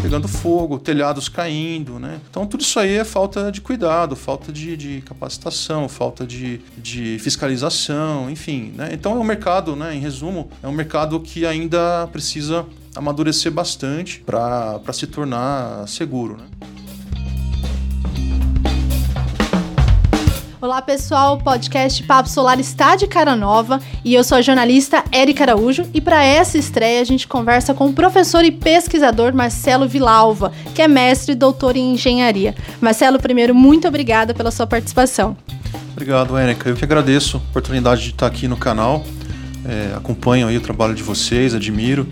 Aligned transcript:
pegando 0.00 0.28
fogo, 0.28 0.78
telhados 0.78 1.28
caindo, 1.28 1.98
né? 1.98 2.20
Então 2.30 2.46
tudo 2.46 2.62
isso 2.62 2.78
aí 2.78 2.96
é 2.96 3.04
falta 3.04 3.50
de 3.50 3.60
cuidado, 3.60 4.16
falta 4.16 4.52
de, 4.52 4.76
de 4.76 5.00
capacitação, 5.02 5.88
falta 5.88 6.26
de, 6.26 6.60
de 6.76 7.18
fiscalização, 7.18 8.30
enfim, 8.30 8.72
né? 8.76 8.90
Então 8.92 9.12
é 9.12 9.16
um 9.16 9.24
mercado, 9.24 9.76
né? 9.76 9.94
Em 9.94 10.00
resumo, 10.00 10.50
é 10.62 10.68
um 10.68 10.72
mercado 10.72 11.20
que 11.20 11.46
ainda 11.46 12.08
precisa 12.12 12.66
amadurecer 12.94 13.52
bastante 13.52 14.20
para 14.20 14.92
se 14.92 15.06
tornar 15.06 15.86
seguro, 15.86 16.36
né? 16.36 16.44
Olá 20.62 20.82
pessoal, 20.82 21.36
o 21.36 21.42
podcast 21.42 22.02
Papo 22.02 22.28
Solar 22.28 22.60
está 22.60 22.94
de 22.94 23.06
cara 23.06 23.34
nova 23.34 23.80
e 24.04 24.12
eu 24.14 24.22
sou 24.22 24.36
a 24.36 24.42
jornalista 24.42 25.02
Érica 25.10 25.44
Araújo 25.44 25.86
e 25.94 26.02
para 26.02 26.22
essa 26.22 26.58
estreia 26.58 27.00
a 27.00 27.04
gente 27.04 27.26
conversa 27.26 27.72
com 27.72 27.86
o 27.86 27.94
professor 27.94 28.44
e 28.44 28.50
pesquisador 28.50 29.32
Marcelo 29.32 29.88
Vilalva, 29.88 30.52
que 30.74 30.82
é 30.82 30.86
mestre 30.86 31.32
e 31.32 31.34
doutor 31.34 31.78
em 31.78 31.94
engenharia. 31.94 32.54
Marcelo, 32.78 33.18
primeiro, 33.18 33.54
muito 33.54 33.88
obrigada 33.88 34.34
pela 34.34 34.50
sua 34.50 34.66
participação. 34.66 35.34
Obrigado, 35.92 36.36
Érica. 36.36 36.68
Eu 36.68 36.76
que 36.76 36.84
agradeço 36.84 37.38
a 37.38 37.40
oportunidade 37.40 38.02
de 38.02 38.10
estar 38.10 38.26
aqui 38.26 38.46
no 38.46 38.58
canal. 38.58 39.02
É, 39.64 39.96
acompanho 39.96 40.46
aí 40.46 40.58
o 40.58 40.60
trabalho 40.60 40.94
de 40.94 41.02
vocês, 41.02 41.54
admiro. 41.54 42.06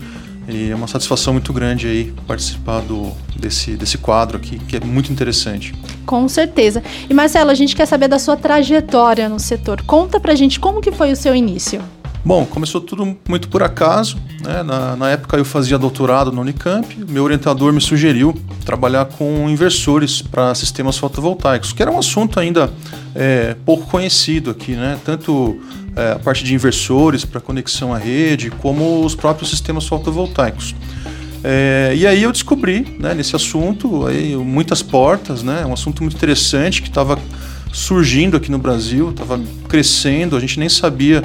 E 0.49 0.71
é 0.71 0.75
uma 0.75 0.87
satisfação 0.87 1.33
muito 1.33 1.53
grande 1.53 1.87
aí 1.87 2.13
participar 2.27 2.81
do, 2.81 3.11
desse, 3.35 3.71
desse 3.75 3.97
quadro 3.97 4.37
aqui, 4.37 4.57
que 4.59 4.77
é 4.77 4.79
muito 4.79 5.11
interessante. 5.11 5.73
Com 6.05 6.27
certeza. 6.27 6.81
E 7.09 7.13
Marcelo, 7.13 7.51
a 7.51 7.53
gente 7.53 7.75
quer 7.75 7.85
saber 7.85 8.07
da 8.07 8.17
sua 8.17 8.35
trajetória 8.35 9.29
no 9.29 9.39
setor. 9.39 9.83
Conta 9.83 10.19
pra 10.19 10.33
gente 10.35 10.59
como 10.59 10.81
que 10.81 10.91
foi 10.91 11.11
o 11.11 11.15
seu 11.15 11.35
início. 11.35 11.81
Bom, 12.23 12.45
começou 12.45 12.81
tudo 12.81 13.17
muito 13.27 13.47
por 13.47 13.63
acaso. 13.63 14.17
Né? 14.43 14.61
Na, 14.61 14.95
na, 14.95 15.09
época 15.09 15.37
eu 15.37 15.45
fazia 15.45 15.77
doutorado 15.77 16.31
na 16.31 16.41
Unicamp. 16.41 16.97
Meu 17.07 17.23
orientador 17.23 17.71
me 17.71 17.79
sugeriu 17.79 18.35
trabalhar 18.65 19.05
com 19.05 19.49
inversores 19.49 20.21
para 20.21 20.53
sistemas 20.53 20.97
fotovoltaicos, 20.97 21.71
que 21.71 21.81
era 21.81 21.89
um 21.89 21.97
assunto 21.97 22.39
ainda 22.39 22.71
é, 23.15 23.55
pouco 23.65 23.87
conhecido 23.87 24.51
aqui, 24.51 24.73
né? 24.73 24.99
Tanto 25.03 25.59
é, 25.95 26.11
a 26.11 26.19
parte 26.19 26.43
de 26.43 26.53
inversores 26.53 27.23
para 27.23 27.39
conexão 27.39 27.93
à 27.93 27.97
rede, 27.97 28.51
como 28.51 29.03
os 29.05 29.15
próprios 29.15 29.49
sistemas 29.49 29.87
fotovoltaicos. 29.87 30.75
É, 31.41 31.93
e 31.95 32.05
aí 32.05 32.21
eu 32.21 32.31
descobri, 32.33 32.97
né, 32.99 33.13
nesse 33.13 33.33
assunto, 33.33 34.05
aí, 34.05 34.35
muitas 34.35 34.81
portas, 34.81 35.41
né, 35.41 35.65
um 35.65 35.71
assunto 35.71 36.03
muito 36.03 36.17
interessante 36.17 36.81
que 36.81 36.89
estava 36.89 37.17
surgindo 37.71 38.35
aqui 38.35 38.51
no 38.51 38.57
Brasil, 38.57 39.11
estava 39.11 39.39
crescendo, 39.69 40.35
a 40.35 40.39
gente 40.39 40.59
nem 40.59 40.67
sabia 40.67 41.23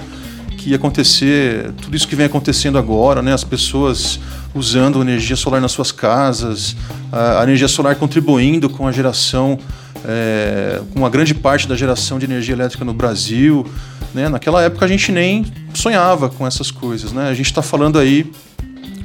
que 0.64 0.70
ia 0.70 0.76
acontecer, 0.76 1.72
tudo 1.82 1.94
isso 1.94 2.08
que 2.08 2.16
vem 2.16 2.24
acontecendo 2.24 2.78
agora, 2.78 3.20
né, 3.20 3.34
as 3.34 3.44
pessoas 3.44 4.18
usando 4.54 5.02
energia 5.02 5.36
solar 5.36 5.60
nas 5.60 5.72
suas 5.72 5.92
casas, 5.92 6.74
a, 7.12 7.42
energia 7.42 7.68
solar 7.68 7.96
contribuindo 7.96 8.70
com 8.70 8.88
a 8.88 8.92
geração, 8.92 9.58
é, 10.06 10.80
com 10.90 11.00
uma 11.00 11.10
grande 11.10 11.34
parte 11.34 11.68
da 11.68 11.76
geração 11.76 12.18
de 12.18 12.24
energia 12.24 12.54
elétrica 12.54 12.82
no 12.82 12.94
Brasil, 12.94 13.66
né? 14.14 14.28
Naquela 14.28 14.62
época 14.62 14.86
a 14.86 14.88
gente 14.88 15.12
nem 15.12 15.44
sonhava 15.74 16.30
com 16.30 16.46
essas 16.46 16.70
coisas. 16.70 17.12
Né? 17.12 17.28
A 17.28 17.34
gente 17.34 17.46
está 17.46 17.60
falando 17.60 17.98
aí 17.98 18.30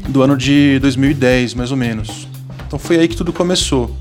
do 0.08 0.22
ano 0.22 0.38
de 0.38 0.80
2010, 0.80 1.56
mais 1.56 1.72
ou 1.72 1.78
menos. 1.78 2.28
Então 2.68 2.80
foi 2.80 3.00
aí 3.00 3.08
que 3.08 3.18
tudo 3.18 3.34
começou. 3.34 3.94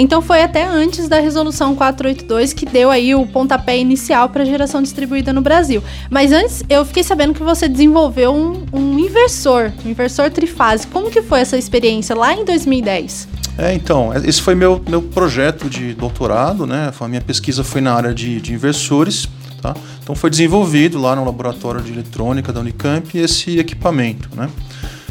Então 0.00 0.22
foi 0.22 0.40
até 0.42 0.64
antes 0.64 1.08
da 1.08 1.18
resolução 1.18 1.74
482 1.74 2.52
que 2.52 2.64
deu 2.64 2.88
aí 2.88 3.16
o 3.16 3.26
pontapé 3.26 3.76
inicial 3.76 4.28
para 4.28 4.44
geração 4.44 4.80
distribuída 4.80 5.32
no 5.32 5.42
Brasil. 5.42 5.82
Mas 6.08 6.30
antes 6.30 6.62
eu 6.70 6.84
fiquei 6.84 7.02
sabendo 7.02 7.34
que 7.34 7.42
você 7.42 7.68
desenvolveu 7.68 8.32
um, 8.32 8.64
um 8.72 8.96
inversor, 8.96 9.72
um 9.84 9.90
inversor 9.90 10.30
trifase. 10.30 10.86
Como 10.86 11.10
que 11.10 11.20
foi 11.20 11.40
essa 11.40 11.58
experiência 11.58 12.14
lá 12.14 12.32
em 12.32 12.44
2010? 12.44 13.26
É, 13.58 13.74
então, 13.74 14.12
esse 14.24 14.40
foi 14.40 14.54
meu, 14.54 14.80
meu 14.88 15.02
projeto 15.02 15.68
de 15.68 15.92
doutorado, 15.94 16.64
né? 16.64 16.92
A 17.00 17.08
minha 17.08 17.20
pesquisa 17.20 17.64
foi 17.64 17.80
na 17.80 17.92
área 17.92 18.14
de, 18.14 18.40
de 18.40 18.54
inversores. 18.54 19.28
Tá? 19.60 19.74
Então 20.00 20.14
foi 20.14 20.30
desenvolvido 20.30 21.00
lá 21.00 21.16
no 21.16 21.24
laboratório 21.24 21.82
de 21.82 21.90
eletrônica 21.90 22.52
da 22.52 22.60
Unicamp 22.60 23.18
esse 23.18 23.58
equipamento. 23.58 24.28
Né? 24.36 24.48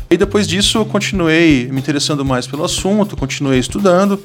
E 0.10 0.16
depois 0.16 0.48
disso 0.48 0.78
eu 0.78 0.86
continuei 0.86 1.68
me 1.70 1.80
interessando 1.80 2.24
mais 2.24 2.48
pelo 2.48 2.64
assunto, 2.64 3.18
continuei 3.18 3.60
estudando 3.60 4.18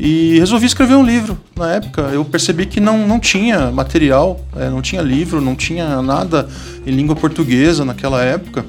e 0.00 0.38
resolvi 0.38 0.66
escrever 0.66 0.94
um 0.94 1.04
livro. 1.04 1.38
Na 1.56 1.72
época 1.72 2.02
eu 2.12 2.24
percebi 2.24 2.66
que 2.66 2.80
não, 2.80 3.06
não 3.06 3.20
tinha 3.20 3.70
material, 3.70 4.40
é, 4.56 4.70
não 4.70 4.80
tinha 4.80 5.02
livro, 5.02 5.40
não 5.40 5.54
tinha 5.54 6.00
nada 6.02 6.48
em 6.86 6.90
língua 6.90 7.14
portuguesa 7.14 7.84
naquela 7.84 8.22
época. 8.22 8.64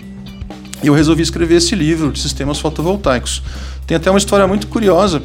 E 0.84 0.88
eu 0.88 0.94
resolvi 0.94 1.24
escrever 1.24 1.56
esse 1.56 1.74
livro 1.76 2.12
de 2.12 2.20
sistemas 2.20 2.60
fotovoltaicos. 2.60 3.42
Tem 3.88 3.96
até 3.96 4.10
uma 4.10 4.18
história 4.18 4.46
muito 4.48 4.68
curiosa. 4.68 5.22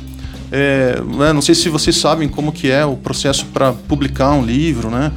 É, 0.52 1.00
né, 1.18 1.32
não 1.32 1.42
sei 1.42 1.56
se 1.56 1.68
vocês 1.68 1.96
sabem 1.96 2.28
como 2.28 2.52
que 2.52 2.70
é 2.70 2.84
o 2.84 2.96
processo 2.96 3.44
para 3.46 3.72
publicar 3.72 4.30
um 4.32 4.44
livro, 4.44 4.90
né? 4.90 5.10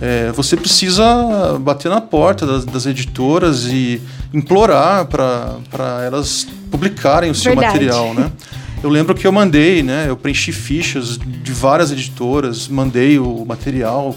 é, 0.00 0.30
você 0.32 0.56
precisa 0.56 1.58
bater 1.60 1.88
na 1.88 2.00
porta 2.00 2.46
das, 2.46 2.64
das 2.64 2.86
editoras 2.86 3.66
e 3.66 4.00
implorar 4.32 5.06
para 5.06 6.04
elas 6.04 6.46
publicarem 6.70 7.30
o 7.30 7.34
seu 7.34 7.52
Verdade. 7.52 7.74
material, 7.74 8.14
né? 8.14 8.30
Eu 8.86 8.90
lembro 8.90 9.16
que 9.16 9.26
eu 9.26 9.32
mandei, 9.32 9.82
né? 9.82 10.04
Eu 10.08 10.16
preenchi 10.16 10.52
fichas 10.52 11.18
de 11.18 11.50
várias 11.50 11.90
editoras, 11.90 12.68
mandei 12.68 13.18
o 13.18 13.44
material, 13.44 14.14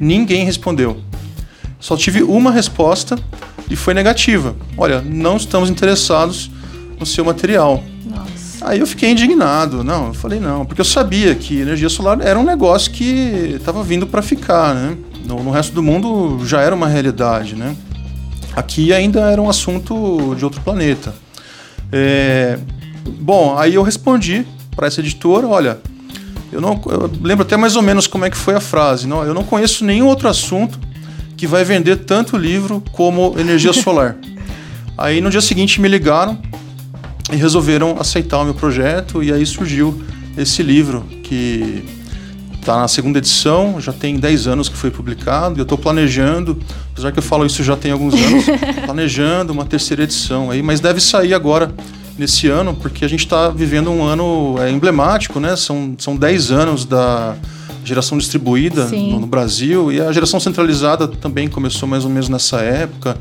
ninguém 0.00 0.44
respondeu. 0.44 1.00
Só 1.78 1.96
tive 1.96 2.20
uma 2.20 2.50
resposta 2.50 3.16
e 3.70 3.76
foi 3.76 3.94
negativa. 3.94 4.56
Olha, 4.76 5.00
não 5.00 5.36
estamos 5.36 5.70
interessados 5.70 6.50
no 6.98 7.06
seu 7.06 7.24
material. 7.24 7.84
Nossa. 8.04 8.68
Aí 8.68 8.80
eu 8.80 8.86
fiquei 8.88 9.12
indignado. 9.12 9.84
Não, 9.84 10.08
eu 10.08 10.14
falei 10.14 10.40
não, 10.40 10.66
porque 10.66 10.80
eu 10.80 10.84
sabia 10.84 11.32
que 11.36 11.60
energia 11.60 11.88
solar 11.88 12.20
era 12.20 12.36
um 12.36 12.44
negócio 12.44 12.90
que 12.90 13.54
estava 13.60 13.80
vindo 13.84 14.08
para 14.08 14.22
ficar, 14.22 14.74
né? 14.74 14.96
No, 15.24 15.40
no, 15.40 15.52
resto 15.52 15.72
do 15.72 15.84
mundo 15.84 16.44
já 16.44 16.60
era 16.60 16.74
uma 16.74 16.88
realidade, 16.88 17.54
né? 17.54 17.76
Aqui 18.56 18.92
ainda 18.92 19.20
era 19.30 19.40
um 19.40 19.48
assunto 19.48 20.34
de 20.34 20.44
outro 20.44 20.60
planeta. 20.62 21.14
É, 21.92 22.58
bom, 23.18 23.56
aí 23.56 23.74
eu 23.74 23.82
respondi 23.82 24.46
para 24.74 24.86
essa 24.86 25.00
editora, 25.00 25.46
olha, 25.46 25.78
eu 26.52 26.60
não 26.60 26.80
eu 26.86 27.10
lembro 27.22 27.44
até 27.44 27.56
mais 27.56 27.76
ou 27.76 27.82
menos 27.82 28.06
como 28.06 28.24
é 28.24 28.30
que 28.30 28.36
foi 28.36 28.54
a 28.54 28.60
frase. 28.60 29.06
Não, 29.06 29.24
eu 29.24 29.34
não 29.34 29.44
conheço 29.44 29.84
nenhum 29.84 30.06
outro 30.06 30.28
assunto 30.28 30.78
que 31.36 31.46
vai 31.46 31.64
vender 31.64 31.96
tanto 31.96 32.36
livro 32.36 32.82
como 32.92 33.34
energia 33.38 33.72
solar. 33.74 34.16
aí 34.96 35.20
no 35.20 35.30
dia 35.30 35.40
seguinte 35.40 35.80
me 35.80 35.88
ligaram 35.88 36.38
e 37.32 37.36
resolveram 37.36 37.96
aceitar 37.98 38.38
o 38.38 38.44
meu 38.44 38.54
projeto 38.54 39.22
e 39.22 39.32
aí 39.32 39.46
surgiu 39.46 40.02
esse 40.36 40.62
livro 40.62 41.04
que 41.22 41.84
Está 42.60 42.76
na 42.76 42.88
segunda 42.88 43.18
edição, 43.18 43.80
já 43.80 43.90
tem 43.90 44.18
10 44.18 44.46
anos 44.46 44.68
que 44.68 44.76
foi 44.76 44.90
publicado, 44.90 45.56
e 45.56 45.60
eu 45.60 45.62
estou 45.62 45.78
planejando, 45.78 46.60
apesar 46.92 47.10
que 47.10 47.18
eu 47.18 47.22
falo 47.22 47.46
isso 47.46 47.64
já 47.64 47.74
tem 47.74 47.90
alguns 47.90 48.12
anos, 48.12 48.44
planejando 48.84 49.50
uma 49.50 49.64
terceira 49.64 50.02
edição 50.02 50.50
aí, 50.50 50.62
mas 50.62 50.78
deve 50.78 51.00
sair 51.00 51.32
agora 51.32 51.72
nesse 52.20 52.48
ano, 52.48 52.74
porque 52.74 53.02
a 53.02 53.08
gente 53.08 53.20
está 53.20 53.48
vivendo 53.48 53.90
um 53.90 54.04
ano 54.04 54.56
é, 54.60 54.70
emblemático, 54.70 55.40
né? 55.40 55.56
São, 55.56 55.94
são 55.98 56.14
10 56.14 56.52
anos 56.52 56.84
da 56.84 57.34
geração 57.82 58.18
distribuída 58.18 58.84
no, 58.86 59.20
no, 59.20 59.26
Brasil, 59.26 59.90
e 59.90 60.00
a 60.00 60.12
geração 60.12 60.38
centralizada 60.38 61.08
também 61.08 61.48
começou 61.48 61.88
mais 61.88 62.04
ou 62.04 62.10
menos 62.10 62.28
nessa 62.28 62.60
época. 62.60 63.16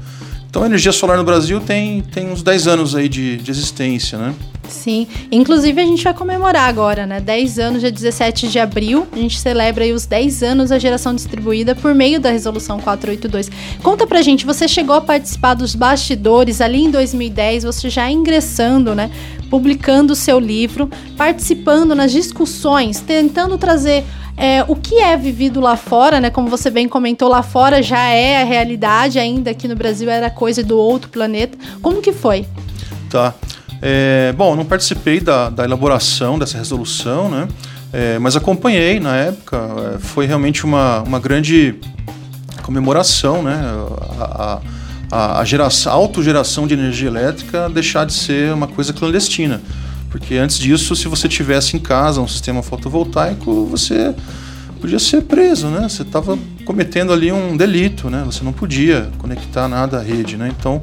Então 0.50 0.64
a 0.64 0.66
energia 0.66 0.92
solar 0.92 1.16
no 1.16 1.24
Brasil 1.24 1.60
tem, 1.60 2.02
tem 2.02 2.32
uns 2.32 2.42
10 2.42 2.68
anos 2.68 2.96
aí 2.96 3.08
de, 3.08 3.38
de 3.38 3.52
existência, 3.52 4.18
né? 4.18 4.34
Sim, 4.68 5.08
inclusive 5.32 5.82
a 5.82 5.86
gente 5.86 6.04
vai 6.04 6.14
comemorar 6.14 6.68
agora, 6.68 7.06
né? 7.06 7.20
10 7.20 7.60
anos, 7.60 7.82
dia 7.82 7.92
17 7.92 8.48
de 8.48 8.60
abril, 8.60 9.08
a 9.12 9.16
gente 9.16 9.40
celebra 9.40 9.84
aí 9.84 9.94
os 9.94 10.06
10 10.06 10.44
anos 10.44 10.70
da 10.70 10.80
geração 10.80 11.14
distribuída 11.14 11.76
por 11.76 11.94
meio 11.94 12.20
da 12.20 12.32
resolução 12.32 12.80
482. 12.80 13.50
Conta 13.84 14.08
pra 14.08 14.22
gente, 14.22 14.46
você 14.46 14.68
chegou 14.68 14.96
a 14.96 15.02
participar 15.02 15.54
dos 15.54 15.76
bastidores 15.76 16.62
ali 16.62 16.84
em 16.84 16.92
2010, 16.92 17.64
você 17.64 17.90
já 17.90 18.10
ingressando, 18.10 18.96
né? 18.96 19.12
Publicando 19.50 20.14
o 20.14 20.16
seu 20.16 20.40
livro, 20.40 20.90
participando 21.18 21.94
nas 21.94 22.12
discussões, 22.12 23.00
tentando 23.00 23.58
trazer 23.58 24.04
é, 24.40 24.64
o 24.70 24.76
que 24.76 24.96
é 24.96 25.18
vivido 25.18 25.60
lá 25.60 25.76
fora, 25.76 26.22
né? 26.22 26.30
Como 26.30 26.48
você 26.48 26.70
bem 26.70 26.88
comentou, 26.88 27.28
lá 27.28 27.44
fora 27.44 27.84
já 27.84 28.06
é 28.06 28.42
a 28.42 28.46
realidade, 28.46 29.20
ainda 29.20 29.52
aqui 29.52 29.68
no 29.68 29.76
Brasil 29.76 30.10
era 30.10 30.30
coisa 30.30 30.64
do 30.64 30.78
outro 30.78 31.10
planeta. 31.10 31.58
Como 31.82 32.02
que 32.02 32.14
foi? 32.14 32.48
Tá. 33.10 33.34
É, 33.82 34.34
bom, 34.38 34.56
não 34.56 34.64
participei 34.64 35.20
da, 35.20 35.50
da, 35.50 35.66
elaboração 35.66 36.40
dessa 36.40 36.58
resolução, 36.58 37.30
né? 37.30 37.50
É, 37.92 38.18
mas 38.18 38.38
acompanhei 38.38 38.98
na 38.98 39.14
época. 39.18 39.58
É, 39.96 40.00
foi 40.00 40.26
realmente 40.26 40.64
uma, 40.64 41.02
uma 41.02 41.20
grande 41.20 41.76
comemoração, 42.64 43.44
né? 43.44 43.60
A, 44.22 44.62
a, 45.12 45.40
a, 45.42 45.44
geração, 45.44 45.92
a 45.92 45.96
autogeração 45.96 46.66
de 46.66 46.74
energia 46.74 47.10
elétrica 47.10 47.68
deixar 47.68 48.06
de 48.06 48.14
ser 48.14 48.54
uma 48.54 48.68
coisa 48.68 48.94
clandestina. 48.94 49.62
Porque 50.10 50.36
antes 50.36 50.58
disso, 50.58 50.96
se 50.96 51.08
você 51.08 51.28
tivesse 51.28 51.78
em 51.78 51.80
casa 51.80 52.20
um 52.20 52.28
sistema 52.28 52.64
fotovoltaico, 52.64 53.66
você 53.66 54.14
podia 54.80 55.00
ser 55.00 55.22
preso, 55.24 55.68
né? 55.68 55.88
Você 55.88 56.02
estava 56.02 56.38
cometendo 56.66 57.14
ali 57.14 57.32
um 57.32 57.56
delito, 57.56 58.10
né? 58.10 58.24
Você 58.26 58.44
não 58.44 58.54
podia 58.54 59.10
conectar 59.18 59.68
nada 59.68 60.00
à 60.00 60.02
rede, 60.02 60.38
né? 60.38 60.52
Então, 60.58 60.82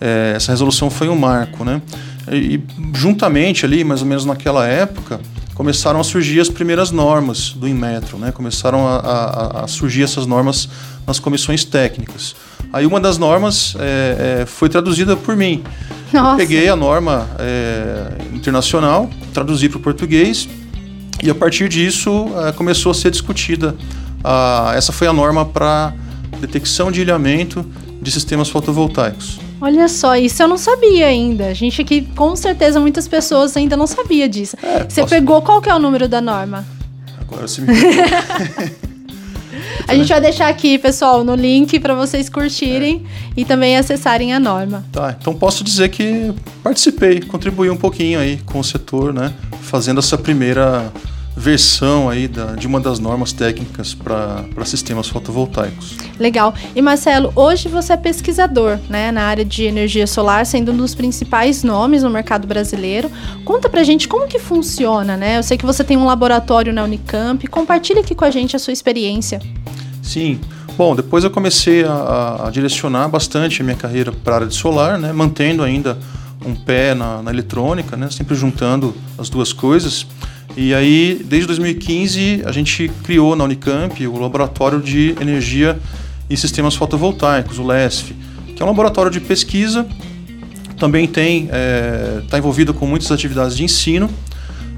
é, 0.00 0.32
essa 0.36 0.52
resolução 0.52 0.90
foi 0.90 1.08
um 1.08 1.16
marco, 1.16 1.64
né? 1.64 1.82
E, 2.30 2.60
juntamente 2.94 3.64
ali, 3.64 3.82
mais 3.82 4.02
ou 4.02 4.06
menos 4.06 4.24
naquela 4.24 4.66
época, 4.66 5.20
começaram 5.54 5.98
a 5.98 6.04
surgir 6.04 6.40
as 6.40 6.48
primeiras 6.48 6.92
normas 6.92 7.50
do 7.50 7.66
Inmetro, 7.66 8.16
né? 8.18 8.30
Começaram 8.30 8.86
a, 8.86 8.96
a, 8.96 9.64
a 9.64 9.66
surgir 9.66 10.04
essas 10.04 10.24
normas 10.24 10.68
nas 11.06 11.18
comissões 11.18 11.64
técnicas. 11.64 12.36
Aí 12.72 12.86
uma 12.86 13.00
das 13.00 13.18
normas 13.18 13.74
é, 13.78 14.42
é, 14.42 14.46
foi 14.46 14.68
traduzida 14.68 15.16
por 15.16 15.34
mim. 15.34 15.64
Nossa. 16.12 16.36
Peguei 16.36 16.68
a 16.68 16.76
norma 16.76 17.28
é, 17.38 18.34
internacional, 18.34 19.10
traduzi 19.32 19.68
para 19.68 19.78
o 19.78 19.80
português 19.80 20.48
e 21.22 21.30
a 21.30 21.34
partir 21.34 21.68
disso 21.68 22.26
é, 22.46 22.52
começou 22.52 22.92
a 22.92 22.94
ser 22.94 23.10
discutida. 23.10 23.76
A, 24.24 24.72
essa 24.74 24.92
foi 24.92 25.06
a 25.06 25.12
norma 25.12 25.44
para 25.44 25.92
detecção 26.40 26.90
de 26.90 27.00
ilhamento 27.00 27.64
de 28.00 28.10
sistemas 28.10 28.48
fotovoltaicos. 28.48 29.38
Olha 29.60 29.88
só, 29.88 30.14
isso 30.14 30.40
eu 30.42 30.48
não 30.48 30.56
sabia 30.56 31.06
ainda. 31.06 31.46
A 31.46 31.54
gente 31.54 31.82
aqui, 31.82 32.02
com 32.14 32.34
certeza, 32.36 32.78
muitas 32.78 33.08
pessoas 33.08 33.56
ainda 33.56 33.76
não 33.76 33.86
sabia 33.86 34.28
disso. 34.28 34.56
É, 34.62 34.84
você 34.88 35.00
posso... 35.00 35.14
pegou 35.14 35.42
qual 35.42 35.60
que 35.60 35.68
é 35.68 35.74
o 35.74 35.78
número 35.78 36.08
da 36.08 36.20
norma? 36.20 36.64
Agora 37.20 37.48
você 37.48 37.60
me 37.60 37.68
A 39.86 39.94
gente 39.94 40.08
vai 40.08 40.20
deixar 40.20 40.48
aqui, 40.48 40.78
pessoal, 40.78 41.24
no 41.24 41.34
link 41.34 41.78
para 41.80 41.94
vocês 41.94 42.28
curtirem 42.28 43.02
é. 43.36 43.40
e 43.40 43.44
também 43.44 43.76
acessarem 43.76 44.32
a 44.32 44.40
norma. 44.40 44.84
Tá, 44.92 45.16
então 45.18 45.34
posso 45.34 45.64
dizer 45.64 45.88
que 45.88 46.32
participei, 46.62 47.20
contribuí 47.20 47.70
um 47.70 47.76
pouquinho 47.76 48.18
aí 48.18 48.38
com 48.44 48.60
o 48.60 48.64
setor, 48.64 49.12
né? 49.12 49.32
Fazendo 49.62 49.98
essa 49.98 50.16
primeira 50.16 50.92
versão 51.38 52.10
aí 52.10 52.26
da, 52.26 52.56
de 52.56 52.66
uma 52.66 52.80
das 52.80 52.98
normas 52.98 53.32
técnicas 53.32 53.94
para 53.94 54.64
sistemas 54.64 55.08
fotovoltaicos. 55.08 55.96
Legal. 56.18 56.52
E 56.74 56.82
Marcelo, 56.82 57.32
hoje 57.36 57.68
você 57.68 57.92
é 57.92 57.96
pesquisador 57.96 58.78
né, 58.88 59.12
na 59.12 59.22
área 59.22 59.44
de 59.44 59.64
energia 59.64 60.06
solar, 60.06 60.44
sendo 60.44 60.72
um 60.72 60.76
dos 60.76 60.94
principais 60.94 61.62
nomes 61.62 62.02
no 62.02 62.10
mercado 62.10 62.46
brasileiro. 62.46 63.10
Conta 63.44 63.68
pra 63.68 63.84
gente 63.84 64.08
como 64.08 64.26
que 64.26 64.38
funciona, 64.38 65.16
né? 65.16 65.38
Eu 65.38 65.42
sei 65.42 65.56
que 65.56 65.64
você 65.64 65.84
tem 65.84 65.96
um 65.96 66.04
laboratório 66.04 66.72
na 66.72 66.82
Unicamp. 66.82 67.46
Compartilha 67.46 68.00
aqui 68.00 68.14
com 68.14 68.24
a 68.24 68.30
gente 68.30 68.56
a 68.56 68.58
sua 68.58 68.72
experiência. 68.72 69.40
Sim. 70.02 70.40
Bom, 70.76 70.94
depois 70.94 71.24
eu 71.24 71.30
comecei 71.30 71.84
a, 71.84 72.46
a 72.46 72.50
direcionar 72.50 73.08
bastante 73.08 73.62
a 73.62 73.64
minha 73.64 73.76
carreira 73.76 74.12
para 74.12 74.32
a 74.32 74.36
área 74.36 74.46
de 74.46 74.54
solar, 74.54 74.98
né, 74.98 75.12
mantendo 75.12 75.62
ainda 75.62 75.98
um 76.46 76.54
pé 76.54 76.94
na, 76.94 77.20
na 77.20 77.32
eletrônica, 77.32 77.96
né, 77.96 78.08
sempre 78.10 78.36
juntando 78.36 78.94
as 79.18 79.28
duas 79.28 79.52
coisas. 79.52 80.06
E 80.60 80.74
aí, 80.74 81.24
desde 81.24 81.46
2015, 81.46 82.42
a 82.44 82.50
gente 82.50 82.90
criou 83.04 83.36
na 83.36 83.44
Unicamp 83.44 84.04
o 84.08 84.18
Laboratório 84.18 84.82
de 84.82 85.14
Energia 85.20 85.78
e 86.28 86.36
Sistemas 86.36 86.74
Fotovoltaicos, 86.74 87.60
o 87.60 87.62
LESF, 87.62 88.12
que 88.56 88.60
é 88.60 88.64
um 88.64 88.68
laboratório 88.68 89.08
de 89.08 89.20
pesquisa, 89.20 89.86
também 90.76 91.04
está 91.04 91.20
é, 91.20 92.22
tá 92.28 92.38
envolvido 92.38 92.74
com 92.74 92.88
muitas 92.88 93.12
atividades 93.12 93.56
de 93.56 93.62
ensino, 93.62 94.10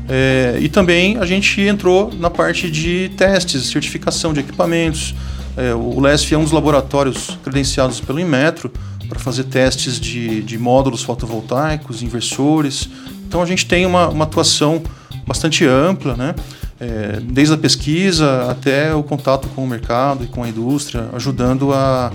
é, 0.06 0.58
e 0.60 0.68
também 0.68 1.16
a 1.16 1.24
gente 1.24 1.62
entrou 1.62 2.12
na 2.12 2.28
parte 2.28 2.70
de 2.70 3.10
testes, 3.16 3.70
certificação 3.70 4.34
de 4.34 4.40
equipamentos. 4.40 5.14
É, 5.56 5.72
o 5.72 5.98
LESF 5.98 6.34
é 6.34 6.36
um 6.36 6.42
dos 6.42 6.52
laboratórios 6.52 7.38
credenciados 7.42 8.00
pelo 8.00 8.20
Inmetro 8.20 8.70
para 9.08 9.18
fazer 9.18 9.44
testes 9.44 9.98
de, 9.98 10.42
de 10.42 10.58
módulos 10.58 11.02
fotovoltaicos, 11.02 12.02
inversores. 12.02 12.86
Então 13.26 13.40
a 13.40 13.46
gente 13.46 13.64
tem 13.64 13.86
uma, 13.86 14.10
uma 14.10 14.24
atuação 14.24 14.82
bastante 15.30 15.64
ampla, 15.64 16.16
né? 16.16 16.34
É, 16.80 17.20
desde 17.22 17.54
a 17.54 17.56
pesquisa 17.56 18.50
até 18.50 18.92
o 18.92 19.02
contato 19.04 19.46
com 19.54 19.62
o 19.62 19.66
mercado 19.66 20.24
e 20.24 20.26
com 20.26 20.42
a 20.42 20.48
indústria, 20.48 21.08
ajudando 21.12 21.72
a, 21.72 22.10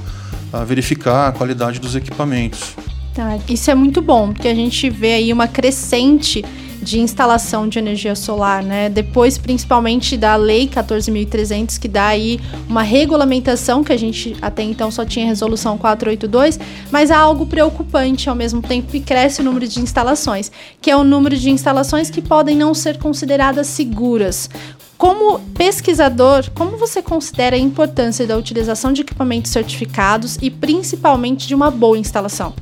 a 0.51 0.63
verificar 0.65 1.29
a 1.29 1.31
qualidade 1.31 1.79
dos 1.79 1.95
equipamentos. 1.95 2.75
Tá, 3.13 3.37
isso 3.47 3.71
é 3.71 3.75
muito 3.75 4.01
bom, 4.01 4.33
porque 4.33 4.49
a 4.49 4.53
gente 4.53 4.89
vê 4.89 5.13
aí 5.13 5.31
uma 5.31 5.47
crescente 5.47 6.43
de 6.85 6.99
instalação 6.99 7.67
de 7.67 7.79
energia 7.79 8.13
solar, 8.13 8.61
né? 8.61 8.89
Depois, 8.89 9.39
principalmente 9.39 10.15
da 10.15 10.35
Lei 10.35 10.67
14.300, 10.67 11.79
que 11.79 11.87
dá 11.87 12.05
aí 12.05 12.39
uma 12.69 12.83
regulamentação 12.83 13.83
que 13.83 13.91
a 13.91 13.97
gente 13.97 14.37
até 14.39 14.61
então 14.61 14.91
só 14.91 15.03
tinha 15.03 15.25
resolução 15.25 15.79
482, 15.79 16.59
mas 16.91 17.09
há 17.09 17.17
algo 17.17 17.47
preocupante 17.47 18.29
ao 18.29 18.35
mesmo 18.35 18.61
tempo 18.61 18.91
que 18.91 18.99
cresce 18.99 19.41
o 19.41 19.43
número 19.43 19.67
de 19.67 19.81
instalações, 19.81 20.51
que 20.79 20.91
é 20.91 20.95
o 20.95 21.03
número 21.03 21.35
de 21.35 21.49
instalações 21.49 22.11
que 22.11 22.21
podem 22.21 22.55
não 22.55 22.75
ser 22.75 22.99
consideradas 22.99 23.65
seguras. 23.65 24.47
Como 24.95 25.39
pesquisador, 25.57 26.51
como 26.53 26.77
você 26.77 27.01
considera 27.01 27.55
a 27.55 27.59
importância 27.59 28.27
da 28.27 28.37
utilização 28.37 28.93
de 28.93 29.01
equipamentos 29.01 29.51
certificados 29.51 30.37
e 30.39 30.51
principalmente 30.51 31.47
de 31.47 31.55
uma 31.55 31.71
boa 31.71 31.97
instalação? 31.97 32.53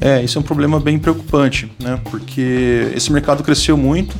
É, 0.00 0.22
isso 0.22 0.38
é 0.38 0.40
um 0.40 0.44
problema 0.44 0.78
bem 0.78 0.98
preocupante, 0.98 1.70
né? 1.78 2.00
Porque 2.10 2.90
esse 2.94 3.12
mercado 3.12 3.42
cresceu 3.42 3.76
muito, 3.76 4.16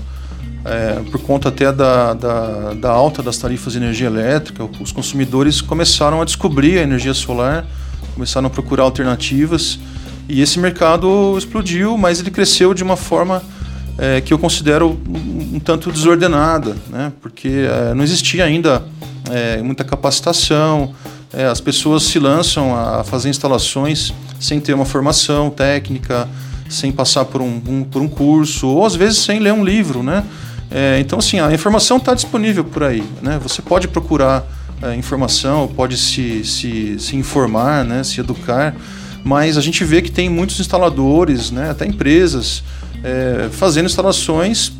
é, 0.65 1.01
por 1.11 1.21
conta 1.23 1.49
até 1.49 1.73
da, 1.73 2.15
da, 2.15 2.75
da, 2.75 2.91
alta 2.91 3.23
das 3.23 3.39
tarifas 3.39 3.73
de 3.73 3.79
energia 3.79 4.09
elétrica, 4.09 4.69
os 4.81 4.93
consumidores 4.93 5.61
começaram 5.61 6.21
a 6.21 6.25
descobrir 6.25 6.79
a 6.79 6.83
energia 6.83 7.15
solar, 7.15 7.65
começaram 8.15 8.49
a 8.49 8.51
procurar 8.51 8.83
alternativas 8.83 9.79
e 10.29 10.43
esse 10.43 10.59
mercado 10.59 11.37
explodiu, 11.39 11.97
mas 11.97 12.21
ele 12.21 12.31
cresceu 12.31 12.75
de 12.75 12.83
uma 12.83 12.97
forma 12.97 13.43
é, 13.97 14.21
que 14.21 14.33
eu 14.33 14.39
considero 14.39 14.99
um, 15.09 15.57
um, 15.57 15.61
tanto 15.61 15.91
desordenada, 15.91 16.77
né? 16.91 17.13
porque 17.23 17.49
é, 17.49 17.95
não 17.95 18.05
existia 18.05 18.45
ainda 18.45 18.85
é, 19.31 19.63
muita 19.63 19.85
capacitação, 19.85 20.95
é, 21.33 21.47
as 21.47 21.61
pessoas 21.61 22.05
se 22.05 22.19
lançam 22.19 22.75
a 22.75 23.05
fazer 23.05 23.29
instalações 23.29 24.13
sem 24.41 24.61
ter 24.61 24.73
uma 24.75 24.85
formação 24.85 25.51
técnica, 25.51 26.29
sem 26.69 26.93
passar 26.93 27.25
por 27.25 27.41
um, 27.41 27.61
um 27.67 27.85
por 27.85 28.01
um 28.01 28.09
curso, 28.09 28.69
ou 28.69 28.85
às 28.85 28.95
vezes 28.95 29.19
sem 29.19 29.39
ler 29.39 29.53
um 29.53 29.65
livro, 29.65 30.03
né? 30.03 30.25
É, 30.71 30.99
então, 31.01 31.19
assim, 31.19 31.41
a 31.41 31.53
informação 31.53 31.97
está 31.97 32.15
disponível 32.15 32.65
por 32.65 32.83
aí, 32.83 33.03
né? 33.23 33.39
Você 33.43 33.63
pode 33.63 33.89
procurar 33.89 34.47
é, 34.83 34.95
informação, 34.95 35.67
pode 35.69 35.97
se, 35.97 36.45
se, 36.45 36.99
se 36.99 37.17
informar, 37.17 37.85
né? 37.85 38.05
Se 38.05 38.21
educar, 38.21 38.75
mas 39.25 39.57
a 39.57 39.61
gente 39.61 39.83
vê 39.85 40.03
que 40.03 40.11
tem 40.11 40.29
muitos 40.29 40.61
instaladores, 40.61 41.51
né? 41.51 41.71
Até 41.71 41.87
empresas 41.87 42.63
é, 43.03 43.49
fazendo 43.51 43.87
instalações 43.87 44.73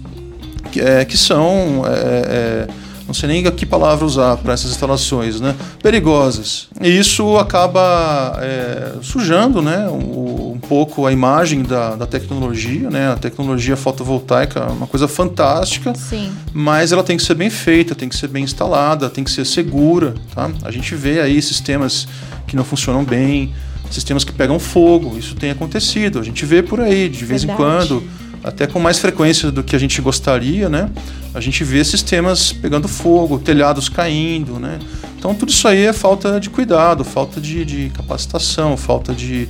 que, 0.71 0.81
é, 0.81 1.05
que 1.05 1.17
são 1.17 1.83
é, 1.87 2.69
não 3.09 3.15
sei 3.15 3.27
nem 3.27 3.51
que 3.51 3.65
palavra 3.65 4.05
usar 4.05 4.37
para 4.37 4.53
essas 4.53 4.71
instalações, 4.71 5.41
né? 5.41 5.57
Perigosas. 5.83 6.69
E 6.79 6.89
isso 6.91 7.39
acaba 7.39 8.39
é, 8.43 8.97
sujando, 9.01 9.63
né? 9.63 9.89
Um, 9.89 10.53
um, 10.53 10.61
pouco 10.61 11.07
a 11.07 11.13
imagem 11.13 11.63
da, 11.63 11.97
da 11.97 12.07
tecnologia, 12.07 12.91
né? 12.91 13.11
A 13.11 13.17
tecnologia 13.17 13.79
fotovoltaica 13.79 14.61
é 14.61 14.71
uma 14.71 14.87
coisa 14.87 15.09
fantástica, 15.09 15.95
Sim. 15.95 16.31
mas 16.53 16.93
ela 16.93 17.03
tem 17.03 17.17
que 17.17 17.23
ser 17.23 17.35
bem 17.35 17.49
feita, 17.49 17.95
tem 17.95 18.11
que 18.11 18.17
ser 18.17 18.29
bem 18.29 18.45
instalada, 18.45 19.09
tem 19.09 19.25
que 19.25 19.31
ser 19.31 19.47
segura, 19.47 20.15
tá? 20.35 20.51
A 20.63 20.71
gente 20.71 20.95
vê 20.95 21.21
aí 21.21 21.41
sistemas 21.41 22.07
que 22.47 22.55
não 22.55 22.65
funcionam 22.65 23.03
bem, 23.05 23.55
sistemas 23.91 24.23
que 24.23 24.33
pegam 24.33 24.59
fogo, 24.59 25.17
isso 25.17 25.35
tem 25.35 25.51
acontecido, 25.51 26.19
a 26.19 26.23
gente 26.23 26.45
vê 26.45 26.63
por 26.63 26.79
aí 26.79 27.09
de 27.09 27.25
vez 27.25 27.43
Verdade. 27.45 27.53
em 27.53 27.57
quando 27.57 28.03
até 28.43 28.67
com 28.67 28.79
mais 28.79 28.99
frequência 28.99 29.51
do 29.51 29.63
que 29.63 29.75
a 29.75 29.79
gente 29.79 30.01
gostaria, 30.01 30.69
né? 30.69 30.91
A 31.35 31.41
gente 31.41 31.63
vê 31.65 31.85
sistemas 31.85 32.53
pegando 32.53 32.89
fogo, 32.89 33.39
telhados 33.39 33.89
caindo, 33.89 34.59
né? 34.59 34.79
Então 35.19 35.35
tudo 35.35 35.51
isso 35.51 35.67
aí 35.67 35.85
é 35.85 35.93
falta 35.93 36.39
de 36.39 36.49
cuidado, 36.49 37.05
falta 37.05 37.41
de, 37.41 37.65
de 37.65 37.91
capacitação, 37.91 38.77
falta 38.77 39.13
de, 39.13 39.49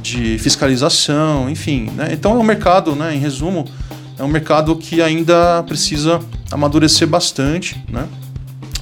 de 0.00 0.38
fiscalização, 0.38 1.50
enfim. 1.50 1.90
Né? 1.96 2.10
Então 2.12 2.32
é 2.32 2.38
um 2.38 2.44
mercado, 2.44 2.94
né, 2.94 3.14
em 3.14 3.18
resumo, 3.18 3.66
é 4.18 4.22
um 4.22 4.28
mercado 4.28 4.76
que 4.76 5.02
ainda 5.02 5.62
precisa 5.64 6.20
amadurecer 6.50 7.08
bastante, 7.08 7.82
né? 7.88 8.06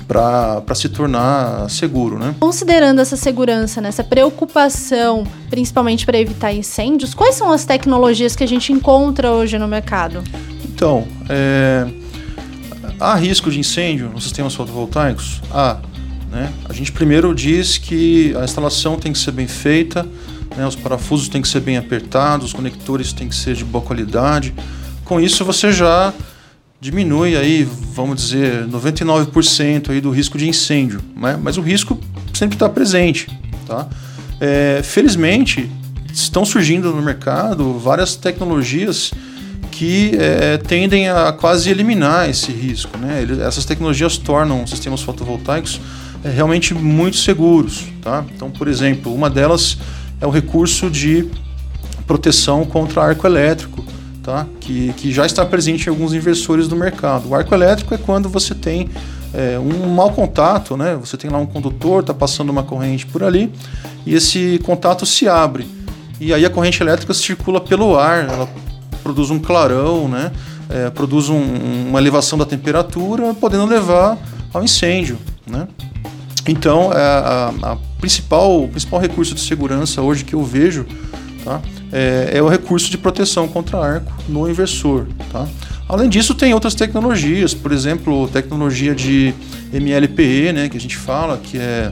Para 0.08 0.74
se 0.74 0.88
tornar 0.88 1.68
seguro, 1.68 2.18
né? 2.18 2.34
Considerando 2.40 2.98
essa 2.98 3.14
segurança, 3.14 3.82
né, 3.82 3.90
essa 3.90 4.02
preocupação, 4.02 5.24
principalmente 5.50 6.06
para 6.06 6.18
evitar 6.18 6.50
incêndios, 6.50 7.12
quais 7.12 7.34
são 7.34 7.52
as 7.52 7.66
tecnologias 7.66 8.34
que 8.34 8.42
a 8.42 8.48
gente 8.48 8.72
encontra 8.72 9.30
hoje 9.30 9.58
no 9.58 9.68
mercado? 9.68 10.24
Então, 10.64 11.06
é, 11.28 11.86
há 12.98 13.14
risco 13.16 13.50
de 13.50 13.60
incêndio 13.60 14.08
nos 14.08 14.24
sistemas 14.24 14.54
fotovoltaicos? 14.54 15.42
Há. 15.52 15.76
Né? 16.30 16.50
A 16.66 16.72
gente 16.72 16.90
primeiro 16.90 17.34
diz 17.34 17.76
que 17.76 18.34
a 18.40 18.44
instalação 18.44 18.96
tem 18.96 19.12
que 19.12 19.18
ser 19.18 19.32
bem 19.32 19.46
feita, 19.46 20.06
né? 20.56 20.66
os 20.66 20.76
parafusos 20.76 21.28
têm 21.28 21.42
que 21.42 21.48
ser 21.48 21.60
bem 21.60 21.76
apertados, 21.76 22.46
os 22.46 22.52
conectores 22.54 23.12
têm 23.12 23.28
que 23.28 23.34
ser 23.34 23.54
de 23.54 23.64
boa 23.64 23.84
qualidade. 23.84 24.54
Com 25.04 25.20
isso, 25.20 25.44
você 25.44 25.70
já 25.70 26.14
diminui 26.80 27.36
aí, 27.36 27.64
vamos 27.94 28.22
dizer, 28.22 28.66
99% 28.66 29.90
aí 29.90 30.00
do 30.00 30.10
risco 30.10 30.38
de 30.38 30.48
incêndio, 30.48 31.00
né? 31.16 31.38
mas 31.40 31.56
o 31.56 31.60
risco 31.60 31.98
sempre 32.32 32.54
está 32.54 32.68
presente. 32.68 33.28
Tá? 33.66 33.88
É, 34.40 34.80
felizmente, 34.84 35.70
estão 36.12 36.44
surgindo 36.44 36.92
no 36.92 37.02
mercado 37.02 37.78
várias 37.78 38.14
tecnologias 38.14 39.12
que 39.72 40.12
é, 40.18 40.56
tendem 40.56 41.08
a 41.08 41.32
quase 41.32 41.68
eliminar 41.68 42.28
esse 42.28 42.52
risco. 42.52 42.96
Né? 42.96 43.26
essas 43.46 43.64
tecnologias 43.64 44.16
tornam 44.16 44.66
sistemas 44.66 45.02
fotovoltaicos 45.02 45.80
é, 46.22 46.30
realmente 46.30 46.74
muito 46.74 47.16
seguros. 47.16 47.86
Tá? 48.00 48.24
Então, 48.34 48.50
por 48.50 48.68
exemplo, 48.68 49.12
uma 49.12 49.28
delas 49.28 49.78
é 50.20 50.26
o 50.26 50.30
recurso 50.30 50.88
de 50.88 51.28
proteção 52.06 52.64
contra 52.64 53.02
arco 53.02 53.26
elétrico, 53.26 53.84
tá? 54.22 54.46
que, 54.60 54.92
que 54.94 55.12
já 55.12 55.26
está 55.26 55.44
presente 55.44 55.86
em 55.86 55.90
alguns 55.90 56.12
inversores 56.12 56.68
do 56.68 56.76
mercado. 56.76 57.28
O 57.28 57.34
arco 57.34 57.54
elétrico 57.54 57.94
é 57.94 57.98
quando 57.98 58.28
você 58.28 58.54
tem 58.54 58.88
é, 59.32 59.58
um 59.58 59.88
mau 59.88 60.10
contato, 60.12 60.76
né? 60.76 60.96
Você 61.00 61.16
tem 61.16 61.30
lá 61.30 61.38
um 61.38 61.46
condutor, 61.46 62.00
está 62.00 62.14
passando 62.14 62.50
uma 62.50 62.62
corrente 62.62 63.06
por 63.06 63.22
ali 63.22 63.52
e 64.06 64.14
esse 64.14 64.60
contato 64.64 65.04
se 65.04 65.28
abre. 65.28 65.66
E 66.20 66.32
aí 66.34 66.44
a 66.44 66.50
corrente 66.50 66.82
elétrica 66.82 67.14
circula 67.14 67.60
pelo 67.60 67.96
ar, 67.96 68.28
ela 68.28 68.48
produz 69.02 69.30
um 69.30 69.38
clarão, 69.38 70.08
né? 70.08 70.32
É, 70.68 70.90
produz 70.90 71.28
um, 71.30 71.42
uma 71.88 71.98
elevação 71.98 72.38
da 72.38 72.44
temperatura, 72.44 73.32
podendo 73.34 73.64
levar 73.64 74.18
ao 74.52 74.62
incêndio, 74.62 75.18
né? 75.46 75.66
Então, 76.46 76.92
é, 76.92 76.96
a, 76.96 77.54
a, 77.62 77.76
principal, 78.00 78.64
o 78.64 78.68
principal 78.68 79.00
recurso 79.00 79.34
de 79.34 79.40
segurança 79.40 80.00
hoje 80.00 80.24
que 80.24 80.34
eu 80.34 80.42
vejo 80.42 80.86
tá? 81.48 81.60
É, 81.92 82.30
é 82.34 82.42
o 82.42 82.48
recurso 82.48 82.90
de 82.90 82.98
proteção 82.98 83.48
contra 83.48 83.78
arco 83.78 84.12
no 84.28 84.48
inversor. 84.48 85.06
Tá? 85.32 85.46
Além 85.88 86.08
disso, 86.08 86.34
tem 86.34 86.52
outras 86.52 86.74
tecnologias, 86.74 87.54
por 87.54 87.72
exemplo, 87.72 88.28
tecnologia 88.28 88.94
de 88.94 89.34
MLPE, 89.72 90.52
né, 90.52 90.68
que 90.68 90.76
a 90.76 90.80
gente 90.80 90.96
fala, 90.96 91.38
que 91.38 91.56
é, 91.56 91.90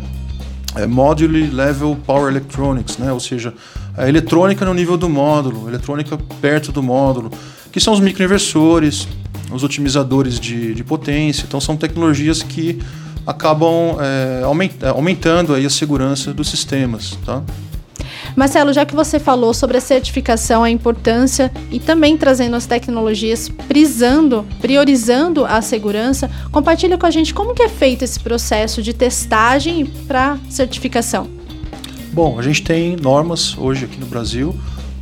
é 0.74 0.86
Module 0.86 1.48
Level 1.48 1.96
Power 2.06 2.30
Electronics, 2.30 2.98
né, 2.98 3.10
ou 3.12 3.20
seja, 3.20 3.54
a 3.96 4.06
eletrônica 4.06 4.64
no 4.66 4.74
nível 4.74 4.98
do 4.98 5.08
módulo, 5.08 5.68
eletrônica 5.68 6.18
perto 6.40 6.70
do 6.70 6.82
módulo, 6.82 7.30
que 7.72 7.80
são 7.80 7.94
os 7.94 8.00
microinversores, 8.00 9.08
os 9.50 9.62
otimizadores 9.64 10.38
de, 10.38 10.74
de 10.74 10.84
potência. 10.84 11.44
Então, 11.46 11.60
são 11.60 11.76
tecnologias 11.76 12.42
que 12.42 12.78
acabam 13.26 13.96
é, 14.00 14.42
aumentando 14.88 15.54
aí 15.54 15.64
a 15.64 15.70
segurança 15.70 16.32
dos 16.32 16.48
sistemas. 16.48 17.18
Tá? 17.24 17.42
Marcelo, 18.36 18.70
já 18.70 18.84
que 18.84 18.94
você 18.94 19.18
falou 19.18 19.54
sobre 19.54 19.78
a 19.78 19.80
certificação, 19.80 20.62
a 20.62 20.68
importância 20.68 21.50
e 21.70 21.80
também 21.80 22.18
trazendo 22.18 22.54
as 22.54 22.66
tecnologias, 22.66 23.48
prisando, 23.48 24.46
priorizando 24.60 25.46
a 25.46 25.62
segurança, 25.62 26.30
compartilha 26.52 26.98
com 26.98 27.06
a 27.06 27.10
gente 27.10 27.32
como 27.32 27.54
que 27.54 27.62
é 27.62 27.68
feito 27.68 28.04
esse 28.04 28.20
processo 28.20 28.82
de 28.82 28.92
testagem 28.92 29.86
para 29.86 30.36
certificação. 30.50 31.28
Bom, 32.12 32.38
a 32.38 32.42
gente 32.42 32.62
tem 32.62 32.94
normas 32.94 33.56
hoje 33.56 33.86
aqui 33.86 33.98
no 33.98 34.06
Brasil 34.06 34.54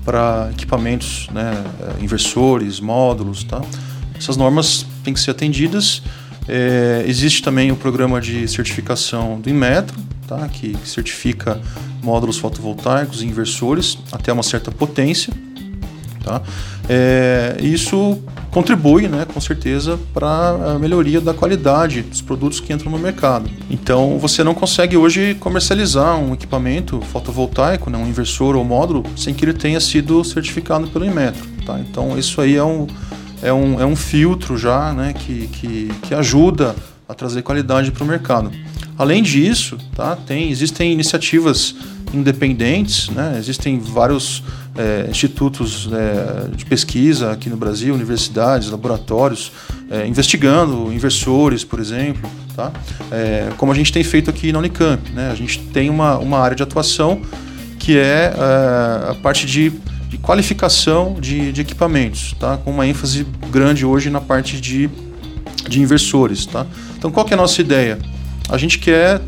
para 0.04 0.50
equipamentos, 0.52 1.28
né, 1.32 1.64
inversores, 2.00 2.78
módulos, 2.78 3.42
tá? 3.42 3.60
Essas 4.16 4.36
normas 4.36 4.86
têm 5.02 5.12
que 5.12 5.18
ser 5.18 5.32
atendidas. 5.32 6.02
É, 6.48 7.04
existe 7.06 7.42
também 7.42 7.72
o 7.72 7.76
programa 7.76 8.20
de 8.20 8.46
certificação 8.48 9.40
do 9.40 9.48
Inmetro, 9.48 9.96
tá? 10.26 10.46
que, 10.48 10.76
certifica 10.84 11.60
módulos 12.02 12.36
fotovoltaicos 12.36 13.22
e 13.22 13.26
inversores 13.26 13.98
até 14.12 14.32
uma 14.32 14.42
certa 14.42 14.70
potência. 14.70 15.32
Tá? 16.22 16.42
É, 16.88 17.56
isso 17.60 18.18
contribui, 18.50 19.08
né, 19.08 19.26
com 19.26 19.40
certeza, 19.40 19.98
para 20.12 20.74
a 20.74 20.78
melhoria 20.78 21.20
da 21.20 21.34
qualidade 21.34 22.02
dos 22.02 22.22
produtos 22.22 22.60
que 22.60 22.72
entram 22.72 22.90
no 22.90 22.98
mercado. 22.98 23.50
Então, 23.68 24.16
você 24.18 24.44
não 24.44 24.54
consegue 24.54 24.96
hoje 24.96 25.34
comercializar 25.40 26.16
um 26.16 26.32
equipamento 26.32 27.00
fotovoltaico, 27.12 27.90
né, 27.90 27.98
um 27.98 28.06
inversor 28.06 28.54
ou 28.54 28.64
módulo, 28.64 29.02
sem 29.16 29.34
que 29.34 29.44
ele 29.44 29.54
tenha 29.54 29.80
sido 29.80 30.22
certificado 30.24 30.86
pelo 30.86 31.04
Inmetro. 31.04 31.44
Tá? 31.66 31.80
Então, 31.80 32.16
isso 32.16 32.40
aí 32.40 32.54
é 32.56 32.64
um, 32.64 32.86
é 33.44 33.52
um, 33.52 33.80
é 33.80 33.86
um 33.86 33.94
filtro 33.94 34.56
já 34.56 34.92
né, 34.92 35.12
que, 35.12 35.46
que, 35.48 35.88
que 36.02 36.14
ajuda 36.14 36.74
a 37.08 37.14
trazer 37.14 37.42
qualidade 37.42 37.92
para 37.92 38.02
o 38.02 38.06
mercado. 38.06 38.50
Além 38.96 39.22
disso, 39.22 39.76
tá, 39.94 40.16
tem, 40.16 40.50
existem 40.50 40.92
iniciativas 40.92 41.74
independentes, 42.12 43.08
né, 43.10 43.36
existem 43.38 43.78
vários 43.78 44.42
é, 44.76 45.08
institutos 45.10 45.88
é, 45.92 46.56
de 46.56 46.64
pesquisa 46.64 47.32
aqui 47.32 47.50
no 47.50 47.56
Brasil, 47.56 47.94
universidades, 47.94 48.70
laboratórios, 48.70 49.52
é, 49.90 50.06
investigando 50.06 50.92
inversores, 50.92 51.64
por 51.64 51.80
exemplo, 51.80 52.30
tá? 52.56 52.72
É, 53.10 53.50
como 53.56 53.72
a 53.72 53.74
gente 53.74 53.92
tem 53.92 54.02
feito 54.02 54.30
aqui 54.30 54.52
na 54.52 54.58
Unicamp. 54.58 55.10
Né? 55.12 55.30
A 55.30 55.34
gente 55.34 55.58
tem 55.58 55.90
uma, 55.90 56.18
uma 56.18 56.38
área 56.38 56.56
de 56.56 56.62
atuação 56.62 57.20
que 57.78 57.98
é, 57.98 58.32
é 58.34 59.10
a 59.10 59.14
parte 59.22 59.46
de, 59.46 59.70
de 59.70 59.76
qualificação 60.24 61.16
de, 61.20 61.52
de, 61.52 61.60
equipamentos, 61.60 62.34
tá? 62.40 62.56
com 62.56 62.70
uma 62.70 62.86
ênfase 62.86 63.26
grande 63.50 63.84
hoje 63.84 64.08
na 64.08 64.20
parte 64.20 64.60
de, 64.60 64.88
de 65.68 65.80
inversores. 65.80 66.46
Tá? 66.46 66.66
Então, 66.96 67.10
qual 67.10 67.26
é 67.30 67.34
a 67.34 67.36
nossa 67.36 67.60
ideia? 67.60 67.98
A 68.48 68.56
gente 68.56 68.78
quer 68.78 69.20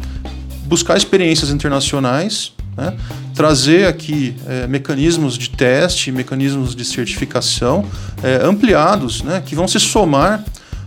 buscar 0.65 0.97
experiências 0.97 1.51
internacionais, 1.51 2.53
né? 2.77 2.97
trazer 3.35 3.87
aqui 3.87 4.35
é, 4.47 4.67
mecanismos 4.67 5.37
de 5.37 5.51
teste, 5.51 6.11
mecanismos 6.11 6.75
de 6.75 6.85
certificação 6.85 7.85
é, 8.23 8.37
ampliados, 8.43 9.23
né? 9.23 9.43
que 9.45 9.55
vão 9.55 9.69
se 9.69 9.79
somar 9.79 10.43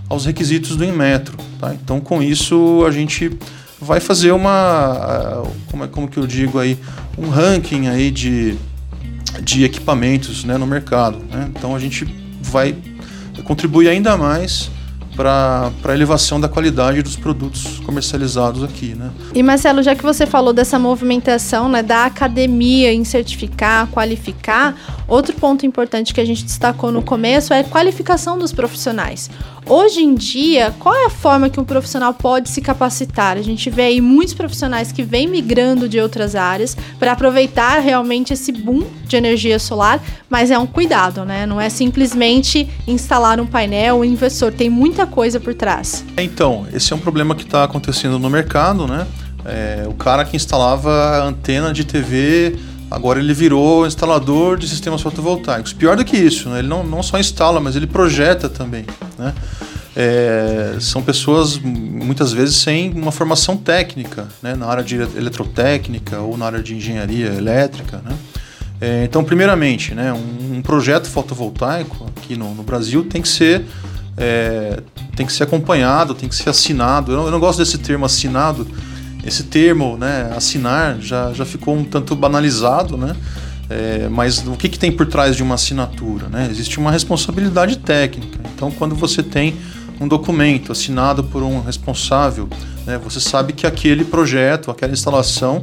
aos 0.09 0.25
requisitos 0.25 0.75
do 0.75 0.83
Inmetro. 0.83 1.37
Tá? 1.59 1.73
Então, 1.73 2.01
com 2.01 2.21
isso, 2.23 2.83
a 2.85 2.91
gente 2.91 3.31
vai 3.79 3.99
fazer 3.99 4.31
uma, 4.31 5.43
como, 5.67 5.83
é, 5.83 5.87
como 5.87 6.07
que 6.07 6.17
eu 6.17 6.25
digo 6.25 6.57
aí, 6.57 6.77
um 7.17 7.29
ranking 7.29 7.87
aí 7.87 8.09
de, 8.09 8.57
de 9.41 9.63
equipamentos 9.63 10.43
né, 10.43 10.57
no 10.57 10.67
mercado. 10.67 11.19
Né? 11.29 11.49
Então, 11.55 11.75
a 11.75 11.79
gente 11.79 12.05
vai 12.41 12.75
contribuir 13.43 13.87
ainda 13.87 14.17
mais 14.17 14.69
para 15.19 15.69
a 15.83 15.93
elevação 15.93 16.39
da 16.39 16.47
qualidade 16.47 17.01
dos 17.01 17.17
produtos 17.17 17.79
comercializados 17.79 18.63
aqui. 18.63 18.95
Né? 18.95 19.09
E 19.35 19.43
Marcelo, 19.43 19.83
já 19.83 19.93
que 19.93 20.01
você 20.01 20.25
falou 20.25 20.53
dessa 20.53 20.79
movimentação 20.79 21.67
né, 21.67 21.83
da 21.83 22.05
academia 22.05 22.93
em 22.93 23.03
certificar, 23.03 23.87
qualificar, 23.87 24.77
outro 25.09 25.35
ponto 25.35 25.65
importante 25.65 26.13
que 26.13 26.21
a 26.21 26.25
gente 26.25 26.45
destacou 26.45 26.89
no 26.89 27.01
começo 27.01 27.53
é 27.53 27.59
a 27.59 27.63
qualificação 27.65 28.37
dos 28.37 28.53
profissionais. 28.53 29.29
Hoje 29.69 30.01
em 30.01 30.15
dia, 30.15 30.73
qual 30.79 30.95
é 30.95 31.05
a 31.05 31.11
forma 31.11 31.47
que 31.47 31.59
um 31.59 31.63
profissional 31.63 32.11
pode 32.11 32.49
se 32.49 32.59
capacitar? 32.59 33.37
A 33.37 33.41
gente 33.43 33.69
vê 33.69 33.83
aí 33.83 34.01
muitos 34.01 34.33
profissionais 34.33 34.91
que 34.91 35.03
vêm 35.03 35.27
migrando 35.27 35.87
de 35.87 35.99
outras 35.99 36.33
áreas 36.33 36.75
para 36.97 37.11
aproveitar 37.11 37.77
realmente 37.77 38.33
esse 38.33 38.51
boom 38.51 38.83
de 39.05 39.15
energia 39.15 39.59
solar, 39.59 40.01
mas 40.27 40.49
é 40.49 40.57
um 40.57 40.65
cuidado, 40.65 41.23
né? 41.23 41.45
Não 41.45 41.61
é 41.61 41.69
simplesmente 41.69 42.67
instalar 42.87 43.39
um 43.39 43.45
painel, 43.45 43.97
um 43.97 44.03
inversor, 44.03 44.51
tem 44.51 44.71
muita 44.71 45.05
coisa 45.05 45.39
por 45.39 45.53
trás. 45.53 46.03
Então, 46.17 46.65
esse 46.73 46.91
é 46.91 46.95
um 46.95 46.99
problema 46.99 47.35
que 47.35 47.43
está 47.43 47.63
acontecendo 47.63 48.17
no 48.17 48.27
mercado, 48.27 48.87
né? 48.87 49.05
É, 49.45 49.85
o 49.87 49.93
cara 49.93 50.25
que 50.25 50.35
instalava 50.35 51.23
antena 51.23 51.71
de 51.71 51.83
TV 51.83 52.57
Agora 52.89 53.19
ele 53.19 53.33
virou 53.33 53.85
instalador 53.85 54.57
de 54.57 54.67
sistemas 54.67 55.01
fotovoltaicos. 55.01 55.73
Pior 55.73 55.95
do 55.95 56.03
que 56.03 56.17
isso, 56.17 56.49
né? 56.49 56.59
ele 56.59 56.67
não, 56.67 56.83
não 56.83 57.03
só 57.03 57.19
instala, 57.19 57.59
mas 57.59 57.75
ele 57.75 57.85
projeta 57.85 58.49
também. 58.49 58.85
Né? 59.17 59.33
É, 59.95 60.77
são 60.79 61.01
pessoas 61.01 61.57
muitas 61.57 62.31
vezes 62.31 62.55
sem 62.55 62.91
uma 62.91 63.11
formação 63.11 63.55
técnica 63.57 64.27
né? 64.41 64.55
na 64.55 64.65
área 64.65 64.83
de 64.83 64.95
eletrotécnica 64.95 66.19
ou 66.19 66.35
na 66.37 66.45
área 66.45 66.63
de 66.63 66.75
engenharia 66.75 67.27
elétrica. 67.27 68.01
Né? 68.03 68.15
É, 68.81 69.03
então, 69.03 69.23
primeiramente, 69.23 69.93
né, 69.93 70.13
um, 70.13 70.57
um, 70.57 70.61
projeto 70.61 71.07
fotovoltaico 71.07 72.05
aqui 72.15 72.37
no, 72.37 72.55
no 72.55 72.63
Brasil 72.63 73.03
tem 73.03 73.21
que 73.21 73.27
ser 73.27 73.65
é, 74.15 74.81
tem 75.15 75.25
que 75.25 75.33
ser 75.33 75.43
acompanhado, 75.43 76.13
tem 76.13 76.27
que 76.27 76.35
ser 76.35 76.49
assinado. 76.49 77.11
Eu 77.11 77.17
não, 77.17 77.25
eu 77.25 77.31
não 77.31 77.39
gosto 77.39 77.59
desse 77.59 77.77
termo 77.77 78.05
assinado 78.05 78.65
esse 79.23 79.43
termo, 79.43 79.97
né, 79.97 80.31
assinar, 80.35 80.99
já, 80.99 81.33
já 81.33 81.45
ficou 81.45 81.75
um 81.75 81.83
tanto 81.83 82.15
banalizado, 82.15 82.97
né? 82.97 83.15
É, 83.69 84.09
mas 84.09 84.39
o 84.47 84.53
que, 84.53 84.67
que 84.67 84.79
tem 84.79 84.91
por 84.91 85.05
trás 85.05 85.35
de 85.35 85.43
uma 85.43 85.55
assinatura? 85.55 86.27
Né? 86.27 86.47
Existe 86.49 86.79
uma 86.79 86.89
responsabilidade 86.89 87.77
técnica. 87.77 88.39
Então, 88.55 88.71
quando 88.71 88.95
você 88.95 89.21
tem 89.21 89.55
um 90.01 90.07
documento 90.07 90.71
assinado 90.71 91.23
por 91.23 91.43
um 91.43 91.61
responsável, 91.61 92.49
né, 92.85 92.97
você 92.97 93.19
sabe 93.19 93.53
que 93.53 93.67
aquele 93.67 94.03
projeto, 94.03 94.71
aquela 94.71 94.91
instalação 94.91 95.61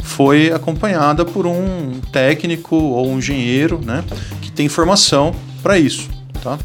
foi 0.00 0.52
acompanhada 0.52 1.24
por 1.24 1.46
um 1.46 1.98
técnico 2.12 2.76
ou 2.76 3.10
um 3.10 3.18
engenheiro 3.18 3.80
né, 3.82 4.04
que 4.42 4.52
tem 4.52 4.68
formação 4.68 5.34
para 5.62 5.78
isso. 5.78 6.10
Tá? 6.42 6.58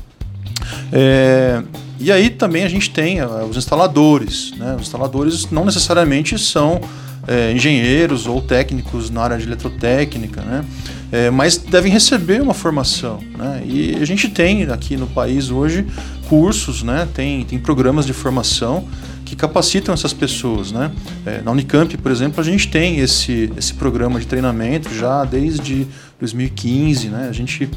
É, 0.92 1.64
e 2.02 2.12
aí 2.12 2.30
também 2.30 2.64
a 2.64 2.70
gente 2.70 2.90
tem 2.90 3.20
eh, 3.20 3.26
os 3.50 3.58
instaladores. 3.58 4.52
Né? 4.58 4.76
Os 4.76 4.82
instaladores 4.82 5.50
não 5.52 5.66
necessariamente 5.66 6.38
são 6.40 6.82
é, 7.28 7.52
engenheiros 7.52 8.26
ou 8.26 8.42
técnicos 8.42 9.10
na 9.10 9.22
área 9.22 9.38
de 9.38 9.46
eletrotécnica, 9.46 10.42
né? 10.42 10.66
É, 11.12 11.30
mas 11.30 11.58
devem 11.58 11.92
receber 11.92 12.42
uma 12.42 12.54
formação. 12.54 13.20
Né? 13.38 13.64
E 13.66 13.96
a 14.02 14.06
gente 14.06 14.30
tem 14.30 14.64
aqui 14.64 14.96
no 14.96 15.08
país 15.08 15.52
hoje 15.52 15.86
cursos, 16.30 16.84
né? 16.84 17.08
tem, 17.14 17.44
tem 17.44 17.60
programas 17.60 18.06
de 18.06 18.14
formação 18.14 18.88
que 19.32 19.36
capacitam 19.38 19.94
essas 19.94 20.12
pessoas. 20.12 20.74
Né? 20.74 20.92
É, 21.26 21.42
na 21.42 21.52
Unicamp, 21.52 21.98
por 21.98 22.12
exemplo, 22.12 22.42
a 22.42 22.44
gente 22.44 22.68
tem 22.68 23.00
esse, 23.00 23.50
esse 23.56 23.74
programa 23.74 24.20
de 24.20 24.28
treinamento 24.28 24.94
já 24.94 25.24
desde 25.24 25.88
2015. 26.20 27.08
Né? 27.08 27.28
A 27.30 27.32
gente 27.32 27.70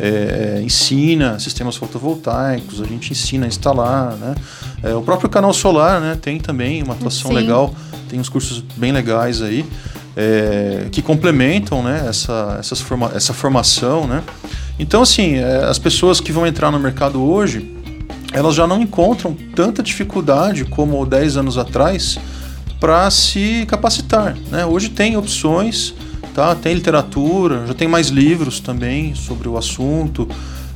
é, 0.00 0.56
é, 0.58 0.62
ensina 0.62 1.38
sistemas 1.38 1.76
fotovoltaicos, 1.76 2.80
a 2.80 2.86
gente 2.86 3.12
ensina 3.12 3.44
a 3.44 3.48
instalar. 3.48 4.16
Né? 4.16 4.34
É, 4.82 4.94
o 4.94 5.02
próprio 5.02 5.28
canal 5.28 5.52
solar 5.52 6.00
né, 6.00 6.16
tem 6.18 6.40
também 6.40 6.82
uma 6.82 6.94
atuação 6.94 7.30
Sim. 7.30 7.36
legal, 7.36 7.74
tem 8.08 8.18
uns 8.18 8.30
cursos 8.30 8.64
bem 8.74 8.90
legais 8.90 9.42
aí. 9.42 9.66
é, 10.16 10.88
que 10.90 11.02
complementam 11.02 11.82
né, 11.82 12.06
essa, 12.08 12.56
essas 12.58 12.80
forma, 12.80 13.12
essa 13.14 13.34
formação. 13.34 14.06
Né? 14.06 14.22
Então, 14.78 15.02
assim, 15.02 15.34
é, 15.34 15.64
as 15.64 15.78
pessoas 15.78 16.20
que 16.22 16.32
vão 16.32 16.46
entrar 16.46 16.70
no 16.70 16.78
mercado 16.78 17.22
hoje, 17.22 17.81
elas 18.32 18.54
já 18.54 18.66
não 18.66 18.80
encontram 18.80 19.36
tanta 19.54 19.82
dificuldade 19.82 20.64
como 20.64 21.04
10 21.04 21.36
anos 21.36 21.58
atrás 21.58 22.18
para 22.80 23.10
se 23.10 23.64
capacitar. 23.66 24.36
Né? 24.50 24.66
Hoje 24.66 24.88
tem 24.88 25.16
opções, 25.16 25.94
tá? 26.34 26.54
tem 26.54 26.74
literatura, 26.74 27.66
já 27.66 27.74
tem 27.74 27.86
mais 27.86 28.08
livros 28.08 28.58
também 28.58 29.14
sobre 29.14 29.48
o 29.48 29.56
assunto. 29.56 30.26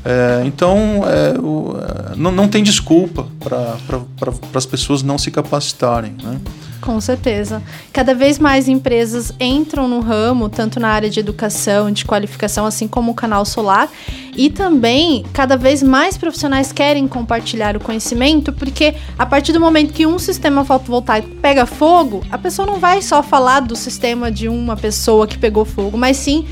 É, 0.04 0.42
então, 0.44 1.02
é, 1.04 1.36
o, 1.38 1.76
é, 2.12 2.16
não, 2.16 2.30
não 2.30 2.46
tem 2.46 2.62
desculpa 2.62 3.26
para 3.40 3.76
pra, 3.88 4.32
as 4.54 4.66
pessoas 4.66 5.02
não 5.02 5.18
se 5.18 5.30
capacitarem. 5.32 6.14
Né? 6.22 6.38
Com 6.86 7.00
certeza. 7.00 7.60
Cada 7.92 8.14
vez 8.14 8.38
mais 8.38 8.68
empresas 8.68 9.32
entram 9.40 9.88
no 9.88 9.98
ramo, 9.98 10.48
tanto 10.48 10.78
na 10.78 10.86
área 10.86 11.10
de 11.10 11.18
educação, 11.18 11.90
de 11.90 12.04
qualificação, 12.04 12.64
assim 12.64 12.86
como 12.86 13.10
o 13.10 13.14
canal 13.14 13.44
solar. 13.44 13.90
E 14.36 14.48
também, 14.48 15.24
cada 15.32 15.56
vez 15.56 15.82
mais 15.82 16.16
profissionais 16.16 16.70
querem 16.70 17.08
compartilhar 17.08 17.76
o 17.76 17.80
conhecimento, 17.80 18.52
porque 18.52 18.94
a 19.18 19.26
partir 19.26 19.52
do 19.52 19.58
momento 19.58 19.92
que 19.92 20.06
um 20.06 20.16
sistema 20.16 20.64
fotovoltaico 20.64 21.28
pega 21.42 21.66
fogo, 21.66 22.22
a 22.30 22.38
pessoa 22.38 22.64
não 22.64 22.78
vai 22.78 23.02
só 23.02 23.20
falar 23.20 23.60
do 23.60 23.74
sistema 23.74 24.30
de 24.30 24.48
uma 24.48 24.76
pessoa 24.76 25.26
que 25.26 25.36
pegou 25.36 25.64
fogo, 25.64 25.98
mas 25.98 26.16
sim 26.16 26.46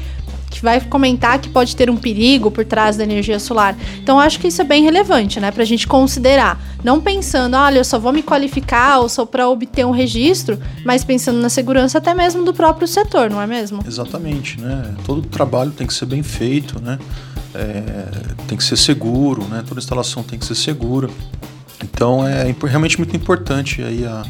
que 0.55 0.63
vai 0.63 0.81
comentar 0.81 1.39
que 1.41 1.49
pode 1.49 1.75
ter 1.75 1.91
um 1.91 1.97
perigo 1.97 2.51
por 2.51 2.65
trás 2.65 2.97
da 2.97 3.03
energia 3.03 3.39
solar. 3.39 3.77
Então, 4.01 4.21
acho 4.21 4.39
que 4.39 4.49
isso 4.49 4.63
é 4.63 4.65
bem 4.65 4.85
relevante, 4.85 5.41
né, 5.41 5.51
para 5.51 5.63
a 5.63 5.67
gente 5.67 5.87
considerar. 5.87 6.61
Não 6.83 7.01
pensando, 7.01 7.57
olha, 7.57 7.79
eu 7.79 7.85
só 7.85 7.99
vou 7.99 8.13
me 8.13 8.23
qualificar 8.23 9.01
ou 9.01 9.09
só 9.09 9.27
para 9.27 9.49
obter 9.49 9.85
um 9.85 9.91
registro, 9.91 10.59
mas 10.85 11.03
pensando 11.03 11.41
na 11.41 11.49
segurança 11.49 11.99
até 11.99 12.15
mesmo 12.15 12.45
do 12.45 12.55
próprio 12.55 12.87
setor, 12.87 13.31
não 13.31 13.41
é 13.41 13.47
mesmo? 13.47 13.83
Exatamente, 13.87 14.61
né? 14.61 14.95
Todo 15.05 15.23
trabalho 15.23 15.71
tem 15.73 15.87
que 15.87 15.95
ser 15.95 16.07
bem 16.07 16.23
feito, 16.23 16.81
né? 16.81 16.99
É, 17.55 18.35
tem 18.47 18.57
que 18.57 18.65
ser 18.65 18.77
seguro, 18.77 19.45
né? 19.45 19.65
Toda 19.67 19.81
instalação 19.81 20.23
tem 20.23 20.39
que 20.39 20.45
ser 20.45 20.55
segura. 20.55 21.09
Então, 21.83 22.27
é 22.27 22.55
realmente 22.65 22.97
muito 22.99 23.17
importante 23.17 23.83
aí 23.83 24.05
a, 24.05 24.23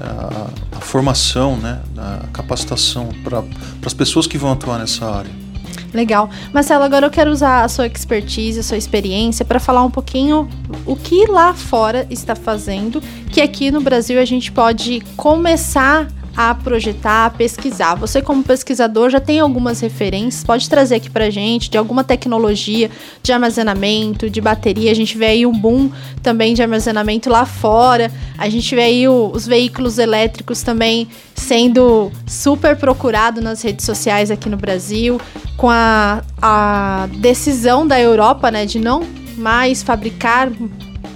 a, 0.00 0.50
a 0.76 0.80
formação, 0.80 1.56
né? 1.56 1.80
A 1.96 2.26
capacitação 2.32 3.10
para 3.22 3.44
as 3.84 3.94
pessoas 3.94 4.26
que 4.26 4.38
vão 4.38 4.52
atuar 4.52 4.78
nessa 4.78 5.04
área. 5.06 5.49
Legal. 5.92 6.30
Marcelo, 6.52 6.84
agora 6.84 7.06
eu 7.06 7.10
quero 7.10 7.30
usar 7.30 7.64
a 7.64 7.68
sua 7.68 7.86
expertise, 7.86 8.60
a 8.60 8.62
sua 8.62 8.76
experiência 8.76 9.44
para 9.44 9.58
falar 9.58 9.84
um 9.84 9.90
pouquinho 9.90 10.48
o 10.86 10.94
que 10.94 11.26
lá 11.26 11.52
fora 11.52 12.06
está 12.10 12.34
fazendo, 12.34 13.02
que 13.30 13.40
aqui 13.40 13.70
no 13.70 13.80
Brasil 13.80 14.20
a 14.20 14.24
gente 14.24 14.52
pode 14.52 15.02
começar 15.16 16.08
a 16.36 16.54
projetar, 16.54 17.26
a 17.26 17.30
pesquisar. 17.30 17.94
Você, 17.96 18.22
como 18.22 18.42
pesquisador, 18.42 19.10
já 19.10 19.20
tem 19.20 19.40
algumas 19.40 19.80
referências, 19.80 20.44
pode 20.44 20.68
trazer 20.68 20.96
aqui 20.96 21.10
para 21.10 21.30
gente 21.30 21.70
de 21.70 21.76
alguma 21.76 22.04
tecnologia 22.04 22.90
de 23.22 23.32
armazenamento, 23.32 24.30
de 24.30 24.40
bateria. 24.40 24.90
A 24.90 24.94
gente 24.94 25.16
vê 25.16 25.26
aí 25.26 25.46
um 25.46 25.52
boom 25.52 25.90
também 26.22 26.54
de 26.54 26.62
armazenamento 26.62 27.28
lá 27.28 27.44
fora. 27.44 28.10
A 28.38 28.48
gente 28.48 28.74
vê 28.74 28.82
aí 28.82 29.08
o, 29.08 29.30
os 29.34 29.46
veículos 29.46 29.98
elétricos 29.98 30.62
também 30.62 31.08
sendo 31.34 32.10
super 32.26 32.76
procurado 32.76 33.40
nas 33.40 33.62
redes 33.62 33.84
sociais 33.84 34.30
aqui 34.30 34.48
no 34.48 34.56
Brasil, 34.56 35.20
com 35.56 35.68
a, 35.68 36.22
a 36.40 37.08
decisão 37.18 37.86
da 37.86 38.00
Europa, 38.00 38.50
né, 38.50 38.66
de 38.66 38.78
não 38.78 39.02
mais 39.36 39.82
fabricar 39.82 40.50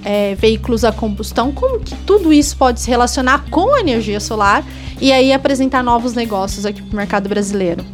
é, 0.04 0.35
veículos 0.35 0.85
a 0.85 0.92
combustão, 0.92 1.52
como 1.52 1.80
que 1.80 1.94
tudo 2.04 2.33
isso 2.33 2.56
pode 2.56 2.80
se 2.80 2.90
relacionar 2.90 3.44
com 3.50 3.75
a 3.75 3.80
energia 3.80 4.21
solar 4.21 4.64
e 5.00 5.12
aí 5.12 5.32
apresentar 5.32 5.82
novos 5.82 6.14
negócios 6.14 6.64
aqui 6.64 6.82
para 6.82 6.92
o 6.92 6.97
mercado 6.97 7.28
brasileiro? 7.28 7.84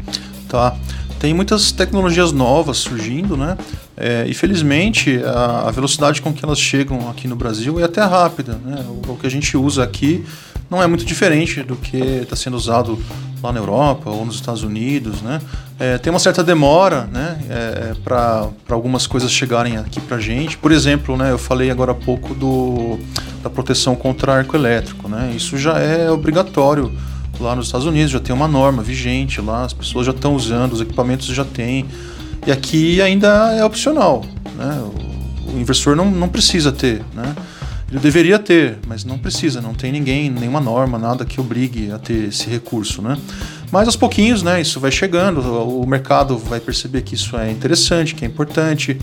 Tá. 0.49 0.77
Tem 1.19 1.35
muitas 1.35 1.71
tecnologias 1.71 2.33
novas 2.33 2.79
surgindo, 2.79 3.37
né? 3.37 3.59
É, 3.97 4.25
e 4.27 4.33
felizmente 4.33 5.21
a, 5.25 5.69
a, 5.69 5.71
velocidade 5.71 6.23
com 6.23 6.33
que 6.33 6.45
elas 6.45 6.59
chegam 6.59 7.11
aqui 7.11 7.29
no 7.29 7.37
Brasil 7.37 7.79
é 7.79 7.85
até 7.85 8.03
rápida, 8.03 8.59
né? 8.65 8.85
O, 8.89 9.13
o 9.13 9.17
que 9.17 9.27
a 9.27 9.31
gente 9.31 9.57
usa 9.57 9.83
aqui 9.83 10.25
não 10.71 10.83
é 10.83 10.87
muito 10.87 11.05
diferente 11.05 11.63
do 11.63 11.77
que 11.77 11.97
está 11.97 12.37
sendo 12.37 12.57
usado 12.57 12.99
lá 13.43 13.53
na 13.53 13.59
Europa 13.59 14.09
ou 14.09 14.25
nos 14.25 14.37
Estados 14.37 14.63
Unidos, 14.63 15.21
né? 15.21 15.41
É, 15.79 15.99
tem 15.99 16.13
uma 16.13 16.19
certa 16.19 16.45
demora, 16.45 17.09
né, 17.11 17.39
é, 17.49 17.95
para 18.05 18.51
algumas 18.69 19.07
coisas 19.07 19.33
chegarem 19.33 19.79
aqui 19.79 19.99
para 19.99 20.19
a 20.19 20.21
gente. 20.21 20.57
Por 20.57 20.71
exemplo, 20.71 21.17
né, 21.17 21.33
eu 21.33 21.39
falei 21.39 21.71
agora 21.71 21.93
há 21.93 21.95
pouco 21.95 22.35
do, 22.35 22.99
da 23.43 23.49
proteção 23.49 23.97
contra 23.97 24.35
arco 24.35 24.55
elétrico, 24.55 25.09
né? 25.09 25.33
Isso 25.35 25.57
já 25.57 25.79
é 25.79 26.11
obrigatório 26.11 26.93
lá 27.41 27.57
nos 27.57 27.67
Estados 27.67 27.87
Unidos, 27.87 28.11
já 28.11 28.21
tem 28.21 28.35
uma 28.35 28.47
norma 28.47 28.83
vigente 28.83 29.41
lá, 29.41 29.65
as 29.65 29.73
pessoas 29.73 30.05
já 30.05 30.13
estão 30.13 30.35
usando, 30.35 30.75
os 30.75 30.81
equipamentos 30.81 31.27
já 31.27 31.45
têm. 31.45 31.87
E 32.47 32.53
aqui 32.53 33.01
ainda 33.03 33.53
é 33.53 33.65
opcional, 33.65 34.25
né? 34.57 34.83
O, 35.55 35.59
investidor 35.59 35.97
não, 35.97 36.11
não 36.11 36.29
precisa 36.29 36.71
ter, 36.71 37.03
né? 37.15 37.35
Ele 37.91 37.99
deveria 37.99 38.39
ter, 38.39 38.79
mas 38.87 39.05
não 39.05 39.19
precisa, 39.19 39.61
não 39.61 39.75
tem 39.75 39.91
ninguém, 39.91 40.31
nenhuma 40.31 40.61
norma, 40.61 40.97
nada 40.97 41.25
que 41.25 41.41
obrigue 41.41 41.91
a 41.91 41.99
ter 41.99 42.29
esse 42.29 42.49
recurso, 42.49 43.03
né? 43.03 43.19
Mas 43.73 43.89
aos 43.89 43.97
pouquinhos, 43.97 44.43
né, 44.43 44.61
isso 44.61 44.79
vai 44.79 44.93
chegando, 44.93 45.41
o 45.41 45.85
mercado 45.87 46.39
vai 46.39 46.61
perceber 46.61 47.03
que 47.03 47.17
isso 47.17 47.37
é 47.37 47.51
interessante, 47.51 48.15
que 48.15 48.25
é 48.25 48.29
importante, 48.29 48.97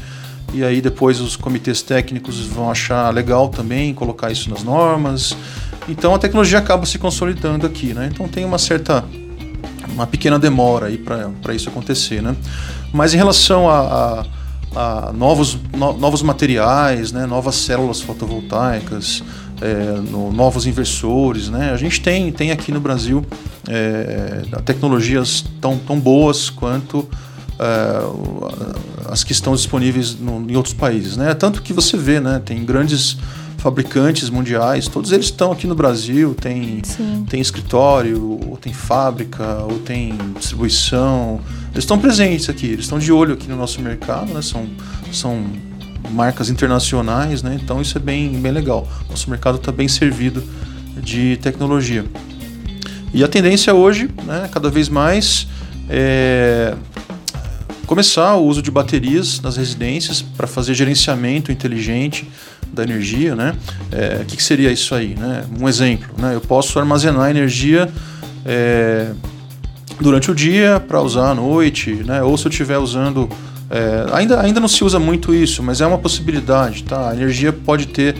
e 0.53 0.63
aí 0.63 0.81
depois 0.81 1.19
os 1.19 1.35
comitês 1.35 1.81
técnicos 1.81 2.39
vão 2.45 2.71
achar 2.71 3.13
legal 3.13 3.49
também 3.49 3.93
colocar 3.93 4.31
isso 4.31 4.49
nas 4.49 4.63
normas. 4.63 5.35
Então 5.89 6.15
a 6.15 6.19
tecnologia 6.19 6.57
acaba 6.59 6.85
se 6.85 6.97
consolidando 6.97 7.65
aqui, 7.65 7.93
né? 7.93 8.09
Então 8.11 8.27
tem 8.27 8.45
uma 8.45 8.57
certa 8.57 9.03
uma 9.97 10.07
pequena 10.07 10.37
demora 10.37 10.87
aí 10.87 10.97
para 10.97 11.53
isso 11.53 11.69
acontecer, 11.69 12.21
né? 12.21 12.35
Mas 12.93 13.13
em 13.13 13.17
relação 13.17 13.69
a, 13.69 13.79
a 14.21 14.25
a 14.75 15.11
novos, 15.11 15.57
no, 15.75 15.97
novos 15.97 16.21
materiais, 16.21 17.11
né, 17.11 17.25
novas 17.25 17.55
células 17.55 17.99
fotovoltaicas, 18.01 19.23
é, 19.59 19.99
no, 20.01 20.31
novos 20.31 20.67
inversores. 20.67 21.49
Né? 21.49 21.71
A 21.71 21.77
gente 21.77 21.99
tem, 22.01 22.31
tem 22.31 22.51
aqui 22.51 22.71
no 22.71 22.79
Brasil 22.79 23.25
é, 23.67 24.43
tecnologias 24.65 25.43
tão, 25.59 25.77
tão 25.77 25.99
boas 25.99 26.49
quanto 26.49 27.07
é, 27.59 29.11
as 29.11 29.23
que 29.23 29.31
estão 29.31 29.55
disponíveis 29.55 30.15
no, 30.15 30.49
em 30.49 30.55
outros 30.55 30.75
países. 30.75 31.17
Né? 31.17 31.33
Tanto 31.33 31.61
que 31.61 31.73
você 31.73 31.97
vê, 31.97 32.19
né, 32.19 32.39
tem 32.43 32.63
grandes 32.63 33.17
fabricantes 33.57 34.29
mundiais, 34.29 34.87
todos 34.87 35.11
eles 35.11 35.25
estão 35.25 35.51
aqui 35.51 35.67
no 35.67 35.75
Brasil, 35.75 36.35
tem, 36.35 36.81
tem 37.27 37.41
escritório, 37.41 38.39
ou 38.47 38.57
tem 38.57 38.71
fábrica, 38.71 39.63
ou 39.63 39.79
tem 39.79 40.17
distribuição. 40.37 41.41
Eles 41.71 41.83
estão 41.83 41.97
presentes 41.97 42.49
aqui, 42.49 42.67
eles 42.67 42.85
estão 42.85 42.99
de 42.99 43.11
olho 43.11 43.33
aqui 43.33 43.47
no 43.47 43.55
nosso 43.55 43.81
mercado, 43.81 44.33
né? 44.33 44.41
São, 44.41 44.67
são 45.11 45.43
marcas 46.11 46.49
internacionais, 46.49 47.41
né? 47.41 47.59
Então 47.61 47.81
isso 47.81 47.97
é 47.97 48.01
bem, 48.01 48.39
bem 48.39 48.51
legal. 48.51 48.87
Nosso 49.09 49.29
mercado 49.29 49.57
está 49.57 49.71
bem 49.71 49.87
servido 49.87 50.43
de 51.01 51.37
tecnologia. 51.37 52.05
E 53.13 53.23
a 53.23 53.27
tendência 53.27 53.73
hoje, 53.73 54.09
né, 54.25 54.49
cada 54.51 54.69
vez 54.69 54.89
mais, 54.89 55.47
é 55.89 56.75
começar 57.87 58.35
o 58.35 58.45
uso 58.45 58.61
de 58.61 58.69
baterias 58.69 59.39
nas 59.39 59.55
residências 59.55 60.21
para 60.21 60.45
fazer 60.45 60.73
gerenciamento 60.73 61.53
inteligente 61.53 62.27
da 62.73 62.83
energia, 62.83 63.35
né? 63.35 63.55
É, 63.91 64.19
o 64.21 64.25
que, 64.25 64.37
que, 64.37 64.43
seria 64.43 64.71
isso 64.71 64.93
aí, 64.93 65.15
né? 65.15 65.43
Um 65.59 65.67
exemplo, 65.67 66.09
né? 66.17 66.35
Eu 66.35 66.41
posso 66.41 66.77
armazenar 66.79 67.29
energia 67.29 67.89
é, 68.45 69.11
durante 69.99 70.29
o 70.31 70.35
dia 70.35 70.79
para 70.85 71.01
usar 71.01 71.31
à 71.31 71.35
noite, 71.35 71.91
né? 72.05 72.21
Ou 72.21 72.37
se 72.37 72.45
eu 72.45 72.49
estiver 72.49 72.77
usando 72.77 73.29
é, 73.69 74.05
ainda, 74.13 74.39
ainda 74.39 74.59
não 74.59 74.67
se 74.67 74.83
usa 74.83 74.99
muito 74.99 75.33
isso, 75.33 75.61
mas 75.61 75.81
é 75.81 75.87
uma 75.87 75.97
possibilidade, 75.97 76.83
tá? 76.83 77.09
A 77.09 77.13
energia 77.13 77.51
pode 77.51 77.87
ter 77.87 78.15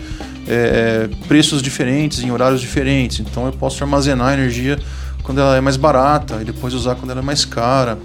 é, 0.46 1.08
preços 1.26 1.62
diferentes 1.62 2.22
em 2.22 2.30
horários 2.30 2.60
diferentes, 2.60 3.20
então 3.20 3.46
eu 3.46 3.52
posso 3.52 3.82
armazenar 3.82 4.34
energia 4.34 4.78
quando 5.22 5.40
ela 5.40 5.56
é 5.56 5.60
mais 5.60 5.76
barata 5.76 6.38
e 6.40 6.44
depois 6.44 6.72
usar 6.74 6.94
quando 6.94 7.10
ela 7.10 7.20
é 7.20 7.24
mais 7.24 7.44
cara. 7.44 7.98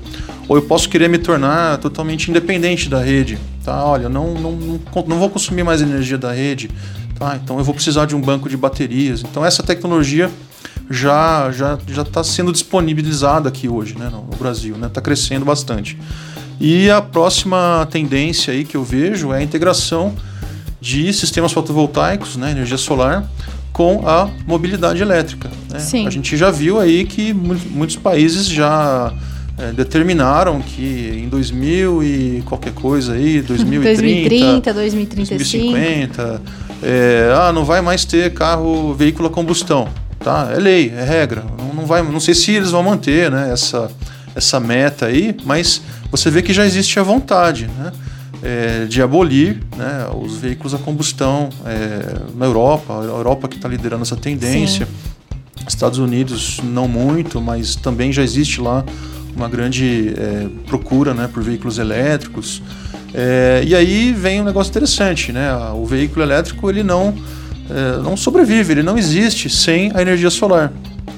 Ou 0.47 0.58
eu 0.58 0.63
posso 0.63 0.89
querer 0.89 1.10
me 1.10 1.17
tornar 1.17 1.77
totalmente 1.77 2.29
independente 2.29 2.89
da 2.89 3.01
rede, 3.01 3.38
tá? 3.63 3.84
Olha, 3.86 4.10
não, 4.10 4.34
não, 4.34 4.52
não, 4.52 4.80
não 5.08 5.19
vou 5.19 5.30
consumir 5.30 5.63
mais 5.63 5.82
energia 5.82 6.17
da 6.17 6.32
rede, 6.32 6.69
tá? 7.17 7.39
Então 7.41 7.58
eu 7.58 7.63
vou 7.63 7.73
precisar 7.73 8.06
de 8.06 8.15
um 8.15 8.21
banco 8.21 8.49
de 8.49 8.58
baterias. 8.58 9.23
Então 9.23 9.45
essa 9.45 9.63
tecnologia 9.63 10.30
já 10.89 11.52
já 11.52 11.78
já 11.88 12.02
está 12.02 12.23
sendo 12.23 12.52
disponibilizada 12.52 13.49
aqui 13.49 13.67
hoje, 13.67 13.97
né, 13.97 14.10
no, 14.10 14.23
Brasil, 14.38 14.78
né? 14.78 14.88
Está 14.88 15.02
crescendo 15.02 15.45
bastante. 15.45 15.97
E 16.60 16.89
a 16.89 17.02
próxima 17.02 17.88
tendência 17.89 18.54
aí 18.54 18.63
que 18.63 18.78
eu 18.78 18.84
vejo 18.84 19.34
é 19.34 19.38
a 19.38 19.41
integração 19.41 20.13
de 20.80 21.12
sistemas 21.13 21.52
fotovoltaicos, 21.52 22.36
né, 22.36 22.52
energia 22.52 22.78
solar, 22.78 23.26
com 23.71 24.08
a 24.08 24.30
mobilidade 24.45 25.02
elétrica. 25.02 25.49
Né? 25.69 25.80
A 26.06 26.10
gente 26.10 26.38
já 26.38 26.52
viu 26.52 26.80
aí 26.80 27.06
que 27.06 27.34
muitos 27.34 27.95
países 27.95 28.47
já 28.47 29.13
é, 29.58 29.72
determinaram 29.72 30.62
que 30.62 31.13
em 31.16 31.30
2000 31.30 32.04
e 32.04 32.44
qualquer 32.46 32.74
coisa 32.74 33.13
aí, 33.13 33.42
2030, 33.42 34.74
2030 34.74 34.74
2035, 34.74 35.38
2050, 35.38 36.42
é, 36.82 37.34
ah, 37.38 37.52
não 37.52 37.63
vai 37.63 37.82
mais 37.82 38.04
ter 38.04 38.34
carro 38.34 38.94
veículo 38.94 39.28
a 39.28 39.32
combustão, 39.32 39.88
tá? 40.20 40.52
É 40.56 40.60
lei, 40.60 40.92
é 40.96 41.04
regra, 41.04 41.44
não, 41.58 41.74
não 41.74 41.86
vai, 41.86 42.02
não 42.02 42.20
sei 42.20 42.34
se 42.34 42.52
eles 42.52 42.72
vão 42.72 42.82
manter, 42.82 43.30
né, 43.30 43.52
essa, 43.52 43.92
essa 44.36 44.60
meta 44.60 45.06
aí, 45.06 45.36
mas 45.46 45.82
você 46.10 46.32
vê 46.32 46.42
que 46.42 46.52
já 46.52 46.66
existe 46.66 47.00
a 47.00 47.04
vontade, 47.04 47.70
né, 47.78 47.92
é, 48.42 48.86
de 48.86 49.02
abolir, 49.02 49.62
né, 49.78 50.08
os 50.20 50.36
veículos 50.38 50.74
a 50.74 50.80
combustão 50.80 51.50
é, 51.66 52.16
na 52.36 52.46
Europa, 52.46 53.00
a 53.00 53.04
Europa 53.04 53.48
que 53.48 53.56
está 53.56 53.70
liderando 53.70 54.02
essa 54.02 54.18
tendência. 54.18 54.86
Sim. 54.86 55.13
Estados 55.66 55.98
Unidos 55.98 56.60
não 56.62 56.89
muito, 56.89 57.39
mas 57.39 57.76
também 57.76 58.12
já 58.12 58.22
existe 58.22 58.60
lá 58.60 58.84
uma 59.36 59.50
grande 59.50 60.13
é, 60.17 60.48
procura 60.67 61.13
né, 61.13 61.30
por 61.32 61.43
veículos 61.43 61.78
elétricos. 61.78 62.62
É, 63.13 63.63
e 63.65 63.76
aí 63.76 64.12
vem 64.12 64.41
um 64.41 64.43
negócio 64.43 64.72
interessante, 64.72 65.32
né? 65.32 65.54
O 65.76 65.86
veículo 65.86 66.24
elétrico 66.24 66.69
ele 66.69 66.82
não, 66.82 67.13
é, 67.69 68.02
não 68.02 68.17
sobrevive, 68.17 68.74
ele 68.74 68.84
não 68.84 68.98
existe 68.98 69.50
sem 69.50 69.91
a 69.93 70.02
energia 70.02 70.30
solar. 70.30 70.74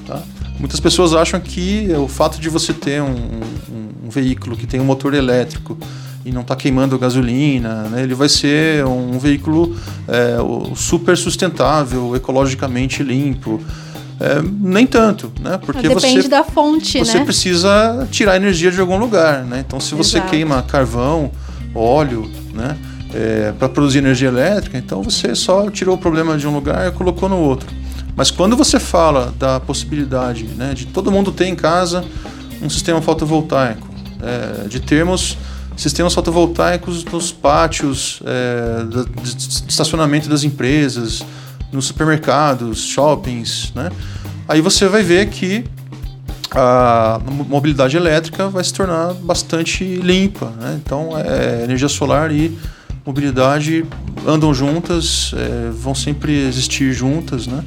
Tá? 0.06 0.22
Muitas 0.58 0.78
pessoas 0.78 1.14
acham 1.14 1.40
que 1.40 1.88
o 1.96 2.06
fato 2.06 2.38
de 2.40 2.48
você 2.48 2.72
ter 2.72 3.02
um, 3.02 3.10
um, 3.10 4.06
um 4.06 4.10
veículo 4.10 4.56
que 4.56 4.66
tem 4.66 4.80
um 4.80 4.84
motor 4.84 5.14
elétrico 5.14 5.78
e 6.24 6.32
não 6.32 6.40
está 6.42 6.56
queimando 6.56 6.98
gasolina, 6.98 7.84
né? 7.84 8.02
ele 8.02 8.14
vai 8.14 8.28
ser 8.28 8.84
um 8.84 9.16
veículo 9.18 9.76
é, 10.08 10.36
super 10.74 11.16
sustentável, 11.16 12.16
ecologicamente 12.16 13.02
limpo. 13.02 13.62
É, 14.18 14.40
nem 14.42 14.86
tanto, 14.86 15.30
né? 15.40 15.58
Porque 15.58 15.88
Depende 15.88 16.22
você, 16.22 16.28
da 16.28 16.42
fonte, 16.42 16.98
você 16.98 17.18
né? 17.18 17.24
precisa 17.24 18.08
tirar 18.10 18.36
energia 18.36 18.70
de 18.70 18.80
algum 18.80 18.96
lugar, 18.96 19.44
né? 19.44 19.62
Então, 19.66 19.78
se 19.78 19.94
você 19.94 20.16
Exato. 20.16 20.30
queima 20.30 20.62
carvão, 20.62 21.30
óleo, 21.74 22.30
né? 22.54 22.76
É, 23.14 23.52
para 23.58 23.68
produzir 23.68 23.98
energia 23.98 24.28
elétrica, 24.28 24.76
então 24.76 25.02
você 25.02 25.34
só 25.34 25.70
tirou 25.70 25.94
o 25.94 25.98
problema 25.98 26.36
de 26.36 26.46
um 26.46 26.52
lugar 26.52 26.88
e 26.88 26.90
colocou 26.92 27.28
no 27.28 27.38
outro. 27.38 27.68
Mas 28.16 28.30
quando 28.30 28.56
você 28.56 28.80
fala 28.80 29.32
da 29.38 29.60
possibilidade 29.60 30.44
né, 30.44 30.72
de 30.74 30.86
todo 30.86 31.10
mundo 31.12 31.30
ter 31.30 31.46
em 31.46 31.54
casa 31.54 32.04
um 32.60 32.68
sistema 32.68 33.00
fotovoltaico, 33.00 33.88
é, 34.22 34.66
de 34.68 34.80
termos 34.80 35.36
sistemas 35.76 36.14
fotovoltaicos 36.14 37.04
nos 37.04 37.30
pátios 37.30 38.20
é, 38.24 38.84
de, 38.84 39.34
de 39.34 39.70
estacionamento 39.70 40.28
das 40.28 40.42
empresas, 40.42 41.22
nos 41.72 41.86
supermercados, 41.86 42.80
shoppings, 42.80 43.72
né? 43.74 43.90
Aí 44.48 44.60
você 44.60 44.86
vai 44.88 45.02
ver 45.02 45.28
que 45.28 45.64
a 46.50 47.20
mobilidade 47.48 47.96
elétrica 47.96 48.48
vai 48.48 48.62
se 48.62 48.72
tornar 48.72 49.12
bastante 49.14 49.84
limpa. 49.84 50.52
Né? 50.58 50.80
Então, 50.82 51.10
é, 51.18 51.64
energia 51.64 51.88
solar 51.88 52.32
e 52.32 52.56
mobilidade 53.04 53.84
andam 54.26 54.54
juntas, 54.54 55.32
é, 55.36 55.70
vão 55.70 55.94
sempre 55.94 56.46
existir 56.46 56.92
juntas 56.92 57.46
né? 57.46 57.62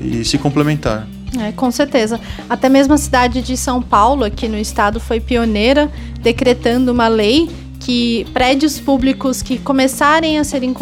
e 0.00 0.24
se 0.24 0.38
complementar. 0.38 1.06
É, 1.38 1.52
com 1.52 1.70
certeza. 1.70 2.20
Até 2.48 2.68
mesmo 2.68 2.92
a 2.92 2.98
cidade 2.98 3.40
de 3.40 3.56
São 3.56 3.80
Paulo, 3.80 4.24
aqui 4.24 4.48
no 4.48 4.58
estado, 4.58 5.00
foi 5.00 5.18
pioneira 5.18 5.90
decretando 6.20 6.92
uma 6.92 7.08
lei 7.08 7.48
que 7.84 8.24
prédios 8.32 8.78
públicos 8.78 9.42
que 9.42 9.58
começarem 9.58 10.38
a 10.38 10.44
serem 10.44 10.72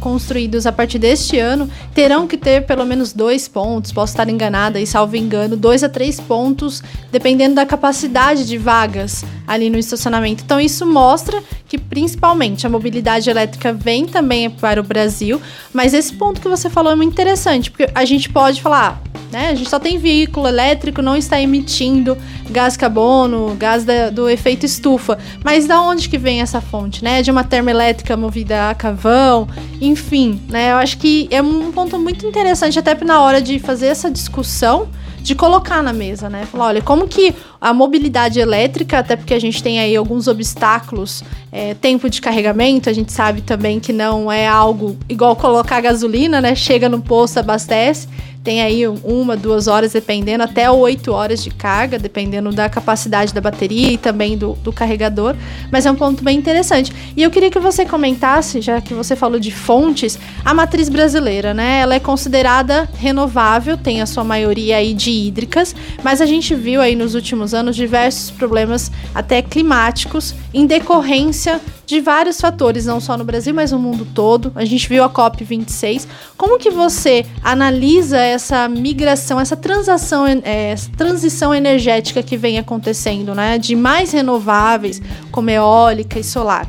construídos 0.00 0.66
a 0.66 0.72
partir 0.72 0.98
deste 0.98 1.38
ano 1.38 1.68
terão 1.94 2.26
que 2.26 2.36
ter 2.36 2.64
pelo 2.64 2.84
menos 2.86 3.12
dois 3.12 3.46
pontos, 3.46 3.92
posso 3.92 4.14
estar 4.14 4.28
enganada 4.28 4.80
e 4.80 4.86
salvo 4.86 5.16
engano, 5.16 5.54
dois 5.54 5.84
a 5.84 5.88
três 5.88 6.18
pontos, 6.18 6.82
dependendo 7.12 7.56
da 7.56 7.66
capacidade 7.66 8.46
de 8.46 8.56
vagas 8.56 9.22
ali 9.46 9.68
no 9.68 9.78
estacionamento. 9.78 10.42
Então 10.44 10.58
isso 10.58 10.86
mostra 10.86 11.42
que 11.68 11.76
principalmente 11.76 12.66
a 12.66 12.70
mobilidade 12.70 13.28
elétrica 13.28 13.72
vem 13.72 14.06
também 14.06 14.48
para 14.48 14.80
o 14.80 14.84
Brasil, 14.84 15.40
mas 15.74 15.92
esse 15.92 16.14
ponto 16.14 16.40
que 16.40 16.48
você 16.48 16.70
falou 16.70 16.92
é 16.92 16.96
muito 16.96 17.12
interessante, 17.12 17.70
porque 17.70 17.90
a 17.94 18.04
gente 18.04 18.30
pode 18.30 18.62
falar, 18.62 19.02
né? 19.30 19.50
A 19.50 19.54
gente 19.54 19.68
só 19.68 19.78
tem 19.78 19.98
veículo 19.98 20.48
elétrico, 20.48 21.02
não 21.02 21.16
está 21.16 21.40
emitindo 21.40 22.16
gás 22.50 22.76
carbono, 22.76 23.54
gás 23.58 23.84
da, 23.84 24.10
do 24.10 24.28
efeito 24.28 24.64
estufa. 24.64 25.18
Mas 25.44 25.66
da 25.66 25.80
onde 25.80 26.08
que 26.08 26.18
vem 26.18 26.40
essa 26.46 26.60
fonte, 26.60 27.04
né? 27.04 27.20
De 27.20 27.30
uma 27.30 27.44
termoelétrica 27.44 28.16
movida 28.16 28.70
a 28.70 28.74
carvão, 28.74 29.46
enfim, 29.80 30.40
né? 30.48 30.72
Eu 30.72 30.76
acho 30.76 30.96
que 30.96 31.28
é 31.30 31.42
um 31.42 31.70
ponto 31.72 31.98
muito 31.98 32.24
interessante 32.26 32.78
até 32.78 32.96
na 33.04 33.20
hora 33.20 33.42
de 33.42 33.58
fazer 33.58 33.86
essa 33.86 34.10
discussão 34.10 34.88
de 35.20 35.34
colocar 35.34 35.82
na 35.82 35.92
mesa, 35.92 36.30
né? 36.30 36.46
Falar, 36.46 36.66
olha, 36.66 36.80
como 36.80 37.08
que 37.08 37.34
a 37.60 37.74
mobilidade 37.74 38.38
elétrica, 38.38 39.00
até 39.00 39.16
porque 39.16 39.34
a 39.34 39.40
gente 39.40 39.60
tem 39.60 39.80
aí 39.80 39.96
alguns 39.96 40.28
obstáculos, 40.28 41.24
é, 41.50 41.74
tempo 41.74 42.08
de 42.08 42.20
carregamento, 42.20 42.88
a 42.88 42.92
gente 42.92 43.10
sabe 43.10 43.40
também 43.40 43.80
que 43.80 43.92
não 43.92 44.30
é 44.30 44.46
algo 44.46 44.96
igual 45.08 45.34
colocar 45.34 45.80
gasolina, 45.80 46.40
né? 46.40 46.54
Chega 46.54 46.88
no 46.88 47.00
posto, 47.00 47.38
abastece 47.38 48.06
tem 48.46 48.62
aí 48.62 48.86
uma, 48.86 49.36
duas 49.36 49.66
horas, 49.66 49.92
dependendo, 49.92 50.44
até 50.44 50.70
oito 50.70 51.10
horas 51.10 51.42
de 51.42 51.50
carga, 51.50 51.98
dependendo 51.98 52.52
da 52.52 52.68
capacidade 52.68 53.34
da 53.34 53.40
bateria 53.40 53.90
e 53.90 53.98
também 53.98 54.38
do, 54.38 54.52
do 54.62 54.72
carregador. 54.72 55.34
Mas 55.68 55.84
é 55.84 55.90
um 55.90 55.96
ponto 55.96 56.22
bem 56.22 56.38
interessante. 56.38 56.92
E 57.16 57.24
eu 57.24 57.28
queria 57.28 57.50
que 57.50 57.58
você 57.58 57.84
comentasse, 57.84 58.60
já 58.60 58.80
que 58.80 58.94
você 58.94 59.16
falou 59.16 59.40
de 59.40 59.50
fontes, 59.50 60.16
a 60.44 60.54
matriz 60.54 60.88
brasileira, 60.88 61.52
né? 61.52 61.80
Ela 61.80 61.96
é 61.96 61.98
considerada 61.98 62.88
renovável, 62.96 63.76
tem 63.76 64.00
a 64.00 64.06
sua 64.06 64.22
maioria 64.22 64.76
aí 64.76 64.94
de 64.94 65.10
hídricas, 65.10 65.74
mas 66.04 66.20
a 66.20 66.26
gente 66.26 66.54
viu 66.54 66.80
aí 66.80 66.94
nos 66.94 67.16
últimos 67.16 67.52
anos 67.52 67.74
diversos 67.74 68.30
problemas 68.30 68.92
até 69.12 69.42
climáticos 69.42 70.36
em 70.54 70.66
decorrência 70.66 71.60
de 71.86 72.00
vários 72.00 72.40
fatores, 72.40 72.84
não 72.84 73.00
só 73.00 73.16
no 73.16 73.24
Brasil, 73.24 73.54
mas 73.54 73.70
no 73.70 73.78
mundo 73.78 74.06
todo. 74.12 74.50
A 74.56 74.64
gente 74.64 74.88
viu 74.88 75.04
a 75.04 75.08
COP26. 75.08 76.06
Como 76.36 76.58
que 76.58 76.68
você 76.68 77.24
analisa 77.42 78.18
essa 78.18 78.35
migração, 78.68 79.40
essa 79.40 79.56
transação, 79.56 80.26
é, 80.26 80.70
essa 80.70 80.90
transição 80.96 81.54
energética 81.54 82.22
que 82.22 82.36
vem 82.36 82.58
acontecendo, 82.58 83.34
né? 83.34 83.58
De 83.58 83.74
mais 83.74 84.12
renováveis, 84.12 85.00
como 85.30 85.50
eólica 85.50 86.18
e 86.18 86.24
solar? 86.24 86.66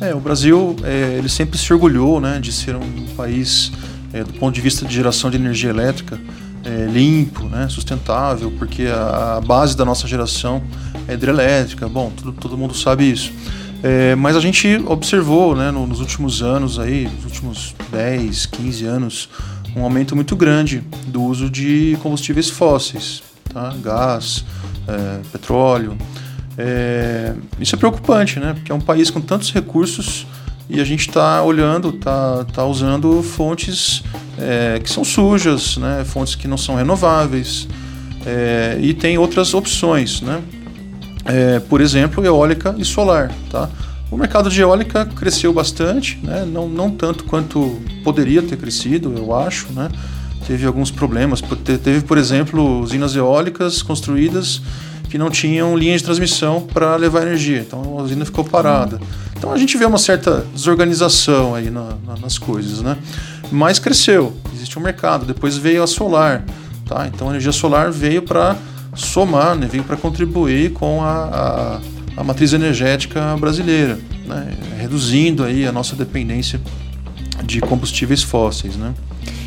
É, 0.00 0.14
o 0.14 0.20
Brasil, 0.20 0.76
é, 0.84 1.16
ele 1.18 1.28
sempre 1.28 1.58
se 1.58 1.72
orgulhou, 1.72 2.20
né, 2.20 2.38
de 2.38 2.52
ser 2.52 2.76
um 2.76 3.06
país, 3.16 3.72
é, 4.12 4.22
do 4.22 4.32
ponto 4.34 4.54
de 4.54 4.60
vista 4.60 4.86
de 4.86 4.94
geração 4.94 5.28
de 5.28 5.36
energia 5.36 5.70
elétrica, 5.70 6.20
é, 6.64 6.86
limpo, 6.86 7.44
né, 7.44 7.66
sustentável, 7.68 8.52
porque 8.58 8.86
a, 8.86 9.36
a, 9.36 9.40
base 9.40 9.76
da 9.76 9.84
nossa 9.84 10.06
geração 10.06 10.62
é 11.08 11.14
hidrelétrica. 11.14 11.88
Bom, 11.88 12.12
todo, 12.16 12.32
todo 12.32 12.56
mundo 12.56 12.74
sabe 12.74 13.10
isso. 13.10 13.32
É, 13.82 14.14
mas 14.14 14.36
a 14.36 14.40
gente 14.40 14.80
observou 14.86 15.56
né, 15.56 15.70
no, 15.70 15.86
nos 15.86 16.00
últimos 16.00 16.42
anos, 16.42 16.78
aí, 16.78 17.08
nos 17.16 17.24
últimos 17.24 17.74
10, 17.90 18.46
15 18.46 18.84
anos, 18.84 19.28
um 19.78 19.84
aumento 19.84 20.14
muito 20.14 20.34
grande 20.34 20.82
do 21.06 21.22
uso 21.22 21.48
de 21.48 21.96
combustíveis 22.02 22.48
fósseis, 22.48 23.22
tá? 23.52 23.74
gás, 23.82 24.44
é, 24.86 25.20
petróleo. 25.30 25.96
É, 26.56 27.34
isso 27.60 27.74
é 27.74 27.78
preocupante, 27.78 28.40
né? 28.40 28.54
porque 28.54 28.72
é 28.72 28.74
um 28.74 28.80
país 28.80 29.10
com 29.10 29.20
tantos 29.20 29.52
recursos 29.52 30.26
e 30.68 30.80
a 30.80 30.84
gente 30.84 31.08
está 31.08 31.42
olhando, 31.42 31.90
está 31.90 32.44
tá 32.44 32.64
usando 32.64 33.22
fontes 33.22 34.02
é, 34.36 34.80
que 34.82 34.90
são 34.90 35.04
sujas, 35.04 35.76
né? 35.76 36.04
fontes 36.04 36.34
que 36.34 36.48
não 36.48 36.58
são 36.58 36.74
renováveis. 36.74 37.68
É, 38.26 38.76
e 38.80 38.92
tem 38.92 39.16
outras 39.16 39.54
opções, 39.54 40.20
né? 40.20 40.42
é, 41.28 41.60
por 41.60 41.80
exemplo, 41.80 42.24
eólica 42.24 42.74
e 42.78 42.84
solar. 42.84 43.30
Tá? 43.50 43.68
O 44.10 44.16
mercado 44.16 44.48
de 44.48 44.60
eólica 44.60 45.04
cresceu 45.04 45.52
bastante, 45.52 46.18
né? 46.22 46.46
não, 46.50 46.68
não 46.68 46.90
tanto 46.90 47.24
quanto 47.24 47.78
poderia 48.02 48.42
ter 48.42 48.56
crescido, 48.56 49.12
eu 49.16 49.34
acho. 49.34 49.70
Né? 49.72 49.90
Teve 50.46 50.66
alguns 50.66 50.90
problemas. 50.90 51.42
Teve, 51.82 52.00
por 52.00 52.16
exemplo, 52.16 52.80
usinas 52.80 53.14
eólicas 53.14 53.82
construídas 53.82 54.62
que 55.10 55.18
não 55.18 55.30
tinham 55.30 55.76
linha 55.76 55.96
de 55.96 56.04
transmissão 56.04 56.60
para 56.60 56.96
levar 56.96 57.22
energia. 57.22 57.60
Então 57.60 57.98
a 57.98 58.02
usina 58.02 58.24
ficou 58.24 58.44
parada. 58.44 59.00
Então 59.36 59.52
a 59.52 59.58
gente 59.58 59.76
vê 59.76 59.84
uma 59.84 59.98
certa 59.98 60.44
desorganização 60.54 61.54
aí 61.54 61.70
na, 61.70 61.94
na, 62.06 62.16
nas 62.20 62.38
coisas, 62.38 62.82
né? 62.82 62.96
Mas 63.50 63.78
cresceu, 63.78 64.36
existe 64.54 64.78
um 64.78 64.82
mercado. 64.82 65.24
Depois 65.24 65.56
veio 65.56 65.82
a 65.82 65.86
solar, 65.86 66.44
tá? 66.86 67.06
Então 67.06 67.28
a 67.28 67.30
energia 67.30 67.52
solar 67.52 67.90
veio 67.90 68.22
para 68.22 68.56
somar, 68.94 69.54
né, 69.54 69.68
veio 69.70 69.84
para 69.84 69.96
contribuir 69.96 70.72
com 70.72 71.02
a, 71.02 71.12
a, 71.12 71.80
a, 72.18 72.24
matriz 72.24 72.52
energética 72.52 73.36
brasileira, 73.36 73.98
né, 74.26 74.48
reduzindo 74.78 75.44
aí 75.44 75.66
a 75.66 75.72
nossa 75.72 75.94
dependência 75.94 76.60
de 77.44 77.60
combustíveis 77.60 78.22
fósseis, 78.22 78.76
né. 78.76 78.92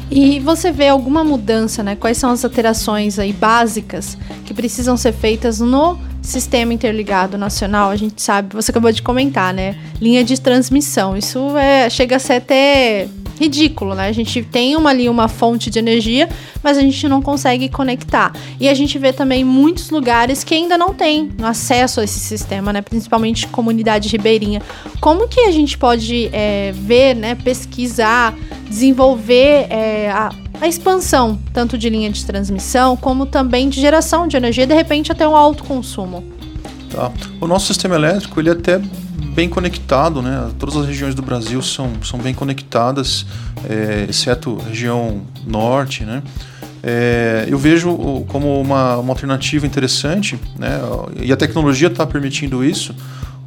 E 0.10 0.40
você 0.40 0.74
vê 0.74 0.90
alguma 0.90 1.24
mudança, 1.24 1.82
né? 1.82 1.96
Quais 1.96 2.18
são 2.18 2.32
as 2.32 2.44
alterações 2.44 3.18
aí 3.18 3.32
básicas 3.32 4.18
que 4.44 4.54
precisam 4.54 4.98
ser 4.98 5.14
feitas 5.14 5.62
no 5.62 5.98
sistema 6.22 6.74
interligado 6.74 7.38
nacional? 7.38 7.90
A 7.90 7.96
gente 7.96 8.22
sabe, 8.22 8.54
você 8.54 8.72
acabou 8.72 8.92
de 8.92 9.02
comentar, 9.02 9.54
né? 9.54 9.78
Linha 10.02 10.22
de 10.22 10.40
transmissão. 10.40 11.16
Isso 11.16 11.56
é, 11.58 11.90
chega 11.90 12.18
a 12.18 12.20
ser 12.20 12.34
até 12.34 13.08
ridículo, 13.42 13.96
né? 13.96 14.08
A 14.08 14.12
gente 14.12 14.44
tem 14.44 14.76
uma, 14.76 14.92
ali 14.92 15.10
uma 15.10 15.28
fonte 15.28 15.70
de 15.70 15.80
energia, 15.80 16.30
mas 16.62 16.78
a 16.78 16.82
gente 16.82 17.08
não 17.08 17.22
consegue 17.22 17.68
conectar. 17.70 18.32
E 18.60 18.70
a 18.70 18.74
gente 18.74 18.98
vê 19.00 19.12
também 19.12 19.44
muitos 19.44 19.90
lugares 19.90 20.44
que 20.44 20.54
ainda 20.54 20.78
não 20.78 20.94
têm 20.94 21.30
acesso 21.42 22.00
a 22.00 22.04
esse 22.04 22.20
sistema, 22.20 22.72
né? 22.72 22.82
Principalmente 22.82 23.48
comunidade 23.48 24.10
ribeirinha. 24.10 24.62
Como 25.00 25.28
que 25.28 25.40
a 25.42 25.52
gente 25.52 25.78
pode 25.78 26.30
é, 26.32 26.72
ver, 26.74 27.16
né? 27.16 27.36
Pesquisar, 27.36 28.36
desenvolver 28.70 29.68
é, 29.70 30.12
a 30.12 30.32
a 30.62 30.68
expansão 30.68 31.40
tanto 31.52 31.76
de 31.76 31.90
linha 31.90 32.12
de 32.12 32.24
transmissão 32.24 32.96
como 32.96 33.26
também 33.26 33.68
de 33.68 33.82
geração 33.82 34.28
de 34.28 34.38
energia, 34.38 34.68
de 34.68 34.76
repente 34.76 35.12
até 35.12 35.28
um 35.28 35.36
alto 35.36 35.64
consumo. 35.64 36.24
Tá. 36.92 37.12
O 37.40 37.48
nosso 37.48 37.68
sistema 37.68 37.96
elétrico 37.96 38.40
ele 38.40 38.50
é 38.50 38.54
até 38.54 38.82
bem 39.34 39.48
conectado, 39.48 40.22
né? 40.22 40.50
Todas 40.60 40.76
as 40.76 40.86
regiões 40.86 41.16
do 41.16 41.22
Brasil 41.22 41.62
são, 41.62 41.92
são 42.04 42.20
bem 42.20 42.34
conectadas, 42.34 43.26
é, 43.70 44.06
exceto 44.10 44.58
região 44.58 45.22
norte, 45.48 46.04
né? 46.04 46.22
É, 46.84 47.46
eu 47.48 47.58
vejo 47.58 47.96
como 48.28 48.60
uma, 48.60 48.98
uma 48.98 49.14
alternativa 49.14 49.66
interessante, 49.66 50.38
né? 50.58 50.80
E 51.22 51.32
a 51.32 51.38
tecnologia 51.38 51.88
está 51.88 52.06
permitindo 52.06 52.64
isso, 52.64 52.94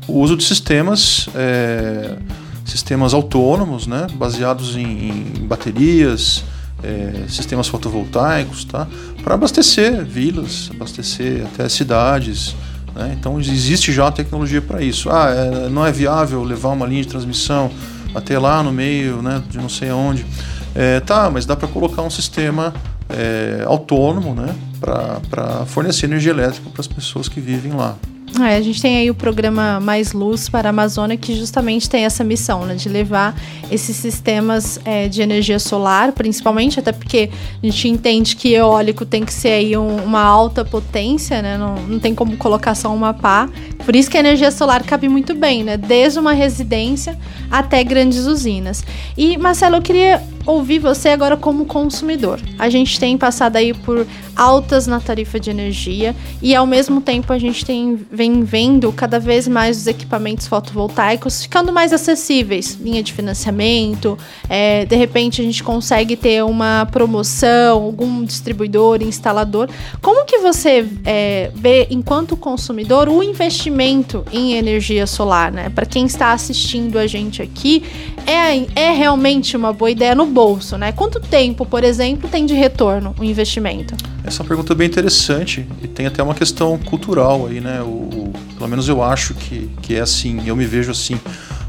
o 0.07 0.21
uso 0.21 0.37
de 0.37 0.45
sistemas, 0.45 1.29
é, 1.35 2.17
sistemas 2.65 3.13
autônomos, 3.13 3.87
né? 3.87 4.07
Baseados 4.15 4.77
em, 4.77 5.09
em 5.09 5.47
baterias, 5.47 6.45
é, 6.83 7.25
sistemas 7.29 7.67
fotovoltaicos, 7.67 8.65
tá? 8.65 8.87
Para 9.23 9.35
abastecer 9.35 10.05
vilas, 10.05 10.71
abastecer 10.73 11.45
até 11.45 11.69
cidades. 11.69 12.55
Né? 12.95 13.17
Então 13.19 13.41
existe 13.41 13.93
já 13.93 14.11
tecnologia 14.11 14.63
para 14.63 14.83
isso. 14.83 15.11
Ah, 15.11 15.31
é, 15.31 15.69
não 15.69 15.85
é 15.87 15.93
viável 15.93 16.43
levar 16.43 16.71
uma 16.71 16.87
linha 16.87 17.03
de 17.03 17.09
transmissão 17.09 17.71
até 18.15 18.39
lá 18.39 18.63
no 18.63 18.73
meio, 18.73 19.21
né, 19.21 19.43
de 19.51 19.59
não 19.59 19.69
sei 19.69 19.91
aonde. 19.91 20.25
É, 20.75 21.01
tá, 21.01 21.29
mas 21.31 21.45
dá 21.45 21.57
para 21.57 21.69
colocar 21.69 22.03
um 22.03 22.11
sistema 22.11 22.73
é, 23.09 23.65
autônomo, 23.67 24.35
né, 24.35 24.55
para 24.81 25.67
fornecer 25.67 26.07
energia 26.07 26.31
elétrica 26.31 26.71
para 26.71 26.81
as 26.81 26.87
pessoas 26.87 27.29
que 27.29 27.41
vivem 27.41 27.73
lá. 27.73 27.97
É, 28.41 28.57
a 28.57 28.61
gente 28.61 28.83
tem 28.83 28.97
aí 28.97 29.11
o 29.11 29.15
programa 29.15 29.79
Mais 29.79 30.13
Luz 30.13 30.49
para 30.49 30.69
a 30.69 30.71
Amazônia, 30.71 31.17
que 31.17 31.37
justamente 31.37 31.89
tem 31.89 32.05
essa 32.05 32.25
missão, 32.25 32.65
né, 32.65 32.75
de 32.75 32.89
levar 32.89 33.39
esses 33.71 33.97
sistemas 33.97 34.81
é, 34.85 35.09
de 35.09 35.23
energia 35.23 35.59
solar, 35.59 36.13
principalmente, 36.13 36.81
até 36.81 36.91
porque 36.91 37.31
a 37.63 37.67
gente 37.67 37.89
entende 37.89 38.35
que 38.35 38.53
eólico 38.53 39.07
tem 39.07 39.25
que 39.25 39.33
ser 39.33 39.51
aí 39.51 39.77
um, 39.77 39.97
uma 40.05 40.23
alta 40.23 40.65
potência, 40.65 41.41
né, 41.41 41.57
não, 41.57 41.77
não 41.77 41.99
tem 42.01 42.15
como 42.15 42.37
colocar 42.37 42.75
só 42.75 42.93
uma 42.93 43.15
pá. 43.15 43.49
Por 43.85 43.95
isso 43.95 44.11
que 44.11 44.17
a 44.17 44.21
energia 44.21 44.51
solar 44.51 44.83
cabe 44.83 45.09
muito 45.09 45.35
bem, 45.35 45.63
né, 45.63 45.77
desde 45.77 46.19
uma 46.19 46.33
residência 46.33 47.17
até 47.51 47.85
grandes 47.85 48.27
usinas. 48.27 48.85
E, 49.17 49.37
Marcelo, 49.37 49.77
eu 49.77 49.83
queria 49.83 50.21
ouvir 50.47 50.79
você 50.79 51.11
agora 51.11 51.37
como 51.37 51.65
consumidor. 51.65 52.41
A 52.59 52.69
gente 52.69 52.99
tem 52.99 53.17
passado 53.17 53.57
aí 53.57 53.73
por 53.73 54.07
altas 54.37 54.87
na 54.87 55.01
tarifa 55.01 55.39
de 55.39 55.51
energia 55.51 56.15
e 56.43 56.55
ao 56.55 56.67
mesmo 56.67 57.01
tempo 57.01 57.33
a 57.33 57.39
gente 57.39 57.65
tem 57.65 57.99
vem 58.11 58.43
vendo 58.43 58.93
cada 58.93 59.21
vez 59.21 59.47
mais 59.47 59.79
os 59.79 59.87
equipamentos 59.87 60.47
fotovoltaicos 60.47 61.43
ficando 61.43 61.73
mais 61.73 61.93
acessíveis, 61.93 62.79
linha 62.81 63.03
de 63.03 63.13
financiamento, 63.13 64.19
é, 64.49 64.85
de 64.85 64.97
repente 64.97 65.41
a 65.41 65.45
gente 65.45 65.63
consegue 65.63 66.17
ter 66.17 66.45
uma 66.45 66.87
promoção, 66.91 67.83
algum 67.83 68.25
distribuidor, 68.25 69.03
instalador. 69.03 69.69
Como 70.03 70.25
que 70.25 70.39
você 70.39 70.87
é, 71.05 71.51
vê 71.55 71.87
enquanto 71.91 72.37
consumidor 72.37 73.09
o 73.09 73.23
investimento 73.23 74.25
em 74.33 74.55
energia 74.55 75.07
solar, 75.07 75.53
né? 75.53 75.69
Para 75.69 75.87
quem 75.87 76.07
está 76.07 76.33
assistindo 76.33 76.99
a 76.99 77.07
gente 77.07 77.41
aqui, 77.41 77.83
é, 78.27 78.89
é 78.89 78.93
realmente 78.93 79.57
uma 79.57 79.73
boa 79.73 79.91
ideia 79.91 80.15
no 80.15 80.27
bolso, 80.35 80.77
né? 80.77 80.91
Quanto 80.93 81.21
tempo, 81.21 81.65
por 81.65 81.85
exemplo, 81.85 82.29
tem 82.29 82.45
de 82.45 82.55
retorno 82.55 83.15
o 83.19 83.25
investimento? 83.25 83.95
Essa 84.25 84.43
é 84.43 84.47
pergunta 84.47 84.75
bem 84.75 84.89
interessante 84.89 85.65
e 85.83 85.87
tem 85.87 86.07
até 86.07 86.23
uma 86.23 86.35
questão 86.35 86.77
cultural 86.77 87.47
aí, 87.47 87.61
né? 87.61 87.81
O, 87.81 88.33
pelo 88.59 88.69
menos 88.69 88.89
eu 88.89 89.03
acho 89.03 89.33
que, 89.35 89.71
que 89.81 89.95
é 89.95 90.01
assim, 90.01 90.43
eu 90.47 90.57
me 90.57 90.67
vejo 90.67 90.91
assim. 90.91 91.19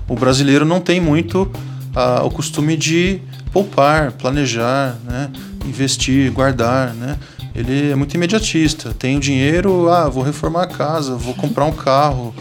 O 0.10 0.16
brasileiro 0.16 0.66
não 0.66 0.82
tem 0.82 1.00
muito 1.00 1.50
ah, 1.96 2.24
o 2.24 2.32
costume 2.32 2.76
de 2.76 3.22
poupar, 3.54 4.12
planejar, 4.12 4.98
né? 5.06 5.30
investir, 5.66 6.32
guardar, 6.32 6.94
né? 6.94 7.18
Ele 7.56 7.92
é 7.92 7.96
muito 7.96 8.14
imediatista. 8.14 8.94
Tem 8.94 9.18
o 9.18 9.20
dinheiro, 9.20 9.90
ah, 9.90 10.10
vou 10.10 10.24
reformar 10.24 10.64
a 10.64 10.68
casa, 10.68 11.16
vou 11.16 11.34
comprar 11.34 11.66
um 11.66 11.72
carro, 11.72 12.36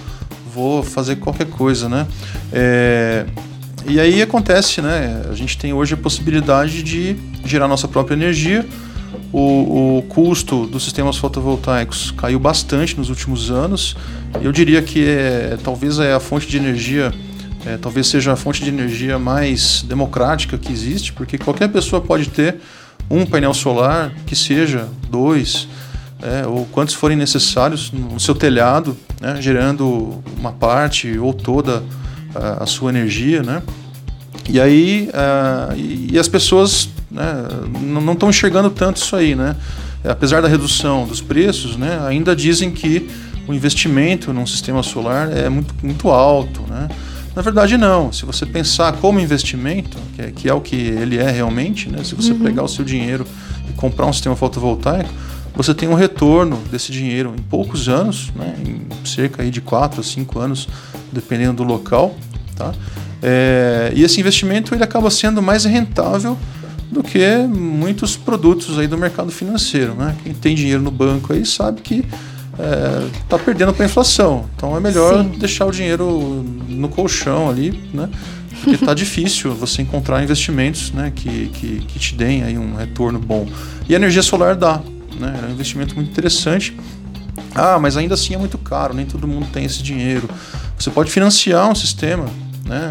vou 0.52 0.82
fazer 0.82 1.16
qualquer 1.16 1.46
coisa, 1.46 1.88
né? 1.88 2.06
É, 2.52 3.24
e 3.86 4.00
aí 4.00 4.22
acontece, 4.22 4.80
né? 4.80 5.22
A 5.30 5.34
gente 5.34 5.58
tem 5.58 5.72
hoje 5.72 5.94
a 5.94 5.96
possibilidade 5.96 6.82
de 6.82 7.16
gerar 7.44 7.68
nossa 7.68 7.86
própria 7.86 8.14
energia. 8.14 8.66
O, 9.32 9.98
o 9.98 10.02
custo 10.02 10.66
dos 10.66 10.84
sistemas 10.84 11.16
fotovoltaicos 11.16 12.10
caiu 12.12 12.38
bastante 12.38 12.96
nos 12.96 13.10
últimos 13.10 13.50
anos. 13.50 13.96
Eu 14.40 14.52
diria 14.52 14.80
que 14.80 15.04
é, 15.04 15.58
talvez 15.62 15.98
é 15.98 16.14
a 16.14 16.20
fonte 16.20 16.46
de 16.46 16.56
energia, 16.56 17.12
é, 17.66 17.76
talvez 17.76 18.06
seja 18.06 18.32
a 18.32 18.36
fonte 18.36 18.62
de 18.62 18.68
energia 18.68 19.18
mais 19.18 19.82
democrática 19.82 20.56
que 20.56 20.72
existe, 20.72 21.12
porque 21.12 21.36
qualquer 21.36 21.68
pessoa 21.68 22.00
pode 22.00 22.28
ter 22.28 22.56
um 23.10 23.26
painel 23.26 23.52
solar, 23.52 24.12
que 24.26 24.34
seja 24.34 24.88
dois, 25.10 25.68
é, 26.22 26.46
ou 26.46 26.64
quantos 26.66 26.94
forem 26.94 27.16
necessários 27.16 27.92
no 27.92 28.18
seu 28.18 28.34
telhado, 28.34 28.96
né, 29.20 29.36
gerando 29.40 30.22
uma 30.38 30.52
parte 30.52 31.18
ou 31.18 31.34
toda 31.34 31.82
a, 32.34 32.66
sua 32.66 32.90
energia, 32.90 33.42
né? 33.42 33.62
E 34.48 34.60
aí, 34.60 35.08
uh, 35.08 35.74
e, 35.76 36.10
e, 36.12 36.18
as 36.18 36.28
pessoas 36.28 36.88
né, 37.10 37.32
não 37.80 38.12
estão 38.12 38.28
enxergando 38.28 38.68
tanto 38.70 38.96
isso 38.98 39.16
aí, 39.16 39.34
né? 39.34 39.56
Apesar 40.04 40.42
da 40.42 40.48
redução 40.48 41.06
dos 41.06 41.20
preços, 41.20 41.76
né, 41.76 41.98
ainda 42.06 42.36
dizem 42.36 42.70
que 42.70 43.08
o 43.48 43.54
investimento 43.54 44.32
num 44.32 44.46
sistema 44.46 44.82
solar 44.82 45.34
é 45.34 45.48
muito, 45.48 45.74
muito 45.82 46.10
alto, 46.10 46.62
né? 46.68 46.88
Na 47.34 47.42
verdade, 47.42 47.76
não. 47.76 48.12
Se 48.12 48.24
você 48.24 48.46
pensar 48.46 48.92
como 48.94 49.18
investimento, 49.18 49.98
que 50.14 50.22
é, 50.22 50.30
que 50.30 50.48
é 50.48 50.54
o 50.54 50.60
que 50.60 50.76
ele 50.76 51.18
é 51.18 51.30
realmente, 51.30 51.88
né? 51.88 52.04
se 52.04 52.14
você 52.14 52.32
uhum. 52.32 52.38
pegar 52.38 52.62
o 52.62 52.68
seu 52.68 52.84
dinheiro 52.84 53.26
e 53.68 53.72
comprar 53.72 54.06
um 54.06 54.12
sistema 54.12 54.36
fotovoltaico, 54.36 55.10
você 55.54 55.72
tem 55.72 55.88
um 55.88 55.94
retorno 55.94 56.56
desse 56.70 56.90
dinheiro 56.90 57.34
em 57.36 57.42
poucos 57.42 57.88
anos, 57.88 58.32
né? 58.34 58.54
em 58.64 59.06
cerca 59.06 59.42
aí 59.42 59.50
de 59.50 59.60
4 59.60 60.00
a 60.00 60.04
5 60.04 60.38
anos, 60.38 60.68
dependendo 61.12 61.54
do 61.54 61.64
local. 61.64 62.14
Tá? 62.56 62.72
É, 63.22 63.92
e 63.94 64.02
esse 64.02 64.20
investimento 64.20 64.74
ele 64.74 64.82
acaba 64.82 65.10
sendo 65.10 65.40
mais 65.40 65.64
rentável 65.64 66.36
do 66.90 67.02
que 67.02 67.24
muitos 67.48 68.16
produtos 68.16 68.78
aí 68.78 68.86
do 68.86 68.98
mercado 68.98 69.30
financeiro. 69.30 69.94
Né? 69.94 70.14
Quem 70.22 70.34
tem 70.34 70.54
dinheiro 70.54 70.82
no 70.82 70.90
banco 70.90 71.32
aí 71.32 71.46
sabe 71.46 71.80
que 71.80 72.04
está 73.22 73.36
é, 73.36 73.38
perdendo 73.38 73.72
para 73.72 73.84
a 73.84 73.86
inflação. 73.86 74.46
Então 74.56 74.76
é 74.76 74.80
melhor 74.80 75.22
Sim. 75.22 75.38
deixar 75.38 75.66
o 75.66 75.70
dinheiro 75.70 76.44
no 76.68 76.88
colchão 76.88 77.48
ali, 77.48 77.88
né? 77.92 78.08
Porque 78.62 78.76
está 78.76 78.94
difícil 78.94 79.52
você 79.54 79.82
encontrar 79.82 80.22
investimentos 80.22 80.92
né, 80.92 81.12
que, 81.14 81.48
que, 81.48 81.78
que 81.86 81.98
te 81.98 82.14
deem 82.14 82.44
aí 82.44 82.56
um 82.56 82.76
retorno 82.76 83.18
bom. 83.18 83.46
E 83.88 83.94
a 83.94 83.96
energia 83.96 84.22
solar 84.22 84.54
dá. 84.54 84.80
Né? 85.18 85.40
É 85.42 85.46
um 85.46 85.50
investimento 85.52 85.94
muito 85.94 86.10
interessante. 86.10 86.76
Ah, 87.54 87.78
mas 87.78 87.96
ainda 87.96 88.14
assim 88.14 88.34
é 88.34 88.38
muito 88.38 88.58
caro, 88.58 88.94
nem 88.94 89.06
todo 89.06 89.28
mundo 89.28 89.46
tem 89.52 89.64
esse 89.64 89.82
dinheiro. 89.82 90.28
Você 90.78 90.90
pode 90.90 91.10
financiar 91.10 91.70
um 91.70 91.74
sistema. 91.74 92.26
Né? 92.64 92.90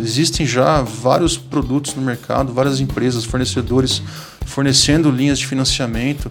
Existem 0.00 0.46
já 0.46 0.82
vários 0.82 1.36
produtos 1.36 1.94
no 1.94 2.02
mercado, 2.02 2.52
várias 2.52 2.80
empresas, 2.80 3.24
fornecedores 3.24 4.02
fornecendo 4.46 5.10
linhas 5.10 5.38
de 5.38 5.46
financiamento 5.46 6.30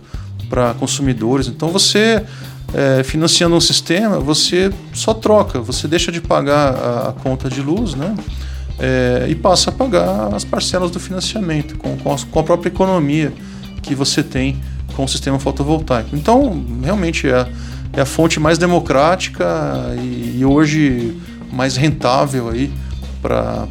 para 0.49 0.73
consumidores. 0.73 1.47
Então 1.47 1.69
você 1.69 2.25
é, 2.73 3.03
financiando 3.03 3.55
um 3.55 3.61
sistema, 3.61 4.19
você 4.19 4.71
só 4.93 5.13
troca, 5.13 5.59
você 5.59 5.87
deixa 5.87 6.11
de 6.11 6.19
pagar 6.19 6.73
a, 6.75 7.09
a 7.09 7.13
conta 7.13 7.49
de 7.49 7.61
luz, 7.61 7.93
né? 7.93 8.15
É, 8.77 9.27
e 9.29 9.35
passa 9.35 9.71
a 9.71 9.73
pagar 9.73 10.33
as 10.33 10.45
parcelas 10.45 10.89
do 10.89 11.01
financiamento 11.01 11.77
com, 11.77 11.97
com, 11.97 12.13
a, 12.13 12.17
com 12.17 12.39
a 12.39 12.43
própria 12.43 12.69
economia 12.69 13.33
que 13.81 13.93
você 13.93 14.23
tem 14.23 14.57
com 14.99 15.05
o 15.05 15.07
sistema 15.07 15.39
fotovoltaico. 15.39 16.13
Então, 16.13 16.61
realmente 16.83 17.25
é, 17.25 17.47
é 17.93 18.01
a 18.01 18.05
fonte 18.05 18.37
mais 18.37 18.57
democrática 18.57 19.95
e, 19.97 20.39
e 20.39 20.45
hoje 20.45 21.15
mais 21.53 21.77
rentável 21.77 22.49
aí 22.49 22.69
para 23.21 23.65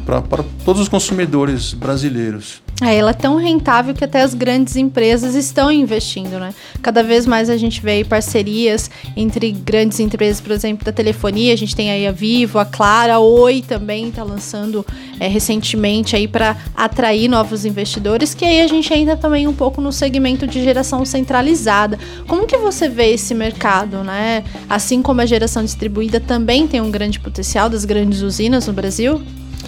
todos 0.65 0.81
os 0.81 0.87
consumidores 0.87 1.71
brasileiros. 1.71 2.63
É, 2.81 2.95
ela 2.95 3.11
é 3.11 3.13
tão 3.13 3.35
rentável 3.35 3.93
que 3.93 4.05
até 4.05 4.21
as 4.21 4.33
grandes 4.33 4.77
empresas 4.77 5.35
estão 5.35 5.69
investindo, 5.69 6.39
né? 6.39 6.53
Cada 6.81 7.03
vez 7.03 7.25
mais 7.25 7.49
a 7.49 7.57
gente 7.57 7.81
vê 7.81 8.05
parcerias 8.05 8.89
entre 9.17 9.51
grandes 9.51 9.99
empresas, 9.99 10.39
por 10.39 10.51
exemplo, 10.51 10.85
da 10.85 10.91
telefonia. 10.91 11.53
A 11.53 11.57
gente 11.57 11.75
tem 11.75 11.91
aí 11.91 12.07
a 12.07 12.11
Vivo, 12.11 12.57
a 12.57 12.65
Clara, 12.65 13.15
a 13.15 13.19
Oi 13.19 13.61
também 13.67 14.07
está 14.07 14.23
lançando 14.23 14.85
é, 15.19 15.27
recentemente 15.27 16.15
aí 16.15 16.25
para 16.25 16.55
atrair 16.73 17.27
novos 17.27 17.65
investidores. 17.65 18.33
Que 18.33 18.45
aí 18.45 18.61
a 18.61 18.67
gente 18.67 18.93
ainda 18.93 19.17
também 19.17 19.45
um 19.45 19.53
pouco 19.53 19.81
no 19.81 19.91
segmento 19.91 20.47
de 20.47 20.63
geração 20.63 21.03
centralizada. 21.03 21.99
Como 22.27 22.47
que 22.47 22.57
você 22.57 22.87
vê 22.87 23.11
esse 23.11 23.35
mercado, 23.35 24.05
né? 24.05 24.43
Assim 24.69 25.01
como 25.01 25.19
a 25.19 25.25
geração 25.25 25.65
distribuída 25.65 26.19
também 26.19 26.65
tem 26.65 26.79
um 26.79 26.89
grande 26.89 27.19
potencial 27.19 27.69
das 27.69 27.83
grandes 27.83 28.21
usinas 28.21 28.67
no 28.67 28.73
Brasil? 28.73 29.21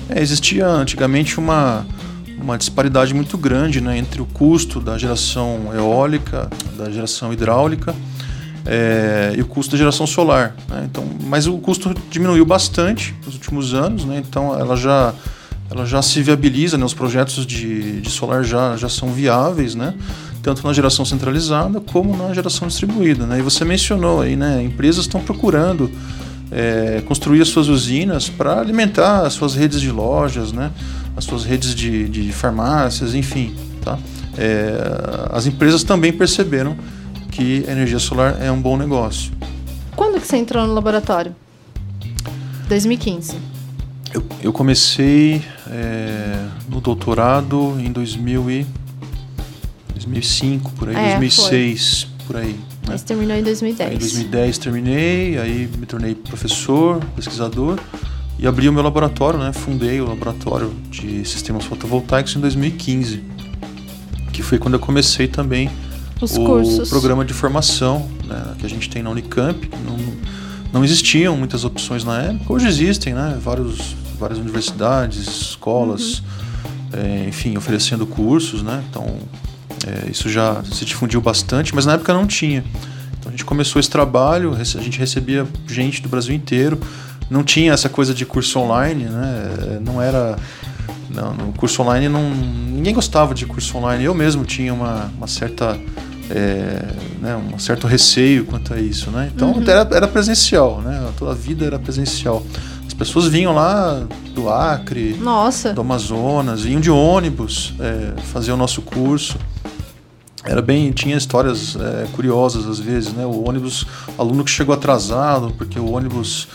É, 0.10 0.22
existia 0.22 0.66
antigamente 0.68 1.38
uma 1.38 1.86
uma 2.42 2.58
disparidade 2.58 3.14
muito 3.14 3.38
grande 3.38 3.80
né, 3.80 3.98
entre 3.98 4.22
o 4.22 4.26
custo 4.26 4.80
da 4.80 4.98
geração 4.98 5.72
eólica, 5.74 6.50
da 6.78 6.90
geração 6.90 7.32
hidráulica 7.32 7.96
é, 8.66 9.34
e 9.38 9.42
o 9.42 9.46
custo 9.46 9.72
da 9.72 9.78
geração 9.78 10.08
solar. 10.08 10.56
Né? 10.68 10.88
Então, 10.90 11.06
mas 11.26 11.48
o 11.48 11.58
custo 11.58 11.94
diminuiu 12.10 12.46
bastante 12.46 13.16
nos 13.26 13.36
últimos 13.36 13.74
anos, 13.74 14.06
né? 14.06 14.22
então 14.28 14.58
ela 14.58 14.76
já 14.76 15.14
ela 15.70 15.86
já 15.86 16.02
se 16.02 16.22
viabiliza, 16.22 16.78
né? 16.78 16.84
os 16.84 16.94
projetos 16.94 17.46
de, 17.46 18.02
de 18.02 18.10
solar 18.10 18.44
já, 18.44 18.76
já 18.76 18.90
são 18.90 19.14
viáveis, 19.14 19.74
né? 19.74 19.94
tanto 20.44 20.68
na 20.68 20.74
geração 20.74 21.06
centralizada 21.06 21.80
como 21.80 22.18
na 22.18 22.34
geração 22.34 22.68
distribuída. 22.68 23.26
Né? 23.26 23.40
E 23.40 23.42
você 23.42 23.64
mencionou 23.64 24.20
aí, 24.20 24.36
né? 24.36 24.62
empresas 24.62 25.06
estão 25.06 25.22
procurando 25.22 25.90
é, 26.52 27.02
construir 27.06 27.42
as 27.42 27.48
suas 27.48 27.68
usinas 27.70 28.28
para 28.28 28.60
alimentar 28.60 29.26
as 29.26 29.34
suas 29.34 29.56
redes 29.56 29.80
de 29.80 29.92
lojas, 29.92 30.52
né? 30.52 30.72
as 31.16 31.24
suas 31.24 31.44
redes 31.44 31.74
de, 31.74 32.10
de 32.10 32.32
farmácias, 32.32 33.16
enfim. 33.16 33.56
Tá? 33.84 33.98
É, 34.38 35.30
as 35.32 35.46
empresas 35.46 35.84
também 35.84 36.12
perceberam 36.12 36.76
que 37.32 37.64
a 37.68 37.72
energia 37.72 38.00
solar 38.00 38.38
é 38.42 38.52
um 38.52 38.62
bom 38.62 38.78
negócio. 38.78 39.32
Quando 39.96 40.20
que 40.20 40.28
você 40.28 40.38
entrou 40.38 40.66
no 40.68 40.74
laboratório? 40.74 41.36
2015. 42.68 43.38
Eu, 44.14 44.24
eu 44.44 44.54
comecei 44.54 45.42
é, 45.70 46.46
no 46.68 46.82
doutorado 46.82 47.78
em 47.80 47.92
2000 47.92 48.52
e 48.52 48.68
2005, 49.94 50.72
por 50.72 50.90
aí, 50.90 50.96
é, 50.96 51.10
2006, 51.12 52.04
foi. 52.04 52.26
por 52.28 52.38
aí. 52.38 52.71
Né? 52.82 52.88
Mas 52.90 53.04
terminou 53.04 53.36
em 53.36 53.44
2010. 53.44 53.90
Aí, 53.90 53.96
em 53.96 54.00
2010 54.00 54.58
terminei, 54.58 55.38
aí 55.38 55.70
me 55.78 55.86
tornei 55.86 56.16
professor, 56.16 57.04
pesquisador 57.16 57.80
e 58.42 58.48
abri 58.48 58.68
o 58.68 58.74
meu 58.74 58.82
laboratório, 58.82 59.40
né? 59.40 59.54
Fundei 59.54 60.02
o 60.02 60.08
laboratório 60.08 60.74
de 60.90 61.24
sistemas 61.26 61.64
fotovoltaicos 61.64 62.36
em 62.36 62.40
2015, 62.40 63.24
que 64.34 64.42
foi 64.42 64.58
quando 64.58 64.74
eu 64.74 64.80
comecei 64.80 65.28
também 65.28 65.70
Os 66.20 66.36
o 66.36 66.44
cursos. 66.44 66.90
programa 66.90 67.24
de 67.24 67.34
formação 67.34 68.10
né, 68.26 68.56
que 68.58 68.66
a 68.66 68.70
gente 68.70 68.90
tem 68.90 69.04
na 69.04 69.12
Unicamp. 69.12 69.70
Não, 69.86 69.98
não 70.74 70.84
existiam 70.84 71.38
muitas 71.38 71.64
opções 71.64 72.04
na 72.04 72.20
época, 72.20 72.54
hoje 72.54 72.68
existem, 72.68 73.14
né? 73.14 73.38
Vários, 73.40 73.96
várias 74.18 74.40
universidades, 74.40 75.28
escolas, 75.28 76.20
uhum. 76.20 77.00
é, 77.00 77.28
enfim, 77.30 77.56
oferecendo 77.58 78.08
cursos, 78.08 78.64
né? 78.64 78.84
Então 78.90 79.06
é, 79.88 80.10
isso 80.10 80.30
já 80.30 80.64
se 80.64 80.86
difundiu 80.86 81.22
bastante, 81.22 81.74
mas 81.74 81.86
na 81.86 81.94
época 81.94 82.14
não 82.14 82.28
tinha. 82.28 82.64
Então 83.20 83.30
a 83.30 83.32
gente 83.32 83.46
começou 83.46 83.80
esse 83.80 83.90
trabalho, 83.90 84.54
a 84.54 84.64
gente 84.64 85.00
recebia 85.00 85.48
gente 85.68 86.02
do 86.02 86.10
Brasil 86.10 86.34
inteiro, 86.34 86.80
não 87.30 87.44
tinha 87.44 87.72
essa 87.72 87.88
coisa 87.88 88.14
de 88.14 88.26
curso 88.26 88.60
online, 88.60 89.06
né? 89.06 89.80
Não 89.86 90.02
era. 90.02 90.36
Não, 91.10 91.34
no 91.34 91.54
curso 91.54 91.82
online 91.82 92.08
não, 92.08 92.30
ninguém 92.30 92.94
gostava 92.94 93.34
de 93.34 93.46
curso 93.46 93.78
online. 93.78 94.04
Eu 94.04 94.14
mesmo 94.14 94.44
tinha 94.44 94.74
uma, 94.74 95.12
uma 95.18 95.28
certa. 95.28 95.80
É, 96.30 96.86
né, 97.20 97.36
um 97.36 97.60
certo 97.60 97.88
receio 97.88 98.46
quanto 98.46 98.74
a 98.74 98.80
isso, 98.80 99.12
né? 99.12 99.30
Então 99.36 99.52
uhum. 99.52 99.64
era, 99.64 99.88
era 99.94 100.08
presencial, 100.08 100.82
né? 100.82 101.10
Toda 101.18 101.32
a 101.32 101.36
vida 101.36 101.66
era 101.66 101.78
presencial. 101.78 102.46
As 102.88 102.94
pessoas 102.94 103.28
vinham 103.28 103.54
lá 103.54 104.06
do 104.34 104.50
Acre, 104.50 105.18
Nossa. 105.20 105.74
do 105.74 105.82
Amazonas, 105.82 106.62
vinham 106.62 106.80
de 106.80 106.90
ônibus 106.90 107.74
é, 107.80 108.22
fazer 108.22 108.54
o 108.54 108.58
nosso 108.58 108.82
curso 108.82 109.38
era 110.44 110.62
bem 110.62 110.92
tinha 110.92 111.16
histórias 111.16 111.76
é, 111.76 112.08
curiosas 112.14 112.66
às 112.68 112.80
vezes 112.80 113.14
né? 113.14 113.26
O 113.26 113.48
ônibus 113.48 113.86
aluno 114.18 114.44
que 114.44 114.52
chegou 114.52 114.74
atrasado 114.74 115.54
porque 115.58 115.80
o 115.80 115.92
ônibus 115.92 116.48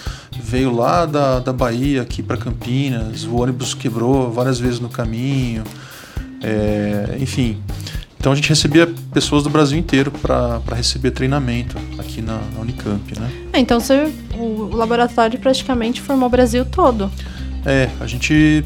veio 0.42 0.74
lá 0.74 1.06
da, 1.06 1.38
da 1.38 1.52
Bahia 1.52 2.02
aqui 2.02 2.22
para 2.22 2.36
Campinas 2.36 3.24
o 3.24 3.36
ônibus 3.36 3.74
quebrou 3.74 4.30
várias 4.30 4.58
vezes 4.58 4.80
no 4.80 4.88
caminho 4.88 5.62
é, 6.42 7.16
enfim. 7.20 7.58
Então 8.18 8.32
a 8.32 8.34
gente 8.34 8.48
recebia 8.48 8.92
pessoas 9.12 9.42
do 9.42 9.50
Brasil 9.50 9.78
inteiro 9.78 10.10
para 10.10 10.60
receber 10.74 11.12
treinamento 11.12 11.76
aqui 11.98 12.20
na, 12.20 12.40
na 12.54 12.60
Unicamp 12.60 13.18
né? 13.18 13.30
É, 13.52 13.58
então 13.60 13.78
você, 13.78 14.12
o 14.36 14.74
laboratório 14.74 15.38
praticamente 15.38 16.00
formou 16.00 16.26
o 16.26 16.30
Brasil 16.30 16.64
todo. 16.64 17.10
É 17.64 17.88
a 18.00 18.06
gente 18.06 18.64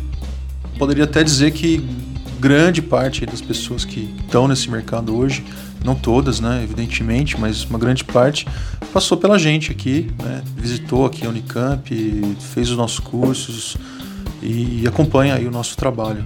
poderia 0.78 1.04
até 1.04 1.22
dizer 1.22 1.50
que 1.50 1.84
grande 2.40 2.80
parte 2.80 3.26
das 3.26 3.42
pessoas 3.42 3.84
que 3.84 4.12
estão 4.22 4.48
nesse 4.48 4.70
mercado 4.70 5.14
hoje, 5.14 5.44
não 5.84 5.94
todas, 5.94 6.40
né, 6.40 6.62
evidentemente, 6.64 7.38
mas 7.38 7.64
uma 7.64 7.78
grande 7.78 8.02
parte 8.02 8.46
passou 8.92 9.18
pela 9.18 9.38
gente 9.38 9.70
aqui, 9.70 10.10
né, 10.22 10.42
visitou 10.56 11.04
aqui 11.04 11.26
a 11.26 11.28
Unicamp, 11.28 11.86
fez 12.54 12.70
os 12.70 12.76
nossos 12.76 12.98
cursos 12.98 13.76
e, 14.42 14.86
acompanha 14.86 15.34
aí 15.34 15.46
o 15.46 15.50
nosso 15.50 15.76
trabalho. 15.76 16.24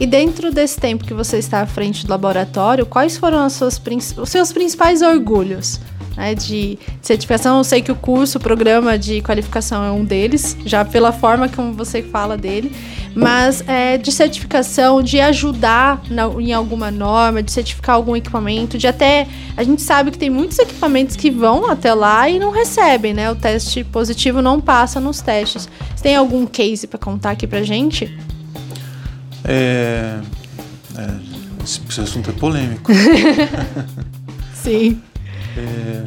E 0.00 0.06
dentro 0.06 0.50
desse 0.50 0.78
tempo 0.78 1.04
que 1.04 1.14
você 1.14 1.38
está 1.38 1.60
à 1.60 1.66
frente 1.66 2.06
do 2.06 2.10
laboratório, 2.10 2.86
quais 2.86 3.16
foram 3.16 3.48
suas, 3.50 3.80
os 4.16 4.28
seus 4.28 4.52
principais 4.52 5.02
orgulhos? 5.02 5.80
Né, 6.16 6.34
de 6.34 6.78
certificação, 7.02 7.58
eu 7.58 7.64
sei 7.64 7.82
que 7.82 7.92
o 7.92 7.94
curso, 7.94 8.38
o 8.38 8.40
programa 8.40 8.98
de 8.98 9.20
qualificação 9.20 9.84
é 9.84 9.90
um 9.90 10.02
deles, 10.02 10.56
já 10.64 10.82
pela 10.82 11.12
forma 11.12 11.46
como 11.46 11.74
você 11.74 12.02
fala 12.02 12.38
dele, 12.38 12.72
mas 13.14 13.62
é, 13.66 13.98
de 13.98 14.10
certificação, 14.10 15.02
de 15.02 15.20
ajudar 15.20 16.02
na, 16.10 16.26
em 16.40 16.54
alguma 16.54 16.90
norma, 16.90 17.42
de 17.42 17.52
certificar 17.52 17.96
algum 17.96 18.16
equipamento, 18.16 18.78
de 18.78 18.86
até. 18.86 19.26
A 19.56 19.62
gente 19.62 19.82
sabe 19.82 20.10
que 20.10 20.18
tem 20.18 20.30
muitos 20.30 20.58
equipamentos 20.58 21.16
que 21.16 21.30
vão 21.30 21.70
até 21.70 21.92
lá 21.92 22.28
e 22.28 22.38
não 22.38 22.50
recebem, 22.50 23.12
né? 23.12 23.30
O 23.30 23.34
teste 23.34 23.84
positivo 23.84 24.40
não 24.40 24.60
passa 24.60 24.98
nos 25.00 25.20
testes. 25.20 25.68
Você 25.94 26.02
tem 26.02 26.16
algum 26.16 26.46
case 26.46 26.86
para 26.86 26.98
contar 26.98 27.32
aqui 27.32 27.46
pra 27.46 27.62
gente? 27.62 28.14
É, 29.44 30.18
é, 30.96 31.10
esse 31.62 32.00
assunto 32.00 32.30
é 32.30 32.32
polêmico. 32.32 32.90
Sim. 34.54 35.00
É, 35.56 36.04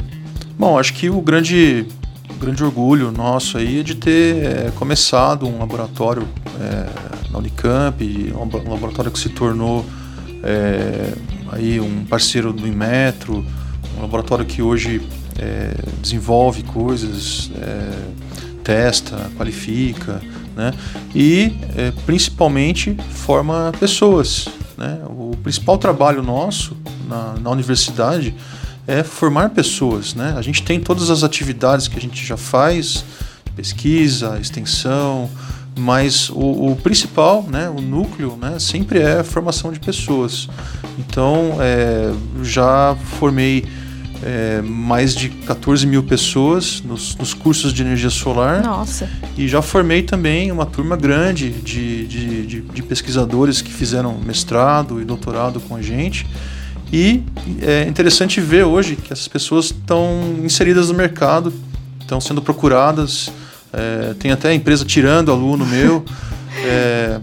bom, 0.58 0.78
acho 0.78 0.94
que 0.94 1.10
o 1.10 1.22
grande 1.22 1.88
grande 2.40 2.64
orgulho 2.64 3.12
nosso 3.12 3.58
aí 3.58 3.82
é 3.82 3.84
de 3.84 3.96
ter 3.96 4.46
é, 4.46 4.72
começado 4.76 5.46
um 5.46 5.60
laboratório 5.60 6.28
é, 6.60 7.32
na 7.32 7.40
Unicamp, 7.40 8.34
um 8.34 8.72
laboratório 8.72 9.12
que 9.12 9.20
se 9.20 9.30
tornou 9.30 9.86
é, 10.42 11.14
aí 11.52 11.80
um 11.80 12.06
parceiro 12.06 12.54
do 12.54 12.66
Inmetro, 12.66 13.46
um 13.98 14.02
laboratório 14.02 14.46
que 14.46 14.62
hoje 14.62 15.02
é, 15.38 15.74
desenvolve 16.02 16.64
coisas, 16.64 17.52
é, 17.62 18.62
testa, 18.64 19.30
qualifica, 19.36 20.22
né? 20.56 20.74
e 21.14 21.52
principalmente 22.06 22.96
forma 23.10 23.72
pessoas. 23.80 24.48
Né? 24.78 25.00
O 25.08 25.36
principal 25.44 25.78
trabalho 25.78 26.22
nosso 26.22 26.78
na, 27.08 27.34
na 27.42 27.50
universidade 27.50 28.34
é 28.90 29.04
formar 29.04 29.52
pessoas. 29.52 30.16
Né? 30.16 30.34
A 30.36 30.42
gente 30.42 30.64
tem 30.64 30.80
todas 30.80 31.12
as 31.12 31.24
atividades 31.24 31.88
que 31.88 31.98
a 31.98 32.02
gente 32.02 32.26
já 32.26 32.36
faz, 32.36 33.06
pesquisa, 33.56 34.40
extensão, 34.42 35.30
mas 35.78 36.30
o, 36.30 36.72
o 36.72 36.76
principal, 36.76 37.44
né, 37.44 37.70
o 37.70 37.80
núcleo, 37.80 38.38
né, 38.42 38.58
sempre 38.58 39.00
é 39.00 39.20
a 39.20 39.24
formação 39.24 39.72
de 39.72 39.80
pessoas. 39.80 40.50
Então, 40.98 41.58
é, 41.60 42.12
já 42.42 42.98
formei 43.20 43.66
é, 44.24 44.62
mais 44.62 45.16
de 45.16 45.30
14 45.30 45.86
mil 45.86 46.04
pessoas 46.04 46.82
nos, 46.82 47.16
nos, 47.16 47.34
cursos 47.34 47.72
de 47.72 47.84
energia 47.84 48.10
solar. 48.10 48.62
Nossa. 48.64 49.10
E 49.38 49.48
já 49.48 49.62
formei 49.62 50.02
também 50.04 50.52
uma 50.52 50.66
turma 50.66 50.98
grande 50.98 51.50
de, 51.50 52.08
de, 52.08 52.46
de, 52.46 52.62
de 52.62 52.84
pesquisadores 52.84 53.62
que 53.62 53.72
fizeram 53.72 54.18
mestrado 54.18 55.00
e 55.00 55.06
doutorado 55.06 55.60
com 55.62 55.76
a 55.76 55.82
gente. 55.82 56.28
E 56.92 57.24
é 57.62 57.84
interessante 57.88 58.42
ver 58.42 58.64
hoje 58.64 58.96
que 58.96 59.14
essas 59.14 59.28
pessoas 59.28 59.66
estão 59.66 60.36
inseridas 60.44 60.90
no 60.90 60.96
mercado, 60.96 61.54
estão 62.02 62.20
sendo 62.20 62.42
procuradas. 62.42 63.32
É, 63.72 64.14
tem 64.18 64.32
até 64.32 64.54
empresa 64.54 64.84
tirando 64.86 65.32
aluno 65.32 65.66
meu. 65.66 66.04
É, 66.62 67.22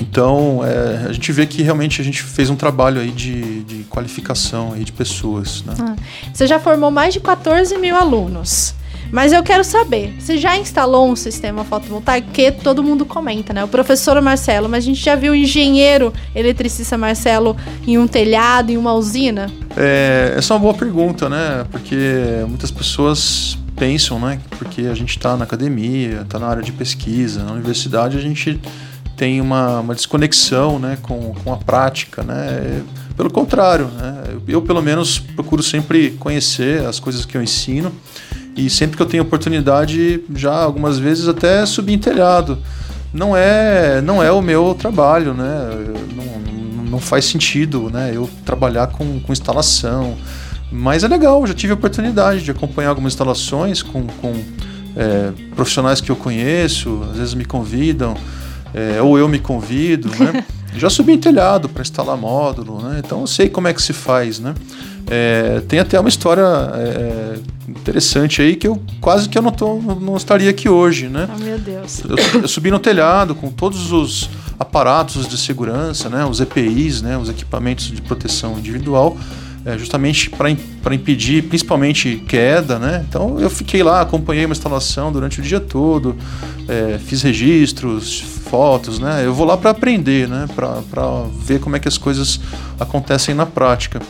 então, 0.00 0.60
é, 0.64 1.06
a 1.08 1.12
gente 1.12 1.32
vê 1.32 1.46
que 1.46 1.62
realmente 1.62 2.00
a 2.00 2.04
gente 2.04 2.22
fez 2.22 2.50
um 2.50 2.56
trabalho 2.56 3.00
aí 3.00 3.10
de, 3.10 3.62
de 3.64 3.84
qualificação 3.84 4.72
aí 4.72 4.84
de 4.84 4.92
pessoas. 4.92 5.62
Né? 5.64 5.74
Ah, 5.80 5.96
você 6.32 6.46
já 6.46 6.60
formou 6.60 6.90
mais 6.90 7.14
de 7.14 7.20
14 7.20 7.76
mil 7.78 7.96
alunos. 7.96 8.74
Mas 9.10 9.32
eu 9.32 9.42
quero 9.42 9.64
saber, 9.64 10.14
você 10.18 10.38
já 10.38 10.56
instalou 10.56 11.10
um 11.10 11.16
sistema 11.16 11.64
fotovoltaico? 11.64 12.30
Que 12.30 12.50
todo 12.50 12.82
mundo 12.82 13.04
comenta, 13.04 13.52
né? 13.52 13.62
O 13.64 13.68
professor 13.68 14.20
Marcelo, 14.22 14.68
mas 14.68 14.84
a 14.84 14.86
gente 14.86 15.02
já 15.02 15.14
viu 15.14 15.32
o 15.32 15.34
engenheiro 15.34 16.12
eletricista 16.34 16.96
Marcelo 16.96 17.56
em 17.86 17.98
um 17.98 18.06
telhado, 18.06 18.70
em 18.70 18.76
uma 18.76 18.94
usina? 18.94 19.50
É, 19.76 20.34
essa 20.36 20.52
é 20.52 20.56
uma 20.56 20.60
boa 20.60 20.74
pergunta, 20.74 21.28
né? 21.28 21.66
Porque 21.70 21.96
muitas 22.48 22.70
pessoas 22.70 23.58
pensam, 23.76 24.18
né? 24.18 24.40
Porque 24.58 24.82
a 24.82 24.94
gente 24.94 25.16
está 25.16 25.36
na 25.36 25.44
academia, 25.44 26.22
está 26.22 26.38
na 26.38 26.46
área 26.46 26.62
de 26.62 26.72
pesquisa, 26.72 27.42
na 27.42 27.52
universidade 27.52 28.16
a 28.16 28.20
gente 28.20 28.60
tem 29.16 29.40
uma, 29.40 29.80
uma 29.80 29.94
desconexão 29.94 30.78
né, 30.78 30.98
com, 31.02 31.34
com 31.44 31.52
a 31.52 31.56
prática, 31.56 32.22
né? 32.22 32.82
Pelo 33.16 33.30
contrário, 33.30 33.86
né? 33.88 34.22
eu 34.48 34.62
pelo 34.62 34.80
menos 34.80 35.18
procuro 35.18 35.62
sempre 35.62 36.12
conhecer 36.12 36.84
as 36.86 36.98
coisas 36.98 37.26
que 37.26 37.36
eu 37.36 37.42
ensino 37.42 37.92
e 38.56 38.68
sempre 38.68 38.96
que 38.96 39.02
eu 39.02 39.06
tenho 39.06 39.22
oportunidade, 39.22 40.22
já 40.34 40.54
algumas 40.54 40.98
vezes 40.98 41.28
até 41.28 41.64
subir 41.64 41.94
em 41.94 41.98
telhado. 41.98 42.58
Não 43.12 43.36
é, 43.36 44.00
não 44.00 44.22
é 44.22 44.30
o 44.30 44.40
meu 44.40 44.74
trabalho, 44.78 45.34
né? 45.34 45.68
Não, 46.14 46.84
não 46.84 46.98
faz 46.98 47.24
sentido, 47.24 47.90
né? 47.90 48.12
Eu 48.14 48.28
trabalhar 48.44 48.88
com, 48.88 49.20
com 49.20 49.32
instalação. 49.32 50.16
Mas 50.70 51.04
é 51.04 51.08
legal, 51.08 51.46
já 51.46 51.52
tive 51.52 51.72
a 51.72 51.74
oportunidade 51.74 52.42
de 52.42 52.50
acompanhar 52.50 52.88
algumas 52.90 53.12
instalações 53.12 53.82
com, 53.82 54.06
com 54.06 54.32
é, 54.96 55.32
profissionais 55.54 56.00
que 56.00 56.10
eu 56.10 56.16
conheço, 56.16 57.02
às 57.10 57.18
vezes 57.18 57.34
me 57.34 57.44
convidam. 57.44 58.16
é, 58.74 59.02
ou 59.02 59.18
eu 59.18 59.28
me 59.28 59.38
convido, 59.38 60.08
né? 60.18 60.44
Já 60.74 60.88
subi 60.88 61.12
em 61.12 61.18
telhado 61.18 61.68
para 61.68 61.82
instalar 61.82 62.16
módulo, 62.16 62.80
né? 62.82 63.02
Então 63.04 63.20
eu 63.20 63.26
sei 63.26 63.48
como 63.48 63.68
é 63.68 63.74
que 63.74 63.82
se 63.82 63.92
faz, 63.92 64.40
né? 64.40 64.54
É, 65.10 65.60
tem 65.68 65.78
até 65.78 65.98
uma 65.98 66.08
história 66.08 66.42
é, 66.74 67.38
interessante 67.68 68.40
aí 68.40 68.56
que 68.56 68.66
eu 68.66 68.80
quase 69.00 69.28
que 69.28 69.36
eu 69.36 69.42
não, 69.42 69.50
tô, 69.50 69.76
não 69.76 70.16
estaria 70.16 70.50
aqui 70.50 70.68
hoje, 70.68 71.08
né? 71.08 71.28
Oh, 71.34 71.38
meu 71.38 71.58
Deus. 71.58 72.02
Eu, 72.04 72.40
eu, 72.42 72.48
subi 72.48 72.70
no 72.70 72.78
telhado 72.78 73.34
com 73.34 73.50
todos 73.50 73.92
os 73.92 74.30
aparatos 74.58 75.28
de 75.28 75.36
segurança, 75.36 76.08
né? 76.08 76.24
Os 76.24 76.40
EPIs, 76.40 77.02
né? 77.02 77.16
Os 77.18 77.28
equipamentos 77.28 77.86
de 77.86 78.00
proteção 78.00 78.58
individual, 78.58 79.16
é, 79.64 79.76
justamente 79.76 80.30
para 80.30 80.94
impedir 80.94 81.42
principalmente 81.44 82.16
queda, 82.28 82.78
né? 82.78 83.04
Então 83.08 83.38
eu 83.38 83.50
fiquei 83.50 83.82
lá, 83.82 84.00
acompanhei 84.00 84.44
uma 84.44 84.52
instalação 84.52 85.12
durante 85.12 85.40
o 85.40 85.42
dia 85.42 85.60
todo, 85.60 86.16
é, 86.68 86.98
fiz 86.98 87.22
registros, 87.22 88.20
fotos, 88.20 88.98
né? 88.98 89.24
Eu 89.24 89.34
vou 89.34 89.46
lá 89.46 89.56
para 89.56 89.70
aprender, 89.70 90.28
né? 90.28 90.46
Para 90.54 91.24
ver 91.44 91.60
como 91.60 91.76
é 91.76 91.78
que 91.78 91.88
as 91.88 91.98
coisas 91.98 92.40
acontecem 92.78 93.34
na 93.34 93.46
prática. 93.46 94.00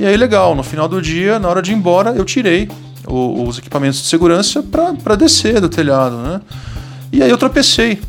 E 0.00 0.06
aí, 0.06 0.16
legal, 0.16 0.54
no 0.54 0.62
final 0.62 0.88
do 0.88 1.02
dia, 1.02 1.38
na 1.38 1.46
hora 1.46 1.60
de 1.60 1.72
ir 1.72 1.74
embora, 1.74 2.12
eu 2.12 2.24
tirei 2.24 2.70
o, 3.06 3.46
os 3.46 3.58
equipamentos 3.58 4.00
de 4.00 4.06
segurança 4.06 4.62
para 4.62 5.14
descer 5.14 5.60
do 5.60 5.68
telhado, 5.68 6.16
né? 6.16 6.40
E 7.12 7.22
aí 7.22 7.28
eu 7.28 7.36
tropecei. 7.36 8.00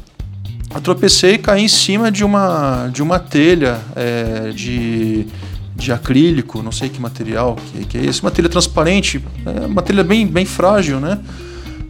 Eu 0.73 0.79
tropecei 0.79 1.33
e 1.33 1.37
caí 1.37 1.65
em 1.65 1.67
cima 1.67 2.09
de 2.09 2.23
uma, 2.23 2.87
de 2.87 3.03
uma 3.03 3.19
telha 3.19 3.77
é, 3.93 4.51
de, 4.55 5.27
de 5.75 5.91
acrílico, 5.91 6.63
não 6.63 6.71
sei 6.71 6.87
que 6.87 7.01
material 7.01 7.57
que, 7.57 7.83
que 7.83 7.97
é 7.97 8.05
esse, 8.05 8.21
uma 8.21 8.31
telha 8.31 8.47
transparente, 8.47 9.21
é 9.45 9.65
uma 9.65 9.81
telha 9.81 10.01
bem, 10.01 10.25
bem 10.25 10.45
frágil, 10.45 10.97
né? 10.97 11.19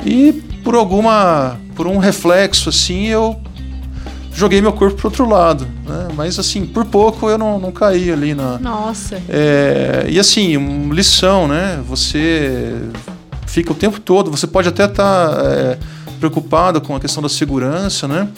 E 0.04 0.34
por 0.64 0.74
alguma, 0.74 1.60
por 1.76 1.86
um 1.86 2.00
reflexo 2.00 2.70
assim, 2.70 3.06
eu 3.06 3.40
joguei 4.34 4.62
meu 4.62 4.74
corpo 4.74 4.98
pro 4.98 5.08
outro 5.08 5.28
lado, 5.28 5.68
né? 5.86 6.08
Mas 6.16 6.40
assim, 6.40 6.66
por 6.66 6.86
pouco 6.86 7.30
eu 7.30 7.38
não, 7.38 7.60
não 7.60 7.72
caí 7.72 8.12
ali 8.12 8.34
na. 8.34 8.58
Nossa. 8.60 9.22
É, 9.30 10.06
e 10.10 10.20
assim, 10.20 10.90
lição, 10.90 11.48
né? 11.48 11.82
Você 11.88 12.82
fica 13.48 13.72
o 13.72 13.76
tempo 13.76 14.00
todo, 14.00 14.32
você 14.32 14.48
pode 14.48 14.70
até 14.70 14.86
estar 14.86 15.30
tá, 15.30 15.42
é, 15.44 15.78
preocupado 16.20 16.80
com 16.80 16.96
a 16.96 17.00
questão 17.00 17.22
da 17.22 17.30
segurança, 17.30 18.08
né? 18.08 18.30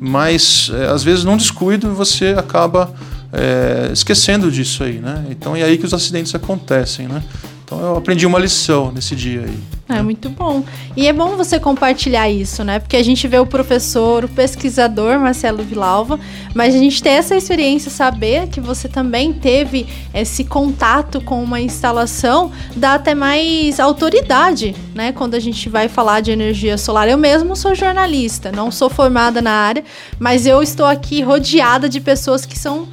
Mas 0.00 0.70
é, 0.74 0.86
às 0.86 1.02
vezes 1.02 1.24
num 1.24 1.36
descuido 1.36 1.94
você 1.94 2.34
acaba 2.36 2.92
é, 3.32 3.90
esquecendo 3.92 4.50
disso 4.50 4.82
aí, 4.82 4.98
né? 4.98 5.26
Então 5.30 5.54
é 5.54 5.62
aí 5.62 5.76
que 5.76 5.84
os 5.84 5.92
acidentes 5.92 6.34
acontecem, 6.34 7.06
né? 7.06 7.22
Então 7.64 7.80
eu 7.80 7.96
aprendi 7.96 8.26
uma 8.26 8.38
lição 8.38 8.92
nesse 8.92 9.14
dia 9.14 9.42
aí. 9.42 9.58
É 9.98 10.02
muito 10.02 10.28
bom. 10.28 10.64
E 10.96 11.06
é 11.06 11.12
bom 11.12 11.36
você 11.36 11.58
compartilhar 11.58 12.28
isso, 12.28 12.62
né? 12.64 12.78
Porque 12.78 12.96
a 12.96 13.02
gente 13.02 13.26
vê 13.26 13.38
o 13.38 13.46
professor, 13.46 14.24
o 14.24 14.28
pesquisador 14.28 15.18
Marcelo 15.18 15.62
Vilalva, 15.62 16.18
mas 16.54 16.74
a 16.74 16.78
gente 16.78 17.02
tem 17.02 17.14
essa 17.14 17.36
experiência, 17.36 17.90
saber 17.90 18.48
que 18.48 18.60
você 18.60 18.88
também 18.88 19.32
teve 19.32 19.86
esse 20.14 20.44
contato 20.44 21.20
com 21.20 21.42
uma 21.42 21.60
instalação, 21.60 22.52
dá 22.76 22.94
até 22.94 23.14
mais 23.14 23.80
autoridade, 23.80 24.74
né? 24.94 25.12
Quando 25.12 25.34
a 25.34 25.40
gente 25.40 25.68
vai 25.68 25.88
falar 25.88 26.20
de 26.20 26.30
energia 26.30 26.76
solar. 26.76 27.08
Eu 27.08 27.18
mesmo 27.18 27.56
sou 27.56 27.74
jornalista, 27.74 28.52
não 28.52 28.70
sou 28.70 28.90
formada 28.90 29.40
na 29.40 29.52
área, 29.52 29.84
mas 30.18 30.46
eu 30.46 30.62
estou 30.62 30.86
aqui 30.86 31.22
rodeada 31.22 31.88
de 31.88 32.00
pessoas 32.00 32.44
que 32.44 32.58
são 32.58 32.88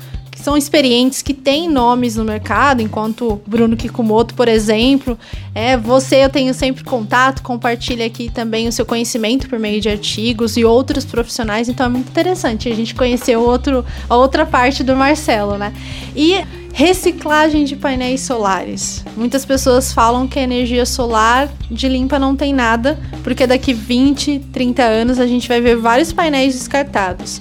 são 0.49 0.57
experientes, 0.57 1.21
que 1.21 1.31
têm 1.31 1.69
nomes 1.69 2.15
no 2.15 2.23
mercado, 2.23 2.81
enquanto 2.81 3.39
Bruno 3.45 3.77
Kikumoto, 3.77 4.33
por 4.33 4.47
exemplo. 4.47 5.15
É, 5.53 5.77
você 5.77 6.25
eu 6.25 6.29
tenho 6.29 6.55
sempre 6.55 6.83
contato, 6.83 7.43
compartilha 7.43 8.03
aqui 8.03 8.31
também 8.31 8.67
o 8.67 8.71
seu 8.71 8.83
conhecimento 8.83 9.47
por 9.47 9.59
meio 9.59 9.79
de 9.79 9.89
artigos 9.89 10.57
e 10.57 10.65
outros 10.65 11.05
profissionais, 11.05 11.69
então 11.69 11.85
é 11.85 11.89
muito 11.89 12.09
interessante 12.09 12.67
a 12.67 12.75
gente 12.75 12.95
conhecer 12.95 13.37
outro, 13.37 13.85
a 14.09 14.17
outra 14.17 14.43
parte 14.43 14.83
do 14.83 14.95
Marcelo, 14.95 15.55
né? 15.55 15.71
E 16.15 16.43
reciclagem 16.73 17.63
de 17.63 17.75
painéis 17.75 18.21
solares. 18.21 19.05
Muitas 19.15 19.45
pessoas 19.45 19.93
falam 19.93 20.27
que 20.27 20.39
a 20.39 20.43
energia 20.43 20.85
solar 20.85 21.47
de 21.69 21.87
limpa 21.87 22.17
não 22.17 22.35
tem 22.35 22.53
nada, 22.53 22.99
porque 23.23 23.45
daqui 23.45 23.71
20, 23.71 24.39
30 24.51 24.81
anos 24.81 25.19
a 25.19 25.27
gente 25.27 25.47
vai 25.47 25.61
ver 25.61 25.75
vários 25.75 26.11
painéis 26.11 26.55
descartados. 26.55 27.39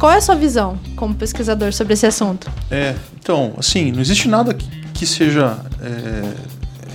Qual 0.00 0.10
é 0.10 0.16
a 0.16 0.20
sua 0.22 0.34
visão 0.34 0.78
como 0.96 1.14
pesquisador 1.14 1.74
sobre 1.74 1.92
esse 1.92 2.06
assunto? 2.06 2.50
É, 2.70 2.94
então, 3.20 3.52
assim, 3.58 3.92
não 3.92 4.00
existe 4.00 4.28
nada 4.28 4.54
que, 4.94 5.04
seja 5.04 5.58
é, 5.78 6.22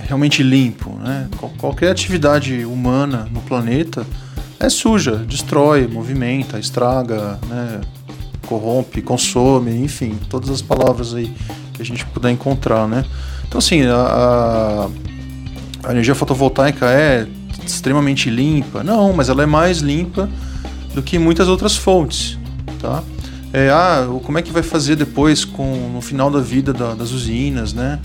realmente 0.08 0.42
limpo, 0.42 0.90
né? 0.98 1.28
Qualquer 1.56 1.92
atividade 1.92 2.64
humana 2.64 3.28
no 3.30 3.40
planeta 3.42 4.04
é 4.58 4.68
suja, 4.68 5.18
destrói, 5.18 5.86
movimenta, 5.86 6.58
estraga, 6.58 7.38
né? 7.48 7.80
corrompe, 8.44 9.00
consome, 9.00 9.76
enfim, 9.76 10.18
todas 10.28 10.50
as 10.50 10.60
palavras 10.60 11.14
aí 11.14 11.32
que 11.74 11.82
a 11.82 11.84
gente 11.84 12.04
puder 12.06 12.32
encontrar, 12.32 12.88
né? 12.88 13.04
Então, 13.46 13.58
assim, 13.58 13.82
a, 13.86 14.88
a 15.84 15.92
energia 15.92 16.14
fotovoltaica 16.16 16.90
é 16.90 17.24
extremamente 17.64 18.30
limpa? 18.30 18.82
Não, 18.82 19.12
mas 19.12 19.28
ela 19.28 19.44
é 19.44 19.46
mais 19.46 19.78
limpa 19.78 20.28
do 20.92 21.04
que 21.04 21.20
muitas 21.20 21.46
outras 21.46 21.76
fontes 21.76 22.36
tá? 22.76 23.02
É, 23.52 23.70
ah, 23.70 24.06
como 24.24 24.38
é 24.38 24.42
que 24.42 24.52
vai 24.52 24.62
fazer 24.62 24.96
depois 24.96 25.44
com 25.44 25.90
no 25.94 26.00
final 26.00 26.30
da 26.30 26.40
vida 26.40 26.72
da, 26.72 26.94
das 26.94 27.10
usinas, 27.12 27.72
né? 27.72 27.98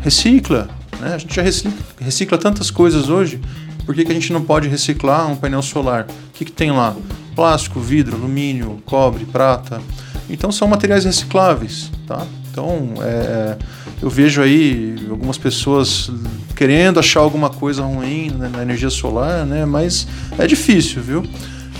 Recicla, 0.00 0.68
né? 1.00 1.14
A 1.14 1.18
gente 1.18 1.34
já 1.34 1.42
recicla, 1.42 1.78
recicla 2.00 2.38
tantas 2.38 2.70
coisas 2.70 3.08
hoje. 3.08 3.40
Por 3.84 3.94
que, 3.94 4.04
que 4.04 4.10
a 4.10 4.14
gente 4.14 4.32
não 4.32 4.42
pode 4.42 4.68
reciclar 4.68 5.30
um 5.30 5.36
painel 5.36 5.62
solar? 5.62 6.06
O 6.08 6.32
que, 6.32 6.44
que 6.44 6.52
tem 6.52 6.70
lá? 6.72 6.96
Plástico, 7.34 7.78
vidro, 7.78 8.16
alumínio, 8.16 8.82
cobre, 8.84 9.24
prata. 9.24 9.80
Então 10.28 10.50
são 10.50 10.66
materiais 10.66 11.04
recicláveis, 11.04 11.90
tá? 12.06 12.26
Então 12.50 12.94
é, 13.02 13.56
eu 14.02 14.10
vejo 14.10 14.40
aí 14.42 14.96
algumas 15.10 15.38
pessoas 15.38 16.10
querendo 16.56 16.98
achar 16.98 17.20
alguma 17.20 17.50
coisa 17.50 17.82
ruim 17.82 18.30
né, 18.30 18.48
na 18.48 18.62
energia 18.62 18.90
solar, 18.90 19.44
né? 19.44 19.64
Mas 19.64 20.06
é 20.38 20.46
difícil, 20.46 21.02
viu? 21.02 21.22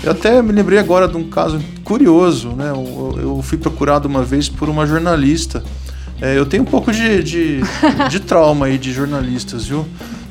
Eu 0.03 0.11
até 0.11 0.41
me 0.41 0.51
lembrei 0.51 0.79
agora 0.79 1.07
de 1.07 1.17
um 1.17 1.29
caso 1.29 1.59
curioso, 1.83 2.49
né? 2.49 2.69
Eu, 2.69 3.17
eu 3.19 3.41
fui 3.41 3.57
procurado 3.57 4.07
uma 4.07 4.23
vez 4.23 4.47
por 4.47 4.69
uma 4.69 4.85
jornalista. 4.85 5.63
É, 6.21 6.37
eu 6.37 6.45
tenho 6.45 6.63
um 6.63 6.65
pouco 6.65 6.91
de, 6.91 7.23
de, 7.23 7.61
de, 8.09 8.19
trauma 8.19 8.67
aí 8.67 8.77
de 8.77 8.91
jornalistas, 8.91 9.65
viu? 9.65 9.87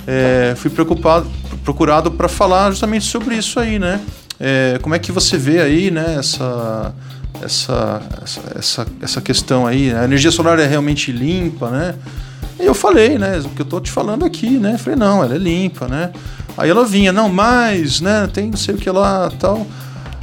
É, 0.07 0.55
fui 0.57 0.71
preocupado, 0.71 1.31
procurado 1.65 2.11
para 2.11 2.29
falar 2.29 2.71
justamente 2.71 3.05
sobre 3.05 3.37
isso 3.37 3.59
aí, 3.61 3.79
né? 3.79 4.01
É, 4.39 4.79
como 4.83 4.95
é 4.95 4.99
que 4.99 5.13
você 5.13 5.37
vê 5.37 5.61
aí, 5.61 5.91
né? 5.91 6.17
Essa, 6.19 6.95
essa, 7.43 8.03
essa, 8.23 8.41
essa, 8.57 8.87
essa 9.01 9.21
questão 9.21 9.67
aí. 9.67 9.93
A 9.93 10.05
energia 10.05 10.31
solar 10.31 10.59
é 10.59 10.67
realmente 10.67 11.13
limpa, 11.13 11.71
né? 11.71 11.95
Eu 12.59 12.75
falei, 12.75 13.19
né? 13.19 13.39
O 13.45 13.51
que 13.51 13.63
eu 13.63 13.67
tô 13.67 13.81
te 13.81 13.91
falando 13.91 14.25
aqui, 14.25 14.51
né? 14.51 14.79
Falei, 14.79 14.99
não, 14.99 15.23
ela 15.23 15.35
é 15.35 15.39
limpa, 15.39 15.87
né? 15.87 16.13
Aí 16.57 16.71
ela 16.71 16.85
vinha, 16.85 17.13
não, 17.13 17.29
mais, 17.29 18.01
né? 18.01 18.29
Tem 18.33 18.49
não 18.51 18.57
sei 18.57 18.75
o 18.75 18.79
que 18.79 18.91
lá 18.91 19.31
tal. 19.39 19.67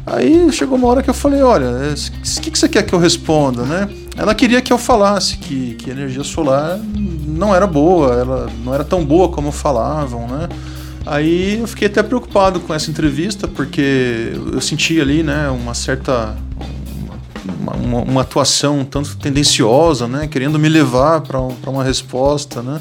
Aí 0.05 0.51
chegou 0.51 0.77
uma 0.77 0.88
hora 0.88 1.01
que 1.01 1.09
eu 1.09 1.13
falei, 1.13 1.41
olha, 1.41 1.67
o 1.67 1.84
é, 1.84 1.93
que, 2.41 2.51
que 2.51 2.59
você 2.59 2.67
quer 2.67 2.84
que 2.84 2.93
eu 2.93 2.99
responda, 2.99 3.63
né? 3.63 3.88
Ela 4.17 4.36
queria 4.36 4.61
que 4.61 4.73
eu 4.73 4.77
falasse 4.77 5.38
que, 5.38 5.75
que 5.75 5.89
energia 5.89 6.23
solar 6.23 6.77
não 6.77 7.55
era 7.55 7.65
boa, 7.65 8.13
ela 8.13 8.49
não 8.63 8.73
era 8.73 8.84
tão 8.84 9.03
boa 9.03 9.29
como 9.29 9.51
falavam, 9.51 10.27
né? 10.27 10.49
Aí 11.05 11.59
eu 11.59 11.67
fiquei 11.67 11.88
até 11.88 12.01
preocupado 12.01 12.59
com 12.59 12.73
essa 12.73 12.89
entrevista, 12.89 13.47
porque 13.47 14.34
eu 14.53 14.61
senti 14.61 14.99
ali, 14.99 15.21
né, 15.21 15.49
uma 15.49 15.73
certa 15.73 16.36
uma, 17.45 18.01
uma, 18.01 18.21
atuação 18.21 18.79
um 18.79 18.85
tanto 18.85 19.17
tendenciosa, 19.17 20.07
né, 20.07 20.27
querendo 20.27 20.57
me 20.57 20.69
levar 20.69 21.21
para 21.21 21.39
uma 21.39 21.83
resposta, 21.83 22.61
né? 22.61 22.79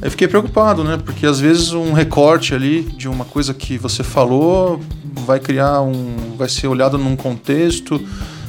Eu 0.00 0.10
fiquei 0.12 0.28
preocupado, 0.28 0.84
né? 0.84 0.96
Porque 1.04 1.26
às 1.26 1.40
vezes 1.40 1.72
um 1.72 1.92
recorte 1.92 2.54
ali 2.54 2.82
de 2.82 3.08
uma 3.08 3.24
coisa 3.24 3.52
que 3.52 3.76
você 3.76 4.04
falou 4.04 4.80
vai 5.26 5.40
criar 5.40 5.80
um. 5.80 6.36
vai 6.36 6.48
ser 6.48 6.68
olhado 6.68 6.96
num 6.96 7.16
contexto. 7.16 8.00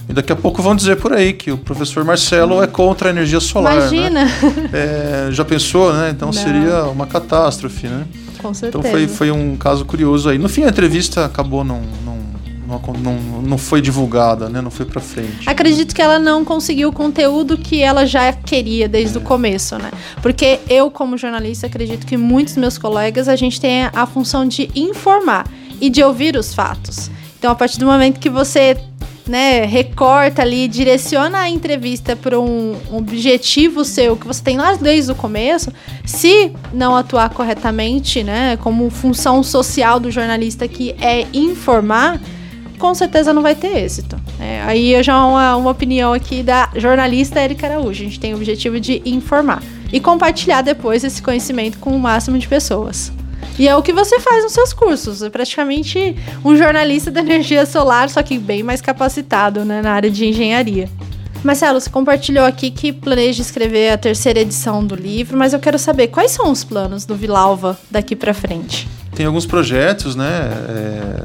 E 0.08 0.14
daqui 0.14 0.32
a 0.32 0.36
pouco 0.36 0.62
vão 0.62 0.76
dizer 0.76 0.98
por 0.98 1.14
aí 1.14 1.34
que 1.34 1.52
o 1.52 1.58
professor 1.58 2.04
Marcelo 2.04 2.64
é 2.64 2.68
contra 2.68 3.10
a 3.10 3.12
energia 3.12 3.40
solar. 3.40 3.76
Né? 3.76 3.80
Imagina! 3.80 4.26
Né? 4.26 4.32
É, 4.74 5.32
já 5.32 5.46
pensou, 5.46 5.94
né? 5.94 6.12
Então 6.12 6.28
Não. 6.28 6.34
seria 6.34 6.84
uma 6.86 7.08
catástrofe, 7.08 7.88
né? 7.88 8.06
Com 8.40 8.54
certeza. 8.54 8.80
Então 8.80 8.92
foi, 8.92 9.08
foi 9.08 9.32
um 9.32 9.56
caso 9.56 9.86
curioso 9.86 10.30
aí. 10.30 10.38
No 10.38 10.50
fim, 10.50 10.64
a 10.64 10.70
entrevista 10.70 11.26
acabou 11.26 11.64
não, 11.64 11.82
não 12.70 12.94
não, 13.00 13.42
não, 13.42 13.58
foi 13.58 13.82
divulgada, 13.82 14.48
né? 14.48 14.62
Não 14.62 14.70
foi 14.70 14.86
para 14.86 15.02
frente. 15.02 15.50
Acredito 15.50 15.96
que 15.96 16.02
ela 16.02 16.20
não 16.20 16.46
conseguiu 16.46 16.90
o 16.90 16.94
conteúdo 16.94 17.58
que 17.58 17.82
ela 17.82 18.06
já 18.06 18.32
queria 18.32 18.88
desde 18.88 19.18
é. 19.18 19.20
o 19.20 19.24
começo, 19.24 19.78
né? 19.78 19.92
Porque 20.22 20.60
eu, 20.70 20.92
como 20.92 21.18
jornalista, 21.18 21.68
acredito 21.68 22.06
que 22.06 22.16
muitos 22.16 22.56
meus 22.56 22.78
colegas, 22.78 23.28
a 23.28 23.36
gente 23.36 23.60
tem 23.60 23.90
a 23.92 24.06
função 24.06 24.48
de 24.48 24.70
informar 24.76 25.48
e 25.82 25.90
de 25.90 26.04
ouvir 26.04 26.36
os 26.36 26.54
fatos. 26.54 27.10
Então, 27.38 27.52
a 27.52 27.56
partir 27.56 27.80
do 27.80 27.86
momento 27.86 28.20
que 28.20 28.30
você 28.30 28.78
né, 29.30 29.64
recorta 29.64 30.42
ali, 30.42 30.68
direciona 30.68 31.40
a 31.40 31.50
entrevista 31.50 32.16
para 32.16 32.40
um 32.40 32.76
objetivo 32.92 33.86
seu 33.86 34.18
que 34.18 34.26
você 34.26 34.44
tem 34.44 34.58
lá 34.58 34.74
desde 34.74 35.12
o 35.12 35.16
começo, 35.16 35.72
se 36.04 36.52
não 36.74 36.96
atuar 36.96 37.30
corretamente, 37.30 38.24
né, 38.24 38.58
como 38.58 38.90
função 38.90 39.44
social 39.44 40.00
do 40.00 40.10
jornalista 40.10 40.68
que 40.68 40.96
é 41.00 41.28
informar, 41.32 42.20
com 42.80 42.96
certeza 42.96 43.34
não 43.34 43.42
vai 43.42 43.54
ter 43.54 43.78
êxito. 43.78 44.20
É, 44.40 44.62
aí 44.62 44.94
eu 44.94 45.04
já 45.04 45.24
uma, 45.24 45.56
uma 45.58 45.70
opinião 45.70 46.14
aqui 46.14 46.42
da 46.42 46.70
jornalista 46.76 47.40
Erika 47.40 47.68
Araújo. 47.68 48.02
A 48.02 48.06
gente 48.06 48.20
tem 48.20 48.34
o 48.34 48.38
objetivo 48.38 48.80
de 48.80 49.02
informar 49.06 49.62
e 49.92 50.00
compartilhar 50.00 50.62
depois 50.62 51.04
esse 51.04 51.22
conhecimento 51.22 51.78
com 51.78 51.92
o 51.92 52.00
máximo 52.00 52.40
de 52.40 52.48
pessoas. 52.48 53.12
E 53.58 53.68
é 53.68 53.76
o 53.76 53.84
que 53.84 53.92
você 53.92 54.20
faz 54.20 54.44
nos 54.44 54.54
seus 54.54 54.72
cursos. 54.72 55.22
É 55.22 55.30
praticamente 55.30 56.16
um 56.44 56.56
jornalista 56.56 57.12
da 57.12 57.20
energia 57.20 57.66
solar, 57.66 58.10
só 58.10 58.24
que 58.24 58.38
bem 58.38 58.64
mais 58.64 58.80
capacitado 58.80 59.66
né, 59.66 59.82
na 59.82 59.92
área 59.92 60.10
de 60.10 60.26
engenharia. 60.26 60.90
Marcelo, 61.44 61.80
você 61.80 61.90
compartilhou 61.90 62.46
aqui 62.46 62.70
que 62.70 62.92
planeja 62.92 63.42
escrever 63.42 63.92
a 63.92 63.98
terceira 63.98 64.40
edição 64.40 64.86
do 64.86 64.96
livro, 64.96 65.38
mas 65.38 65.54
eu 65.54 65.60
quero 65.60 65.80
saber 65.80 66.08
quais 66.08 66.32
são 66.32 66.52
os 66.52 66.64
planos 66.64 67.06
do 67.06 67.16
Vilalva 67.16 67.78
daqui 67.90 68.16
para 68.16 68.34
frente. 68.34 68.88
Tem 69.20 69.26
alguns 69.26 69.46
projetos, 69.46 70.16
né? 70.16 70.50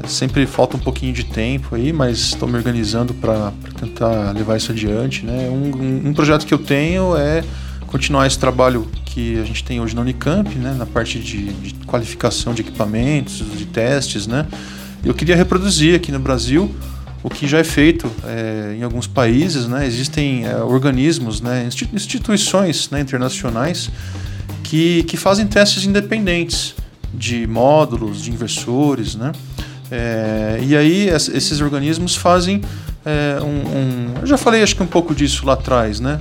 É, 0.03 0.05
sempre 0.09 0.45
falta 0.45 0.75
um 0.75 0.79
pouquinho 0.81 1.13
de 1.13 1.23
tempo 1.23 1.75
aí, 1.75 1.93
mas 1.93 2.17
estou 2.17 2.45
me 2.45 2.57
organizando 2.57 3.13
para 3.13 3.53
tentar 3.79 4.33
levar 4.33 4.57
isso 4.57 4.73
adiante, 4.73 5.25
né? 5.25 5.47
Um, 5.49 6.09
um, 6.09 6.13
projeto 6.13 6.45
que 6.45 6.53
eu 6.53 6.57
tenho 6.57 7.15
é 7.15 7.41
continuar 7.87 8.27
esse 8.27 8.37
trabalho 8.37 8.85
que 9.05 9.39
a 9.39 9.45
gente 9.45 9.63
tem 9.63 9.79
hoje 9.79 9.95
na 9.95 10.01
Unicamp, 10.01 10.53
né? 10.55 10.75
Na 10.77 10.85
parte 10.85 11.19
de, 11.19 11.53
de 11.53 11.73
qualificação 11.85 12.53
de 12.53 12.63
equipamentos, 12.63 13.41
de 13.57 13.65
testes, 13.65 14.27
né? 14.27 14.45
Eu 15.01 15.13
queria 15.13 15.37
reproduzir 15.37 15.95
aqui 15.95 16.11
no 16.11 16.19
Brasil 16.19 16.75
o 17.23 17.29
que 17.29 17.47
já 17.47 17.59
é 17.59 17.63
feito 17.63 18.11
é, 18.25 18.75
em 18.77 18.83
alguns 18.83 19.07
países, 19.07 19.67
né? 19.67 19.87
Existem 19.87 20.45
é, 20.45 20.57
organismos, 20.57 21.39
né? 21.39 21.69
instituições 21.93 22.89
né? 22.89 22.99
internacionais 22.99 23.89
que, 24.63 25.03
que 25.03 25.15
fazem 25.15 25.47
testes 25.47 25.85
independentes 25.85 26.75
de 27.15 27.47
módulos, 27.47 28.21
de 28.21 28.31
inversores, 28.31 29.15
né? 29.15 29.31
É, 29.89 30.59
e 30.63 30.75
aí 30.75 31.09
esses 31.09 31.61
organismos 31.61 32.15
fazem 32.15 32.61
é, 33.05 33.37
um, 33.39 33.45
um, 33.45 34.13
eu 34.21 34.25
já 34.25 34.35
falei 34.35 34.63
acho 34.63 34.75
que 34.75 34.81
um 34.81 34.87
pouco 34.87 35.13
disso 35.13 35.45
lá 35.45 35.53
atrás, 35.53 35.99
né? 35.99 36.19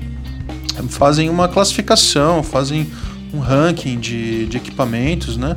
Fazem 0.88 1.30
uma 1.30 1.48
classificação, 1.48 2.42
fazem 2.42 2.90
um 3.32 3.38
ranking 3.38 3.98
de, 3.98 4.46
de 4.46 4.56
equipamentos, 4.56 5.36
né? 5.36 5.56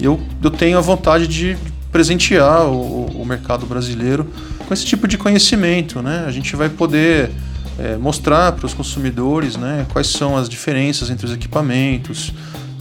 Eu, 0.00 0.20
eu 0.42 0.50
tenho 0.50 0.78
a 0.78 0.80
vontade 0.80 1.26
de 1.26 1.58
presentear 1.90 2.66
o, 2.66 3.06
o 3.06 3.24
mercado 3.26 3.66
brasileiro 3.66 4.26
com 4.66 4.72
esse 4.72 4.84
tipo 4.84 5.08
de 5.08 5.18
conhecimento, 5.18 6.00
né? 6.00 6.24
A 6.26 6.30
gente 6.30 6.54
vai 6.54 6.68
poder 6.68 7.30
é, 7.78 7.96
mostrar 7.96 8.52
para 8.52 8.66
os 8.66 8.74
consumidores, 8.74 9.56
né, 9.56 9.86
quais 9.92 10.08
são 10.08 10.36
as 10.36 10.48
diferenças 10.48 11.10
entre 11.10 11.26
os 11.26 11.32
equipamentos, 11.32 12.32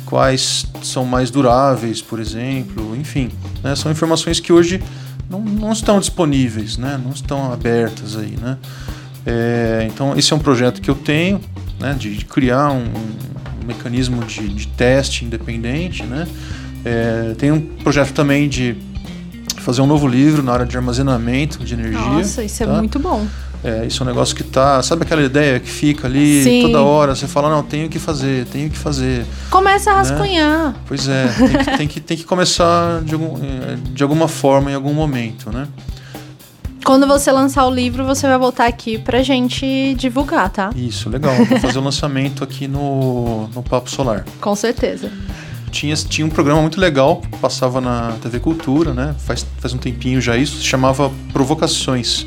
quais 0.07 0.65
são 0.81 1.05
mais 1.05 1.29
duráveis, 1.29 2.01
por 2.01 2.19
exemplo, 2.19 2.95
enfim, 2.95 3.29
né, 3.61 3.75
são 3.75 3.91
informações 3.91 4.39
que 4.39 4.53
hoje 4.53 4.81
não, 5.29 5.41
não 5.41 5.73
estão 5.73 5.99
disponíveis, 5.99 6.77
né, 6.77 6.99
não 7.03 7.11
estão 7.11 7.51
abertas 7.51 8.15
aí, 8.17 8.35
né. 8.41 8.57
É, 9.25 9.85
então 9.91 10.17
esse 10.17 10.31
é 10.31 10.35
um 10.35 10.39
projeto 10.39 10.81
que 10.81 10.89
eu 10.89 10.95
tenho, 10.95 11.41
né, 11.77 11.93
de, 11.93 12.15
de 12.15 12.23
criar 12.23 12.71
um, 12.71 12.85
um 12.85 13.65
mecanismo 13.67 14.23
de, 14.23 14.47
de, 14.47 14.67
teste 14.69 15.25
independente, 15.25 16.03
né. 16.03 16.25
É, 16.85 17.35
tem 17.37 17.51
um 17.51 17.59
projeto 17.59 18.13
também 18.13 18.47
de 18.47 18.77
fazer 19.57 19.81
um 19.81 19.87
novo 19.87 20.07
livro 20.07 20.41
na 20.41 20.53
área 20.53 20.65
de 20.65 20.77
armazenamento 20.77 21.61
de 21.65 21.73
energia. 21.73 21.99
Nossa, 21.99 22.41
isso 22.41 22.63
é 22.63 22.65
tá? 22.65 22.71
é 22.71 22.77
muito 22.77 22.97
bom. 22.97 23.27
É, 23.63 23.85
isso 23.85 24.01
é 24.01 24.05
um 24.05 24.07
negócio 24.07 24.35
que 24.35 24.43
tá. 24.43 24.81
Sabe 24.83 25.03
aquela 25.03 25.21
ideia 25.21 25.59
que 25.59 25.69
fica 25.69 26.07
ali 26.07 26.43
Sim. 26.43 26.61
toda 26.63 26.81
hora? 26.81 27.15
Você 27.15 27.27
fala, 27.27 27.49
não, 27.49 27.63
tenho 27.63 27.89
que 27.89 27.99
fazer, 27.99 28.45
tenho 28.45 28.69
que 28.69 28.77
fazer. 28.77 29.25
Começa 29.49 29.91
a 29.91 29.93
né? 29.93 29.99
rascunhar. 29.99 30.67
Né? 30.67 30.75
Pois 30.87 31.07
é, 31.07 31.27
tem 31.27 31.47
que, 31.57 31.77
tem 31.77 31.87
que, 31.87 31.99
tem 31.99 32.17
que 32.17 32.23
começar 32.23 33.01
de, 33.01 33.13
algum, 33.13 33.37
é, 33.37 33.77
de 33.91 34.03
alguma 34.03 34.27
forma, 34.27 34.71
em 34.71 34.75
algum 34.75 34.93
momento, 34.93 35.51
né? 35.51 35.67
Quando 36.85 37.05
você 37.05 37.31
lançar 37.31 37.65
o 37.65 37.69
livro, 37.69 38.05
você 38.05 38.27
vai 38.27 38.37
voltar 38.37 38.65
aqui 38.65 38.97
pra 38.97 39.21
gente 39.21 39.93
divulgar, 39.95 40.49
tá? 40.49 40.69
Isso, 40.73 41.09
legal. 41.09 41.35
Vou 41.35 41.59
fazer 41.59 41.79
o 41.79 41.81
lançamento 41.81 42.43
aqui 42.43 42.65
no, 42.65 43.49
no 43.53 43.61
Papo 43.61 43.89
Solar. 43.89 44.23
Com 44.39 44.55
certeza 44.55 45.11
tinha, 45.69 45.95
tinha 45.95 46.25
um 46.25 46.29
programa 46.29 46.61
muito 46.61 46.79
legal, 46.79 47.21
passava 47.41 47.79
na 47.79 48.13
TV 48.21 48.39
Cultura, 48.39 48.93
né? 48.93 49.15
Faz, 49.19 49.45
faz 49.59 49.73
um 49.73 49.77
tempinho 49.77 50.19
já 50.19 50.35
isso, 50.35 50.57
se 50.57 50.63
chamava 50.63 51.11
Provocações. 51.31 52.25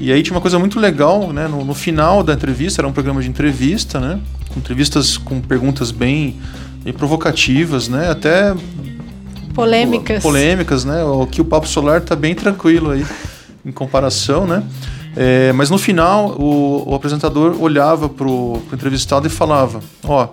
E 0.00 0.12
aí 0.12 0.22
tinha 0.22 0.34
uma 0.34 0.40
coisa 0.40 0.58
muito 0.58 0.78
legal, 0.78 1.32
né? 1.32 1.48
No, 1.48 1.64
no, 1.64 1.74
final 1.74 2.22
da 2.22 2.32
entrevista, 2.32 2.80
era 2.80 2.88
um 2.88 2.92
programa 2.92 3.20
de 3.20 3.28
entrevista, 3.28 3.98
né? 3.98 4.20
Entrevistas 4.56 5.18
com 5.18 5.40
perguntas 5.40 5.90
bem, 5.90 6.36
bem 6.84 6.92
provocativas, 6.92 7.88
né? 7.88 8.10
Até 8.10 8.54
polêmicas. 9.54 10.22
Polêmicas, 10.22 10.84
né? 10.84 11.02
O 11.02 11.26
que 11.26 11.40
o 11.40 11.44
Papo 11.44 11.66
Solar 11.66 12.00
tá 12.00 12.14
bem 12.14 12.34
tranquilo 12.34 12.90
aí 12.90 13.04
em 13.66 13.72
comparação, 13.72 14.46
né? 14.46 14.62
É, 15.16 15.52
mas 15.52 15.68
no 15.68 15.78
final 15.78 16.36
o, 16.38 16.90
o 16.90 16.94
apresentador 16.94 17.60
olhava 17.60 18.08
pro, 18.08 18.62
pro 18.68 18.76
entrevistado 18.76 19.26
e 19.26 19.30
falava: 19.30 19.80
ó, 20.04 20.28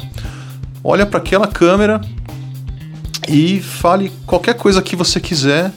olha 0.84 1.07
para 1.07 1.18
aquela 1.18 1.47
câmera 1.47 2.01
e 3.28 3.59
fale 3.59 4.11
qualquer 4.28 4.53
coisa 4.53 4.82
que 4.82 4.95
você 4.95 5.20
quiser, 5.20 5.72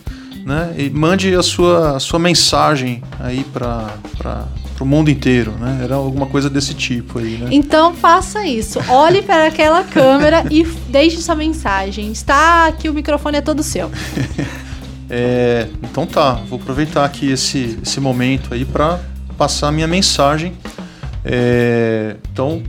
né? 0.45 0.75
E 0.77 0.91
mande 0.91 1.35
a 1.35 1.43
sua, 1.43 1.97
a 1.97 2.01
sua 2.01 2.19
mensagem 2.19 3.03
aí 3.21 3.45
para 3.45 4.47
o 4.81 4.85
mundo 4.85 5.11
inteiro, 5.11 5.53
né? 5.53 5.81
Era 5.83 5.97
alguma 5.97 6.27
coisa 6.27 6.49
desse 6.49 6.75
tipo 6.75 7.19
aí, 7.19 7.37
né? 7.37 7.49
Então 7.51 7.95
faça 7.95 8.47
isso. 8.47 8.79
Olhe 8.89 9.23
para 9.23 9.47
aquela 9.47 9.85
câmera 9.85 10.45
e 10.51 10.65
deixe 10.89 11.19
sua 11.19 11.35
mensagem. 11.35 12.11
Está 12.11 12.67
aqui, 12.67 12.89
o 12.89 12.95
microfone 12.95 13.39
é 13.39 13.41
todo 13.41 13.63
seu. 13.63 13.91
é, 15.11 15.69
então 15.83 16.07
tá, 16.07 16.35
vou 16.49 16.59
aproveitar 16.59 17.05
aqui 17.05 17.31
esse, 17.31 17.79
esse 17.83 18.01
momento 18.01 18.55
aí 18.55 18.65
para 18.65 19.01
passar 19.37 19.69
a 19.69 19.73
minha 19.73 19.87
mensagem. 19.87 20.55
É, 21.25 22.17
então, 22.33 22.63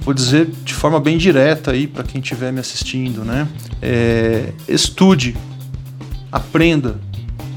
vou 0.00 0.14
dizer 0.14 0.50
de 0.64 0.74
forma 0.74 0.98
bem 0.98 1.18
direta 1.18 1.72
aí 1.72 1.86
para 1.86 2.02
quem 2.02 2.20
estiver 2.20 2.52
me 2.52 2.60
assistindo, 2.60 3.24
né? 3.24 3.46
É, 3.80 4.52
estude, 4.68 5.36
aprenda, 6.30 6.96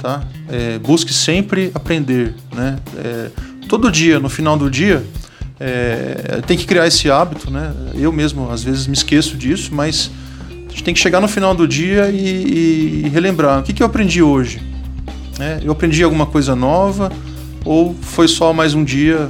tá? 0.02 0.24
É, 0.50 0.80
busque 0.80 1.14
sempre 1.14 1.72
aprender, 1.74 2.34
né? 2.54 2.80
É, 2.98 3.30
todo 3.68 3.92
dia, 3.92 4.20
no 4.20 4.30
final 4.30 4.58
do 4.58 4.70
dia, 4.70 5.06
é, 5.60 6.42
tem 6.46 6.58
que 6.58 6.66
criar 6.66 6.88
esse 6.88 7.10
hábito, 7.10 7.52
né? 7.52 7.74
Eu 7.94 8.12
mesmo 8.12 8.50
às 8.50 8.64
vezes 8.64 8.88
me 8.88 8.94
esqueço 8.94 9.38
disso, 9.38 9.74
mas 9.74 10.10
a 10.50 10.70
gente 10.70 10.84
tem 10.84 10.94
que 10.94 11.00
chegar 11.00 11.20
no 11.22 11.28
final 11.28 11.54
do 11.54 11.68
dia 11.68 12.10
e, 12.10 13.04
e 13.06 13.10
relembrar 13.10 13.60
o 13.60 13.64
que, 13.64 13.74
que 13.74 13.84
eu 13.84 13.88
aprendi 13.88 14.22
hoje. 14.22 14.62
Né? 15.38 15.60
Eu 15.64 15.72
aprendi 15.72 16.04
alguma 16.04 16.26
coisa 16.26 16.56
nova 16.56 17.12
ou 17.66 17.96
foi 18.02 18.28
só 18.28 18.54
mais 18.54 18.74
um 18.74 18.84
dia 18.84 19.28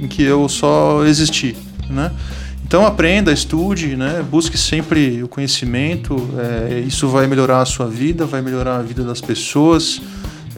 em 0.00 0.08
que 0.08 0.22
eu 0.22 0.48
só 0.48 1.04
existi, 1.04 1.56
né? 1.88 2.10
Então 2.72 2.86
aprenda, 2.86 3.30
estude, 3.30 3.96
né? 3.96 4.24
busque 4.30 4.56
sempre 4.56 5.22
o 5.22 5.28
conhecimento. 5.28 6.16
É, 6.38 6.80
isso 6.80 7.06
vai 7.06 7.26
melhorar 7.26 7.60
a 7.60 7.66
sua 7.66 7.86
vida, 7.86 8.24
vai 8.24 8.40
melhorar 8.40 8.76
a 8.76 8.82
vida 8.82 9.04
das 9.04 9.20
pessoas, 9.20 10.00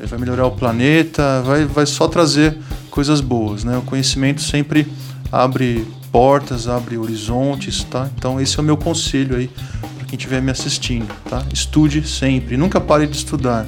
é, 0.01 0.07
vai 0.07 0.17
melhorar 0.21 0.47
o 0.47 0.53
planeta, 0.53 1.43
vai, 1.43 1.65
vai 1.65 1.85
só 1.87 2.07
trazer 2.07 2.57
coisas 2.89 3.21
boas. 3.21 3.65
Né? 3.65 3.77
O 3.77 3.83
conhecimento 3.83 4.43
sempre 4.43 4.87
abre 5.33 5.85
portas, 6.13 6.69
abre 6.69 6.97
horizontes, 6.97 7.83
tá? 7.83 8.09
Então 8.17 8.41
esse 8.41 8.61
é 8.61 8.63
o 8.63 8.65
meu 8.65 8.77
conselho 8.77 9.35
aí 9.35 9.51
para 9.97 10.07
quem 10.07 10.17
estiver 10.17 10.41
me 10.41 10.53
assistindo, 10.53 11.13
tá? 11.29 11.45
Estude 11.53 12.07
sempre, 12.07 12.57
nunca 12.57 12.81
pare 12.81 13.09
de 13.09 13.17
estudar. 13.17 13.67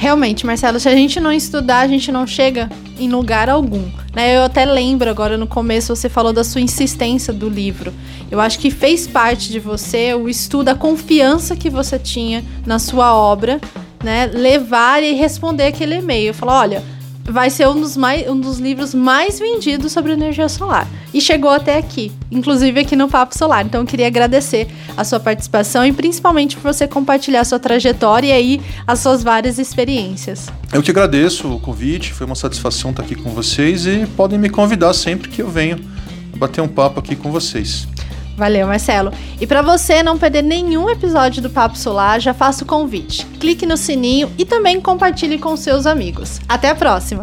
Realmente, 0.00 0.46
Marcelo, 0.46 0.80
se 0.80 0.88
a 0.88 0.94
gente 0.94 1.20
não 1.20 1.30
estudar, 1.30 1.80
a 1.80 1.86
gente 1.86 2.10
não 2.10 2.26
chega 2.26 2.70
em 2.98 3.06
lugar 3.06 3.50
algum. 3.50 3.84
Né? 4.14 4.34
Eu 4.34 4.44
até 4.44 4.64
lembro 4.64 5.10
agora 5.10 5.36
no 5.36 5.46
começo 5.46 5.94
você 5.94 6.08
falou 6.08 6.32
da 6.32 6.42
sua 6.42 6.62
insistência 6.62 7.34
do 7.34 7.50
livro. 7.50 7.92
Eu 8.30 8.40
acho 8.40 8.58
que 8.58 8.70
fez 8.70 9.06
parte 9.06 9.50
de 9.50 9.60
você 9.60 10.14
o 10.14 10.26
estudo, 10.26 10.70
a 10.70 10.74
confiança 10.74 11.54
que 11.54 11.68
você 11.68 11.98
tinha 11.98 12.42
na 12.64 12.78
sua 12.78 13.14
obra, 13.14 13.60
né? 14.02 14.24
Levar 14.32 15.02
e 15.02 15.12
responder 15.12 15.64
aquele 15.64 15.96
e-mail. 15.96 16.32
Falar, 16.32 16.60
olha, 16.60 16.82
vai 17.30 17.50
ser 17.50 17.68
um 17.68 17.80
dos, 17.80 17.96
mais, 17.96 18.28
um 18.28 18.38
dos 18.38 18.58
livros 18.58 18.94
mais 18.94 19.38
vendidos 19.38 19.92
sobre 19.92 20.12
energia 20.12 20.48
solar. 20.48 20.88
E 21.12 21.20
chegou 21.20 21.50
até 21.50 21.78
aqui, 21.78 22.12
inclusive 22.30 22.80
aqui 22.80 22.96
no 22.96 23.08
Papo 23.08 23.36
Solar. 23.36 23.64
Então 23.64 23.80
eu 23.80 23.86
queria 23.86 24.06
agradecer 24.06 24.68
a 24.96 25.04
sua 25.04 25.18
participação 25.18 25.84
e 25.84 25.92
principalmente 25.92 26.56
por 26.56 26.72
você 26.72 26.86
compartilhar 26.86 27.44
sua 27.44 27.58
trajetória 27.58 28.28
e 28.28 28.32
aí 28.32 28.60
as 28.86 29.00
suas 29.00 29.22
várias 29.22 29.58
experiências. 29.58 30.48
Eu 30.72 30.82
que 30.82 30.90
agradeço 30.90 31.48
o 31.48 31.60
convite, 31.60 32.12
foi 32.12 32.26
uma 32.26 32.36
satisfação 32.36 32.90
estar 32.90 33.02
aqui 33.02 33.14
com 33.14 33.30
vocês 33.30 33.86
e 33.86 34.06
podem 34.16 34.38
me 34.38 34.48
convidar 34.48 34.92
sempre 34.94 35.28
que 35.28 35.42
eu 35.42 35.48
venho 35.48 35.78
bater 36.36 36.62
um 36.62 36.68
papo 36.68 36.98
aqui 36.98 37.14
com 37.14 37.30
vocês. 37.30 37.86
Valeu, 38.40 38.66
Marcelo. 38.66 39.12
E 39.38 39.46
para 39.46 39.60
você 39.60 40.02
não 40.02 40.16
perder 40.16 40.40
nenhum 40.40 40.88
episódio 40.88 41.42
do 41.42 41.50
Papo 41.50 41.76
Solar, 41.76 42.18
já 42.18 42.32
faço 42.32 42.64
o 42.64 42.66
convite. 42.66 43.26
Clique 43.38 43.66
no 43.66 43.76
sininho 43.76 44.32
e 44.38 44.46
também 44.46 44.80
compartilhe 44.80 45.38
com 45.38 45.54
seus 45.58 45.84
amigos. 45.84 46.40
Até 46.48 46.70
a 46.70 46.74
próxima! 46.74 47.22